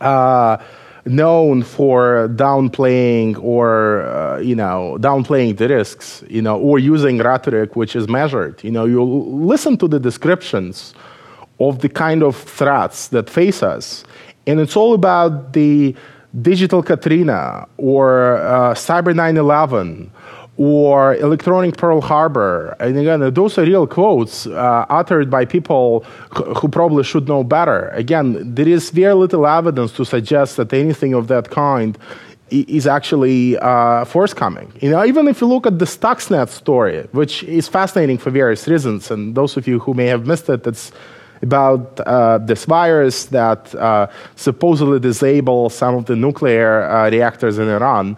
Uh, 0.00 0.56
known 1.04 1.62
for 1.62 2.28
downplaying 2.36 3.42
or 3.42 4.02
uh, 4.02 4.38
you 4.38 4.54
know 4.54 4.96
downplaying 5.00 5.56
the 5.56 5.68
risks 5.68 6.22
you 6.28 6.40
know 6.40 6.58
or 6.58 6.78
using 6.78 7.18
rhetoric 7.18 7.74
which 7.76 7.96
is 7.96 8.08
measured. 8.08 8.62
You 8.62 8.70
know 8.70 8.84
you 8.84 9.02
listen 9.02 9.76
to 9.78 9.88
the 9.88 9.98
descriptions 9.98 10.94
of 11.58 11.80
the 11.80 11.88
kind 11.88 12.22
of 12.22 12.36
threats 12.36 13.08
that 13.08 13.28
face 13.28 13.62
us 13.62 14.04
and 14.46 14.60
it's 14.60 14.76
all 14.76 14.94
about 14.94 15.52
the 15.52 15.94
digital 16.40 16.82
katrina 16.82 17.68
or 17.76 18.36
uh, 18.38 18.74
cyber 18.74 19.12
9-11 19.12 20.08
or 20.56 21.14
electronic 21.16 21.76
Pearl 21.76 22.00
Harbor. 22.00 22.76
And 22.78 22.98
again, 22.98 23.32
those 23.32 23.56
are 23.58 23.62
real 23.62 23.86
quotes 23.86 24.46
uh, 24.46 24.86
uttered 24.90 25.30
by 25.30 25.44
people 25.44 26.00
who 26.30 26.68
probably 26.68 27.04
should 27.04 27.26
know 27.26 27.42
better. 27.42 27.88
Again, 27.88 28.54
there 28.54 28.68
is 28.68 28.90
very 28.90 29.14
little 29.14 29.46
evidence 29.46 29.92
to 29.92 30.04
suggest 30.04 30.56
that 30.58 30.72
anything 30.72 31.14
of 31.14 31.28
that 31.28 31.50
kind 31.50 31.96
is 32.50 32.86
actually 32.86 33.56
uh, 33.58 34.04
forthcoming. 34.04 34.70
You 34.80 34.90
know, 34.90 35.04
even 35.04 35.26
if 35.26 35.40
you 35.40 35.46
look 35.46 35.66
at 35.66 35.78
the 35.78 35.86
Stuxnet 35.86 36.48
story, 36.48 37.08
which 37.12 37.42
is 37.44 37.66
fascinating 37.66 38.18
for 38.18 38.30
various 38.30 38.68
reasons, 38.68 39.10
and 39.10 39.34
those 39.34 39.56
of 39.56 39.66
you 39.66 39.78
who 39.78 39.94
may 39.94 40.06
have 40.06 40.26
missed 40.26 40.50
it, 40.50 40.66
it's 40.66 40.92
about 41.40 41.98
uh, 42.00 42.38
this 42.38 42.66
virus 42.66 43.26
that 43.26 43.74
uh, 43.74 44.06
supposedly 44.36 45.00
disables 45.00 45.74
some 45.74 45.94
of 45.94 46.04
the 46.04 46.14
nuclear 46.14 46.82
uh, 46.84 47.10
reactors 47.10 47.58
in 47.58 47.68
Iran. 47.68 48.16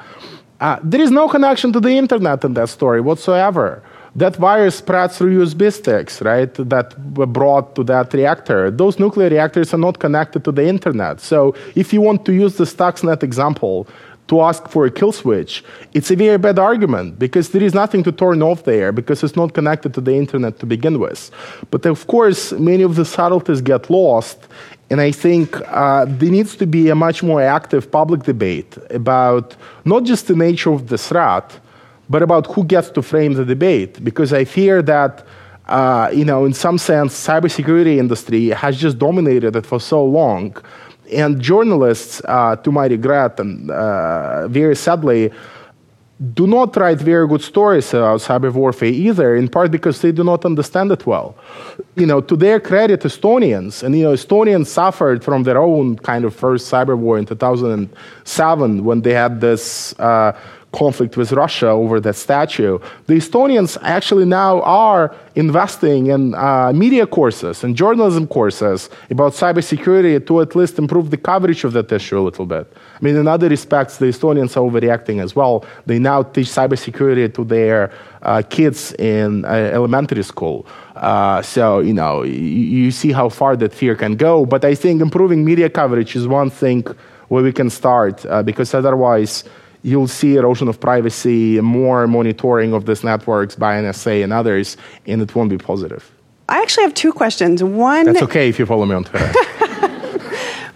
Uh, 0.64 0.78
there 0.82 1.02
is 1.02 1.10
no 1.10 1.28
connection 1.28 1.74
to 1.74 1.78
the 1.78 1.90
internet 1.90 2.42
in 2.42 2.54
that 2.54 2.70
story 2.70 2.98
whatsoever. 2.98 3.82
That 4.16 4.36
virus 4.36 4.76
spread 4.76 5.12
through 5.12 5.44
USB 5.44 5.70
sticks, 5.70 6.22
right, 6.22 6.54
that 6.54 6.88
were 7.18 7.26
brought 7.26 7.74
to 7.76 7.84
that 7.84 8.14
reactor. 8.14 8.70
Those 8.70 8.98
nuclear 8.98 9.28
reactors 9.28 9.74
are 9.74 9.82
not 9.88 9.98
connected 9.98 10.42
to 10.44 10.52
the 10.52 10.66
internet. 10.66 11.20
So 11.20 11.54
if 11.74 11.92
you 11.92 12.00
want 12.00 12.24
to 12.24 12.32
use 12.32 12.56
the 12.56 12.64
Stuxnet 12.64 13.22
example 13.22 13.86
to 14.28 14.40
ask 14.40 14.66
for 14.68 14.86
a 14.86 14.90
kill 14.90 15.12
switch, 15.12 15.62
it's 15.92 16.10
a 16.10 16.16
very 16.16 16.38
bad 16.38 16.58
argument 16.58 17.18
because 17.18 17.50
there 17.50 17.62
is 17.62 17.74
nothing 17.74 18.02
to 18.02 18.12
turn 18.12 18.42
off 18.42 18.64
there 18.64 18.90
because 18.90 19.22
it's 19.22 19.36
not 19.36 19.52
connected 19.52 19.92
to 19.92 20.00
the 20.00 20.14
internet 20.14 20.60
to 20.60 20.64
begin 20.64 20.98
with. 20.98 21.30
But 21.70 21.84
of 21.84 22.06
course, 22.06 22.52
many 22.52 22.84
of 22.84 22.94
the 22.94 23.04
subtleties 23.04 23.60
get 23.60 23.90
lost 23.90 24.48
And 24.94 25.00
I 25.00 25.10
think 25.10 25.60
uh, 25.66 26.04
there 26.06 26.30
needs 26.30 26.54
to 26.54 26.68
be 26.68 26.88
a 26.88 26.94
much 26.94 27.20
more 27.20 27.42
active 27.42 27.90
public 27.90 28.22
debate 28.22 28.78
about 28.90 29.56
not 29.84 30.04
just 30.04 30.28
the 30.28 30.36
nature 30.36 30.70
of 30.70 30.86
the 30.86 30.96
threat, 30.96 31.58
but 32.08 32.22
about 32.22 32.46
who 32.52 32.62
gets 32.62 32.90
to 32.90 33.02
frame 33.02 33.32
the 33.34 33.44
debate. 33.44 34.04
Because 34.04 34.32
I 34.32 34.44
fear 34.44 34.82
that, 34.82 35.26
uh, 35.66 36.10
you 36.12 36.24
know, 36.24 36.44
in 36.44 36.54
some 36.54 36.78
sense, 36.78 37.12
cybersecurity 37.12 37.96
industry 37.96 38.50
has 38.50 38.78
just 38.78 38.96
dominated 39.00 39.56
it 39.56 39.66
for 39.66 39.80
so 39.80 40.04
long. 40.04 40.56
And 41.12 41.40
journalists, 41.40 42.22
uh, 42.26 42.54
to 42.62 42.70
my 42.70 42.86
regret 42.86 43.40
and 43.40 43.72
uh, 43.72 44.46
very 44.46 44.76
sadly, 44.76 45.32
do 46.32 46.46
not 46.46 46.76
write 46.76 46.98
very 46.98 47.26
good 47.26 47.42
stories 47.42 47.92
about 47.92 48.20
cyber 48.20 48.52
warfare 48.52 48.88
either, 48.88 49.34
in 49.34 49.48
part 49.48 49.70
because 49.70 50.00
they 50.00 50.12
do 50.12 50.22
not 50.22 50.44
understand 50.44 50.92
it 50.92 51.04
well. 51.06 51.36
You 51.96 52.06
know, 52.06 52.20
to 52.20 52.36
their 52.36 52.60
credit, 52.60 53.00
Estonians, 53.00 53.82
and 53.82 53.96
you 53.96 54.04
know, 54.04 54.12
Estonians 54.12 54.66
suffered 54.66 55.24
from 55.24 55.42
their 55.42 55.58
own 55.58 55.96
kind 55.96 56.24
of 56.24 56.34
first 56.34 56.70
cyber 56.70 56.96
war 56.96 57.18
in 57.18 57.26
2007 57.26 58.84
when 58.84 59.00
they 59.02 59.12
had 59.12 59.40
this 59.40 59.98
uh, 59.98 60.38
conflict 60.74 61.16
with 61.16 61.30
Russia 61.32 61.68
over 61.68 62.00
that 62.00 62.16
statue. 62.16 62.78
The 63.06 63.14
Estonians 63.14 63.78
actually 63.82 64.26
now 64.26 64.60
are 64.62 65.14
investing 65.36 66.08
in 66.08 66.34
uh, 66.34 66.72
media 66.74 67.06
courses 67.06 67.64
and 67.64 67.76
journalism 67.76 68.26
courses 68.26 68.90
about 69.10 69.32
cybersecurity 69.32 70.26
to 70.26 70.40
at 70.40 70.54
least 70.56 70.78
improve 70.78 71.10
the 71.10 71.16
coverage 71.30 71.62
of 71.64 71.72
that 71.72 71.90
issue 71.92 72.18
a 72.18 72.24
little 72.28 72.46
bit. 72.46 72.66
I 72.96 73.00
mean, 73.04 73.16
in 73.16 73.26
other 73.28 73.48
respects, 73.48 73.98
the 73.98 74.06
Estonians 74.06 74.56
are 74.56 74.64
overreacting 74.68 75.22
as 75.22 75.36
well. 75.36 75.64
They 75.86 75.98
now 75.98 76.22
teach 76.22 76.48
cybersecurity 76.48 77.32
to 77.34 77.44
their 77.44 77.90
uh, 78.22 78.42
kids 78.56 78.92
in 78.94 79.44
uh, 79.44 79.48
elementary 79.78 80.22
school. 80.22 80.66
Uh, 80.96 81.42
so, 81.42 81.80
you 81.80 81.94
know, 81.94 82.22
you, 82.22 82.90
see 82.90 83.12
how 83.12 83.28
far 83.28 83.56
that 83.56 83.72
fear 83.72 83.94
can 83.94 84.14
go. 84.16 84.46
But 84.46 84.64
I 84.64 84.74
think 84.74 85.02
improving 85.02 85.44
media 85.44 85.68
coverage 85.68 86.16
is 86.16 86.26
one 86.26 86.50
thing 86.50 86.84
where 87.28 87.42
we 87.42 87.52
can 87.52 87.70
start 87.70 88.24
uh, 88.26 88.42
because 88.42 88.74
otherwise, 88.74 89.44
you'll 89.84 90.08
see 90.08 90.34
erosion 90.36 90.66
of 90.66 90.80
privacy, 90.80 91.60
more 91.60 92.08
monitoring 92.08 92.72
of 92.72 92.86
these 92.86 93.04
networks 93.04 93.54
by 93.54 93.76
NSA 93.76 94.24
and 94.24 94.32
others, 94.32 94.76
and 95.06 95.22
it 95.22 95.32
won't 95.34 95.50
be 95.50 95.58
positive. 95.58 96.10
I 96.48 96.60
actually 96.60 96.84
have 96.84 96.94
two 96.94 97.12
questions. 97.12 97.62
One. 97.62 98.06
That's 98.06 98.22
okay 98.22 98.48
if 98.48 98.58
you 98.58 98.66
follow 98.66 98.86
me 98.86 98.94
on 98.94 99.04
Twitter. 99.04 99.32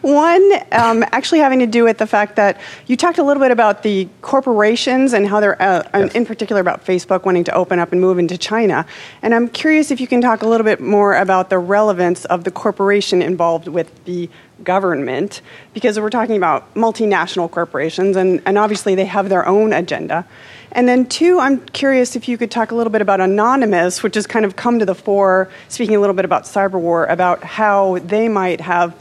One, 0.08 0.52
um, 0.72 1.04
actually 1.12 1.40
having 1.40 1.58
to 1.58 1.66
do 1.66 1.84
with 1.84 1.98
the 1.98 2.06
fact 2.06 2.36
that 2.36 2.58
you 2.86 2.96
talked 2.96 3.18
a 3.18 3.22
little 3.22 3.42
bit 3.42 3.50
about 3.50 3.82
the 3.82 4.08
corporations 4.22 5.12
and 5.12 5.28
how 5.28 5.38
they're, 5.38 5.60
uh, 5.60 5.86
yes. 5.92 6.14
in 6.14 6.24
particular, 6.24 6.62
about 6.62 6.82
Facebook 6.82 7.26
wanting 7.26 7.44
to 7.44 7.52
open 7.52 7.78
up 7.78 7.92
and 7.92 8.00
move 8.00 8.18
into 8.18 8.38
China. 8.38 8.86
And 9.20 9.34
I'm 9.34 9.48
curious 9.48 9.90
if 9.90 10.00
you 10.00 10.06
can 10.06 10.22
talk 10.22 10.40
a 10.40 10.48
little 10.48 10.64
bit 10.64 10.80
more 10.80 11.14
about 11.14 11.50
the 11.50 11.58
relevance 11.58 12.24
of 12.24 12.44
the 12.44 12.50
corporation 12.50 13.20
involved 13.20 13.68
with 13.68 14.02
the 14.06 14.30
government, 14.64 15.42
because 15.74 16.00
we're 16.00 16.08
talking 16.08 16.38
about 16.38 16.72
multinational 16.74 17.50
corporations, 17.50 18.16
and, 18.16 18.40
and 18.46 18.56
obviously 18.56 18.94
they 18.94 19.04
have 19.04 19.28
their 19.28 19.46
own 19.46 19.74
agenda. 19.74 20.26
And 20.72 20.88
then, 20.88 21.04
two, 21.04 21.38
I'm 21.38 21.60
curious 21.66 22.16
if 22.16 22.28
you 22.28 22.38
could 22.38 22.50
talk 22.50 22.70
a 22.70 22.74
little 22.74 22.90
bit 22.90 23.02
about 23.02 23.20
Anonymous, 23.20 24.02
which 24.02 24.14
has 24.14 24.26
kind 24.26 24.46
of 24.46 24.56
come 24.56 24.78
to 24.78 24.86
the 24.86 24.94
fore, 24.94 25.50
speaking 25.68 25.96
a 25.96 26.00
little 26.00 26.16
bit 26.16 26.24
about 26.24 26.44
cyber 26.44 26.80
war, 26.80 27.04
about 27.06 27.44
how 27.44 27.98
they 27.98 28.28
might 28.28 28.62
have 28.62 28.94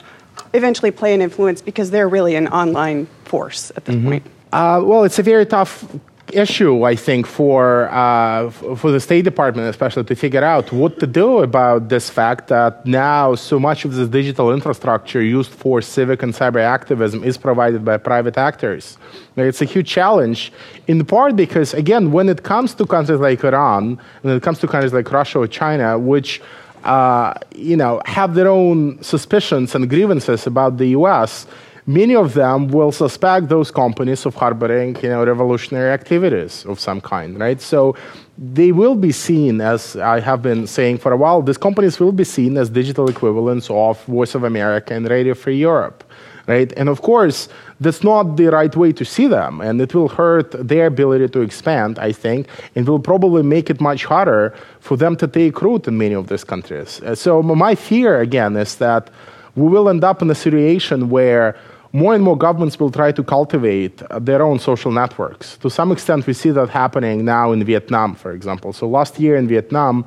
eventually 0.58 0.92
play 0.92 1.14
an 1.14 1.22
influence 1.22 1.62
because 1.62 1.92
they're 1.92 2.10
really 2.10 2.36
an 2.36 2.48
online 2.48 3.08
force 3.26 3.72
at 3.76 3.86
this 3.86 3.96
mm-hmm. 3.96 4.10
point? 4.10 4.24
Uh, 4.52 4.82
well, 4.84 5.04
it's 5.04 5.20
a 5.20 5.24
very 5.24 5.46
tough 5.46 5.86
issue, 6.34 6.84
I 6.84 6.96
think, 6.96 7.26
for 7.26 7.90
uh, 7.90 8.50
for 8.50 8.92
the 8.92 9.00
State 9.00 9.24
Department, 9.24 9.70
especially, 9.70 10.04
to 10.06 10.16
figure 10.16 10.44
out 10.44 10.72
what 10.72 11.00
to 11.00 11.08
do 11.08 11.40
about 11.40 11.90
this 11.90 12.10
fact 12.10 12.48
that 12.48 12.86
now 12.86 13.36
so 13.36 13.60
much 13.60 13.86
of 13.86 13.94
this 13.94 14.10
digital 14.10 14.54
infrastructure 14.54 15.22
used 15.22 15.52
for 15.52 15.82
civic 15.82 16.24
and 16.24 16.34
cyber 16.34 16.62
activism 16.62 17.24
is 17.24 17.38
provided 17.38 17.84
by 17.86 17.98
private 17.98 18.38
actors. 18.38 18.98
It's 19.36 19.62
a 19.62 19.66
huge 19.66 19.88
challenge, 19.88 20.52
in 20.88 21.06
part 21.06 21.36
because, 21.36 21.74
again, 21.74 22.12
when 22.12 22.28
it 22.30 22.44
comes 22.44 22.74
to 22.76 22.86
countries 22.86 23.20
like 23.20 23.44
Iran, 23.44 24.00
when 24.22 24.36
it 24.36 24.44
comes 24.44 24.60
to 24.60 24.68
countries 24.68 24.94
like 24.94 25.12
Russia 25.12 25.40
or 25.40 25.48
China, 25.48 25.98
which 26.00 26.42
uh, 26.84 27.34
you 27.56 27.78
know, 27.78 28.02
have 28.06 28.34
their 28.36 28.48
own 28.48 29.02
suspicions 29.02 29.76
and 29.76 29.90
grievances 29.90 30.48
about 30.48 30.78
the 30.78 30.88
U.S., 30.90 31.48
many 31.86 32.16
of 32.16 32.34
them 32.34 32.68
will 32.68 32.92
suspect 32.92 33.50
those 33.50 33.72
companies 33.72 34.26
of 34.26 34.36
harboring, 34.36 34.96
you 35.02 35.10
know, 35.10 35.26
revolutionary 35.26 35.92
activities 35.92 36.66
of 36.66 36.80
some 36.80 37.02
kind, 37.02 37.40
right? 37.40 37.62
So 37.62 37.96
they 38.38 38.72
will 38.72 38.96
be 38.96 39.12
seen, 39.12 39.62
as 39.62 39.96
I 39.96 40.20
have 40.20 40.42
been 40.42 40.68
saying 40.68 41.00
for 41.00 41.12
a 41.12 41.18
while, 41.18 41.42
these 41.42 41.58
companies 41.58 42.00
will 42.00 42.12
be 42.12 42.24
seen 42.24 42.58
as 42.58 42.70
digital 42.70 43.10
equivalents 43.10 43.70
of 43.70 44.04
Voice 44.06 44.36
of 44.36 44.44
America 44.44 44.94
and 44.94 45.10
Radio 45.10 45.34
Free 45.34 45.58
Europe 45.58 46.04
right? 46.48 46.74
And 46.78 46.90
of 46.90 47.02
course, 47.02 47.50
that's 47.80 48.04
not 48.04 48.38
the 48.38 48.48
right 48.48 48.76
way 48.76 48.92
to 48.94 49.06
see 49.06 49.28
them, 49.28 49.62
and 49.62 49.80
it 49.80 49.94
will 49.94 50.08
hurt 50.08 50.52
their 50.52 50.88
ability 50.88 51.28
to 51.30 51.42
expand, 51.42 52.00
I 52.00 52.12
think, 52.12 52.48
and 52.76 52.88
will 52.88 53.00
probably 53.00 53.44
make 53.44 53.70
it 53.70 53.80
much 53.80 54.06
harder 54.06 54.56
for 54.80 54.98
them 54.98 55.16
to 55.18 55.28
take 55.28 55.62
root 55.62 55.88
in 55.88 55.98
many 55.98 56.16
of 56.16 56.28
these 56.28 56.44
countries. 56.44 57.02
Uh, 57.02 57.14
so, 57.14 57.44
my 57.44 57.76
fear, 57.76 58.22
again, 58.22 58.56
is 58.56 58.78
that 58.78 59.10
we 59.56 59.68
will 59.68 59.90
end 59.90 60.04
up 60.04 60.22
in 60.22 60.30
a 60.30 60.36
situation 60.36 61.10
where 61.10 61.56
more 61.94 62.14
and 62.14 62.24
more 62.24 62.38
governments 62.38 62.80
will 62.80 62.92
try 62.92 63.12
to 63.12 63.24
cultivate 63.24 64.02
their 64.20 64.42
own 64.42 64.60
social 64.60 64.92
networks. 64.92 65.58
To 65.58 65.70
some 65.70 65.92
extent, 65.92 66.28
we 66.28 66.34
see 66.34 66.52
that 66.52 66.70
happening 66.70 67.26
now 67.26 67.52
in 67.52 67.64
Vietnam, 67.64 68.16
for 68.16 68.32
example. 68.32 68.74
So, 68.74 68.88
last 68.88 69.20
year 69.20 69.36
in 69.36 69.48
Vietnam, 69.48 70.06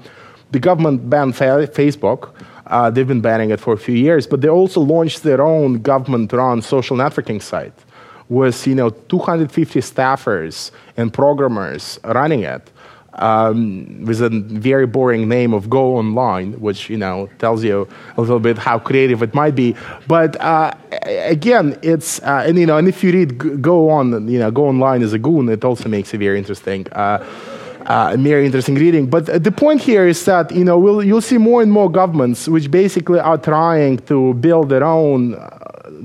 the 0.50 0.58
government 0.58 1.08
banned 1.08 1.34
Facebook 1.34 2.32
uh, 2.70 2.88
they've 2.88 3.08
been 3.08 3.20
banning 3.20 3.50
it 3.50 3.60
for 3.60 3.72
a 3.72 3.76
few 3.76 3.94
years, 3.94 4.26
but 4.26 4.40
they 4.40 4.48
also 4.48 4.80
launched 4.80 5.22
their 5.22 5.42
own 5.42 5.82
government-run 5.82 6.62
social 6.62 6.96
networking 6.96 7.42
site 7.42 7.74
with 8.28 8.66
you 8.66 8.74
know 8.74 8.90
250 8.90 9.80
staffers 9.80 10.70
and 10.96 11.12
programmers 11.12 11.98
running 12.04 12.42
it. 12.44 12.70
Um, 13.12 14.04
with 14.04 14.22
a 14.22 14.30
very 14.30 14.86
boring 14.86 15.28
name 15.28 15.52
of 15.52 15.68
Go 15.68 15.96
Online, 15.96 16.52
which 16.60 16.88
you 16.88 16.96
know 16.96 17.28
tells 17.40 17.64
you 17.64 17.88
a 18.16 18.20
little 18.20 18.38
bit 18.38 18.56
how 18.56 18.78
creative 18.78 19.20
it 19.20 19.34
might 19.34 19.56
be. 19.56 19.74
But 20.06 20.40
uh, 20.40 20.72
again, 21.02 21.76
it's 21.82 22.22
uh, 22.22 22.44
and 22.46 22.56
you 22.56 22.66
know, 22.66 22.78
and 22.78 22.86
if 22.86 23.02
you 23.02 23.10
read 23.10 23.60
Go 23.60 23.90
On, 23.90 24.28
you 24.28 24.38
know, 24.38 24.52
Go 24.52 24.68
Online 24.68 25.02
is 25.02 25.12
a 25.12 25.18
goon. 25.18 25.48
It 25.48 25.64
also 25.64 25.88
makes 25.88 26.14
it 26.14 26.18
very 26.18 26.38
interesting. 26.38 26.86
Uh, 26.92 27.18
uh, 27.90 28.16
very 28.16 28.46
interesting 28.46 28.76
reading. 28.76 29.06
But 29.06 29.42
the 29.42 29.50
point 29.50 29.80
here 29.82 30.06
is 30.06 30.24
that 30.24 30.52
you 30.52 30.64
know 30.64 30.78
we'll, 30.78 31.02
you'll 31.02 31.28
see 31.32 31.38
more 31.38 31.60
and 31.60 31.72
more 31.72 31.90
governments 31.90 32.48
which 32.48 32.70
basically 32.70 33.18
are 33.18 33.38
trying 33.38 33.98
to 34.10 34.34
build 34.34 34.68
their 34.68 34.84
own 34.84 35.34
uh, 35.34 35.48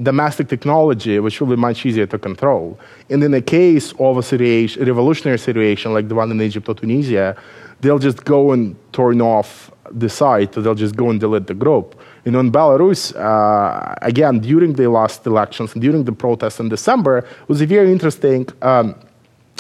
domestic 0.02 0.48
technology, 0.48 1.20
which 1.20 1.40
will 1.40 1.48
be 1.56 1.56
much 1.56 1.86
easier 1.86 2.08
to 2.08 2.18
control. 2.18 2.80
And 3.12 3.24
in 3.24 3.32
the 3.32 3.42
case 3.42 3.94
of 4.00 4.18
a 4.18 4.24
situation, 4.24 4.84
revolutionary 4.84 5.38
situation 5.38 5.94
like 5.94 6.08
the 6.08 6.16
one 6.16 6.32
in 6.32 6.42
Egypt 6.42 6.68
or 6.68 6.74
Tunisia, 6.74 7.38
they'll 7.82 8.00
just 8.00 8.26
go 8.26 8.52
and 8.54 8.76
turn 8.92 9.22
off 9.22 9.72
the 9.92 10.10
site, 10.10 10.58
or 10.58 10.62
they'll 10.62 10.82
just 10.88 10.96
go 10.96 11.12
and 11.12 11.20
delete 11.20 11.46
the 11.46 11.54
group. 11.54 12.02
You 12.26 12.32
know, 12.32 12.40
in 12.40 12.52
Belarus, 12.52 13.16
uh, 13.16 13.94
again, 14.02 14.40
during 14.40 14.74
the 14.74 14.90
last 14.90 15.28
elections, 15.28 15.74
during 15.74 16.04
the 16.04 16.12
protests 16.12 16.60
in 16.60 16.70
December, 16.70 17.24
was 17.48 17.62
a 17.62 17.68
very 17.68 17.92
interesting 17.92 18.48
um, 18.64 18.96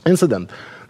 incident 0.07 0.49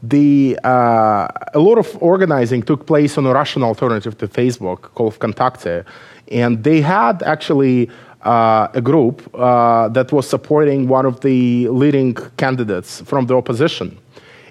the, 0.09 0.57
uh, 0.63 1.27
a 1.53 1.59
lot 1.59 1.77
of 1.77 1.97
organizing 2.01 2.61
took 2.63 2.85
place 2.85 3.17
on 3.17 3.25
a 3.25 3.33
Russian 3.33 3.63
alternative 3.63 4.17
to 4.17 4.27
Facebook 4.27 4.81
called 4.95 5.17
Vkontakte. 5.17 5.85
And 6.31 6.63
they 6.63 6.81
had 6.81 7.23
actually 7.23 7.89
uh, 8.21 8.67
a 8.73 8.81
group 8.81 9.21
uh, 9.35 9.89
that 9.89 10.11
was 10.11 10.27
supporting 10.27 10.87
one 10.87 11.05
of 11.05 11.21
the 11.21 11.69
leading 11.69 12.15
candidates 12.37 13.01
from 13.01 13.27
the 13.27 13.35
opposition. 13.35 13.97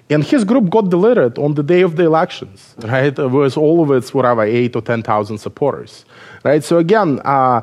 And 0.09 0.23
his 0.23 0.43
group 0.43 0.69
got 0.69 0.89
deleted 0.89 1.39
on 1.39 1.55
the 1.55 1.63
day 1.63 1.81
of 1.81 1.95
the 1.95 2.03
elections, 2.03 2.75
right? 2.83 3.17
With 3.17 3.57
all 3.57 3.81
of 3.83 3.89
its 3.91 4.13
whatever 4.13 4.43
eight 4.43 4.75
or 4.75 4.81
ten 4.81 5.01
thousand 5.01 5.39
supporters, 5.39 6.05
right? 6.43 6.63
So 6.63 6.77
again, 6.77 7.19
uh, 7.25 7.61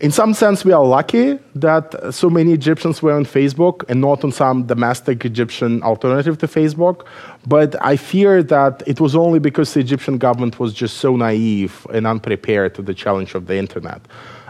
in 0.00 0.10
some 0.10 0.32
sense, 0.32 0.64
we 0.64 0.72
are 0.72 0.84
lucky 0.84 1.38
that 1.54 2.14
so 2.14 2.30
many 2.30 2.52
Egyptians 2.52 3.02
were 3.02 3.12
on 3.12 3.26
Facebook 3.26 3.84
and 3.88 4.00
not 4.00 4.24
on 4.24 4.32
some 4.32 4.64
domestic 4.64 5.26
Egyptian 5.26 5.82
alternative 5.82 6.38
to 6.38 6.46
Facebook. 6.46 7.04
But 7.46 7.76
I 7.84 7.96
fear 7.96 8.42
that 8.44 8.82
it 8.86 8.98
was 8.98 9.14
only 9.14 9.38
because 9.38 9.74
the 9.74 9.80
Egyptian 9.80 10.16
government 10.16 10.58
was 10.58 10.72
just 10.72 10.96
so 10.96 11.16
naive 11.16 11.86
and 11.92 12.06
unprepared 12.06 12.74
to 12.76 12.82
the 12.82 12.94
challenge 12.94 13.34
of 13.34 13.46
the 13.46 13.56
internet. 13.56 14.00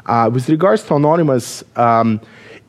Uh, 0.06 0.30
with 0.32 0.48
regards 0.48 0.84
to 0.84 0.94
Anonymous, 0.94 1.64
um, 1.74 2.20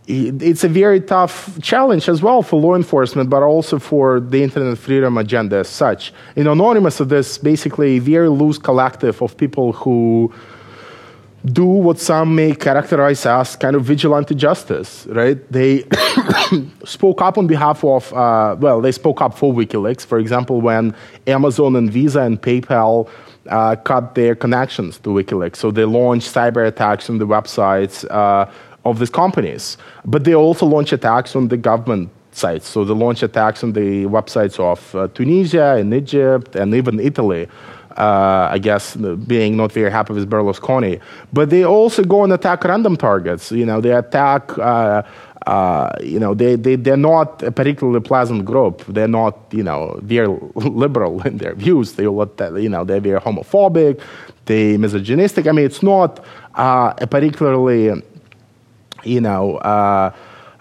it's 0.08 0.64
a 0.64 0.68
very 0.68 1.00
tough 1.00 1.62
challenge 1.62 2.10
as 2.10 2.24
well 2.24 2.42
for 2.42 2.60
law 2.60 2.76
enforcement, 2.76 3.30
but 3.30 3.44
also 3.44 3.78
for 3.78 4.20
the 4.20 4.42
internet 4.42 4.78
freedom 4.78 5.18
agenda 5.18 5.58
as 5.58 5.70
such. 5.70 6.12
In 6.36 6.48
Anonymous, 6.48 6.98
there's 6.98 7.38
basically 7.38 7.98
a 7.98 8.00
very 8.00 8.28
loose 8.28 8.58
collective 8.58 9.22
of 9.22 9.38
people 9.38 9.72
who 9.74 10.34
do 11.46 11.66
what 11.66 12.00
some 12.00 12.36
may 12.36 12.54
characterize 12.54 13.26
as 13.26 13.56
kind 13.56 13.76
of 13.76 13.84
vigilante 13.84 14.36
justice, 14.36 15.08
right? 15.08 15.40
They 15.52 15.86
spoke 16.86 17.22
up 17.22 17.38
on 17.38 17.48
behalf 17.48 17.84
of, 17.84 18.14
uh, 18.14 18.56
well, 18.60 18.80
they 18.82 18.92
spoke 18.92 19.22
up 19.22 19.38
for 19.38 19.54
WikiLeaks, 19.54 20.06
for 20.06 20.20
example, 20.20 20.62
when 20.62 20.96
Amazon 21.26 21.76
and 21.76 21.92
Visa 21.92 22.22
and 22.22 22.40
PayPal 22.40 23.10
uh, 23.50 23.76
cut 23.76 24.14
their 24.14 24.36
connections 24.36 25.00
to 25.00 25.10
WikiLeaks. 25.10 25.56
So 25.56 25.72
they 25.72 25.86
launched 25.86 26.32
cyber 26.32 26.68
attacks 26.68 27.10
on 27.10 27.18
the 27.18 27.26
websites 27.26 28.10
uh, 28.12 28.50
of 28.86 29.00
these 29.00 29.10
companies. 29.10 29.78
But 30.06 30.24
they 30.24 30.36
also 30.36 30.66
launched 30.68 30.94
attacks 30.94 31.36
on 31.36 31.48
the 31.48 31.58
government 31.58 32.12
sites. 32.32 32.68
So 32.68 32.86
they 32.86 32.94
launched 32.94 33.24
attacks 33.24 33.64
on 33.64 33.74
the 33.74 34.06
websites 34.06 34.60
of 34.60 34.96
uh, 34.96 35.08
Tunisia 35.10 35.76
and 35.76 35.94
Egypt 35.94 36.56
and 36.56 36.74
even 36.76 37.00
Italy. 37.00 37.48
Uh, 37.98 38.50
I 38.52 38.58
guess 38.58 38.96
being 38.96 39.58
not 39.58 39.72
very 39.72 39.92
happy 39.92 40.14
with 40.14 40.30
Berlusconi, 40.30 41.00
but 41.34 41.50
they 41.50 41.64
also 41.64 42.04
go 42.04 42.24
and 42.24 42.34
attack 42.34 42.64
random 42.64 42.98
targets. 42.98 43.52
You 43.52 43.66
know, 43.66 43.82
they 43.82 43.92
attack 43.92 44.58
uh, 44.58 45.04
uh, 45.48 45.92
you 46.04 46.20
know, 46.20 46.34
they, 46.34 46.56
they, 46.56 46.76
they're 46.76 46.96
not 46.96 47.42
a 47.42 47.52
particularly 47.52 48.00
pleasant 48.00 48.46
group. 48.46 48.86
They're 48.88 49.08
not, 49.08 49.38
you 49.52 49.64
know, 49.64 50.00
very 50.04 50.28
liberal 50.56 51.22
in 51.24 51.38
their 51.38 51.56
views. 51.56 51.94
They, 51.94 52.04
you 52.04 52.70
know, 52.70 52.84
they're 52.84 53.00
very 53.00 53.20
homophobic, 53.20 54.00
they 54.46 54.78
misogynistic. 54.78 55.48
I 55.48 55.52
mean, 55.52 55.66
it's 55.66 55.82
not 55.82 56.24
uh, 56.56 56.94
a 56.98 57.08
particularly, 57.08 58.04
you 59.04 59.22
know, 59.22 59.58
uh, 59.58 60.14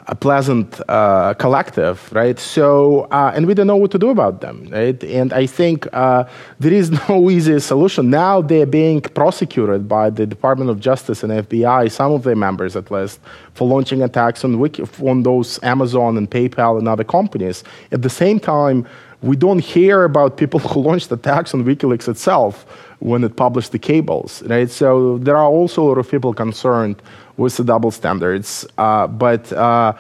a 0.07 0.15
pleasant 0.15 0.81
uh, 0.89 1.35
collective, 1.35 2.13
right? 2.13 2.39
So, 2.39 3.03
uh, 3.11 3.33
and 3.35 3.47
we 3.47 3.55
don't 3.55 3.67
know 3.67 3.77
what 3.77 3.91
to 3.93 3.99
do 3.99 4.11
about 4.11 4.41
them, 4.41 4.69
right? 4.71 5.03
And 5.05 5.33
I 5.33 5.47
think 5.47 5.87
uh, 5.93 6.25
there 6.59 6.73
is 6.73 6.91
no 7.09 7.31
easy 7.31 7.59
solution. 7.61 8.11
Now 8.11 8.41
they're 8.41 8.67
being 8.67 9.01
prosecuted 9.01 9.89
by 9.89 10.11
the 10.11 10.27
Department 10.27 10.71
of 10.71 10.81
Justice 10.81 11.23
and 11.23 11.33
FBI, 11.33 11.91
some 11.91 12.13
of 12.13 12.23
their 12.23 12.37
members 12.37 12.77
at 12.77 12.91
least, 12.91 13.21
for 13.55 13.69
launching 13.69 14.03
attacks 14.03 14.45
on, 14.45 14.59
Wiki, 14.59 14.85
on 15.03 15.23
those 15.23 15.63
Amazon 15.63 16.17
and 16.17 16.31
PayPal 16.31 16.79
and 16.79 16.89
other 16.89 17.05
companies. 17.05 17.63
At 17.93 18.03
the 18.03 18.11
same 18.11 18.41
time, 18.41 18.87
we 19.23 19.37
don't 19.37 19.59
hear 19.59 20.05
about 20.05 20.37
people 20.37 20.61
who 20.71 20.81
launched 20.81 21.13
attacks 21.13 21.55
on 21.55 21.65
WikiLeaks 21.65 22.09
itself 22.09 22.67
when 23.01 23.25
it 23.25 23.37
published 23.37 23.73
the 23.73 23.79
cables, 23.79 24.43
right? 24.45 24.71
So 24.71 25.19
there 25.19 25.37
are 25.37 25.49
also 25.49 25.83
a 25.83 25.87
lot 25.89 25.99
of 25.99 26.11
people 26.11 26.33
concerned 26.33 27.03
with 27.37 27.57
the 27.57 27.65
double 27.65 27.91
standards. 27.91 28.67
Uh, 28.79 29.07
but 29.07 29.53
uh, 29.53 29.95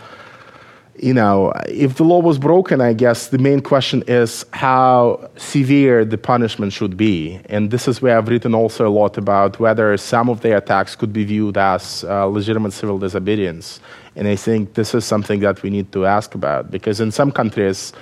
you 1.01 1.15
know, 1.15 1.53
if 1.67 1.97
the 1.97 2.05
law 2.05 2.21
was 2.21 2.39
broken, 2.39 2.83
I 2.83 2.93
guess 2.93 3.29
the 3.29 3.39
main 3.39 3.63
question 3.63 4.05
is 4.07 4.45
how 4.53 5.31
severe 5.37 6.05
the 6.05 6.19
punishment 6.19 6.75
should 6.75 6.97
be. 6.97 7.41
And 7.47 7.71
this 7.71 7.89
is 7.89 8.03
where 8.03 8.19
I've 8.19 8.29
written 8.29 8.55
also 8.55 8.87
a 8.87 8.91
lot 8.91 9.17
about 9.17 9.59
whether 9.59 9.97
some 9.97 10.29
of 10.29 10.43
the 10.43 10.55
attacks 10.55 10.95
could 10.95 11.13
be 11.13 11.25
viewed 11.25 11.57
as 11.57 12.05
uh, 12.05 12.27
legitimate 12.27 12.75
civil 12.75 12.99
disobedience. 12.99 13.81
And 14.15 14.29
I 14.29 14.37
think 14.37 14.75
this 14.75 14.95
is 14.95 15.07
something 15.07 15.41
that 15.41 15.63
we 15.63 15.71
need 15.71 15.91
to 15.93 16.05
ask 16.05 16.35
about 16.35 16.71
because 16.71 17.01
in 17.01 17.11
some 17.11 17.33
countries, 17.33 17.95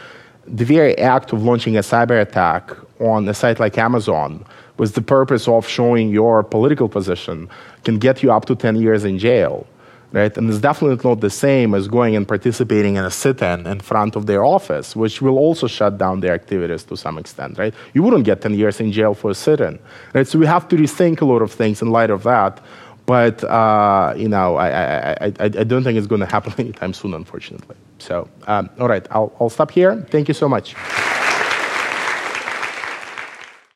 the 0.44 0.64
very 0.64 0.98
act 0.98 1.32
of 1.32 1.42
launching 1.42 1.76
a 1.76 1.82
cyber 1.82 2.20
attack 2.20 2.72
on 2.98 3.28
a 3.28 3.34
site 3.34 3.60
like 3.60 3.78
Amazon 3.78 4.44
with 4.78 4.94
the 4.94 5.02
purpose 5.02 5.46
of 5.48 5.66
showing 5.68 6.10
your 6.10 6.42
political 6.42 6.88
position 6.88 7.48
can 7.84 7.98
get 7.98 8.22
you 8.22 8.32
up 8.32 8.46
to 8.46 8.54
10 8.54 8.76
years 8.76 9.04
in 9.04 9.18
jail 9.18 9.66
right? 10.12 10.36
And 10.36 10.48
it's 10.48 10.58
definitely 10.58 11.08
not 11.08 11.20
the 11.20 11.30
same 11.30 11.74
as 11.74 11.88
going 11.88 12.16
and 12.16 12.26
participating 12.26 12.96
in 12.96 13.04
a 13.04 13.10
sit-in 13.10 13.66
in 13.66 13.80
front 13.80 14.16
of 14.16 14.26
their 14.26 14.44
office, 14.44 14.96
which 14.96 15.20
will 15.20 15.38
also 15.38 15.66
shut 15.66 15.98
down 15.98 16.20
their 16.20 16.34
activities 16.34 16.84
to 16.84 16.96
some 16.96 17.18
extent, 17.18 17.58
right? 17.58 17.74
You 17.94 18.02
wouldn't 18.02 18.24
get 18.24 18.40
10 18.40 18.54
years 18.54 18.80
in 18.80 18.92
jail 18.92 19.14
for 19.14 19.30
a 19.30 19.34
sit-in, 19.34 19.78
right? 20.14 20.26
So 20.26 20.38
we 20.38 20.46
have 20.46 20.68
to 20.68 20.76
rethink 20.76 21.20
a 21.20 21.24
lot 21.24 21.42
of 21.42 21.52
things 21.52 21.82
in 21.82 21.90
light 21.90 22.10
of 22.10 22.22
that. 22.22 22.60
But, 23.06 23.42
uh, 23.44 24.12
you 24.16 24.28
know, 24.28 24.56
I, 24.56 24.68
I, 24.68 25.16
I, 25.20 25.32
I, 25.40 25.48
don't 25.48 25.82
think 25.82 25.96
it's 25.96 26.06
going 26.06 26.20
to 26.20 26.26
happen 26.26 26.52
anytime 26.58 26.92
soon, 26.92 27.14
unfortunately. 27.14 27.76
So, 27.98 28.28
um, 28.46 28.68
all 28.78 28.88
right, 28.88 29.06
I'll, 29.10 29.34
I'll 29.40 29.48
stop 29.48 29.70
here. 29.70 29.96
Thank 30.10 30.28
you 30.28 30.34
so 30.34 30.46
much. 30.46 30.74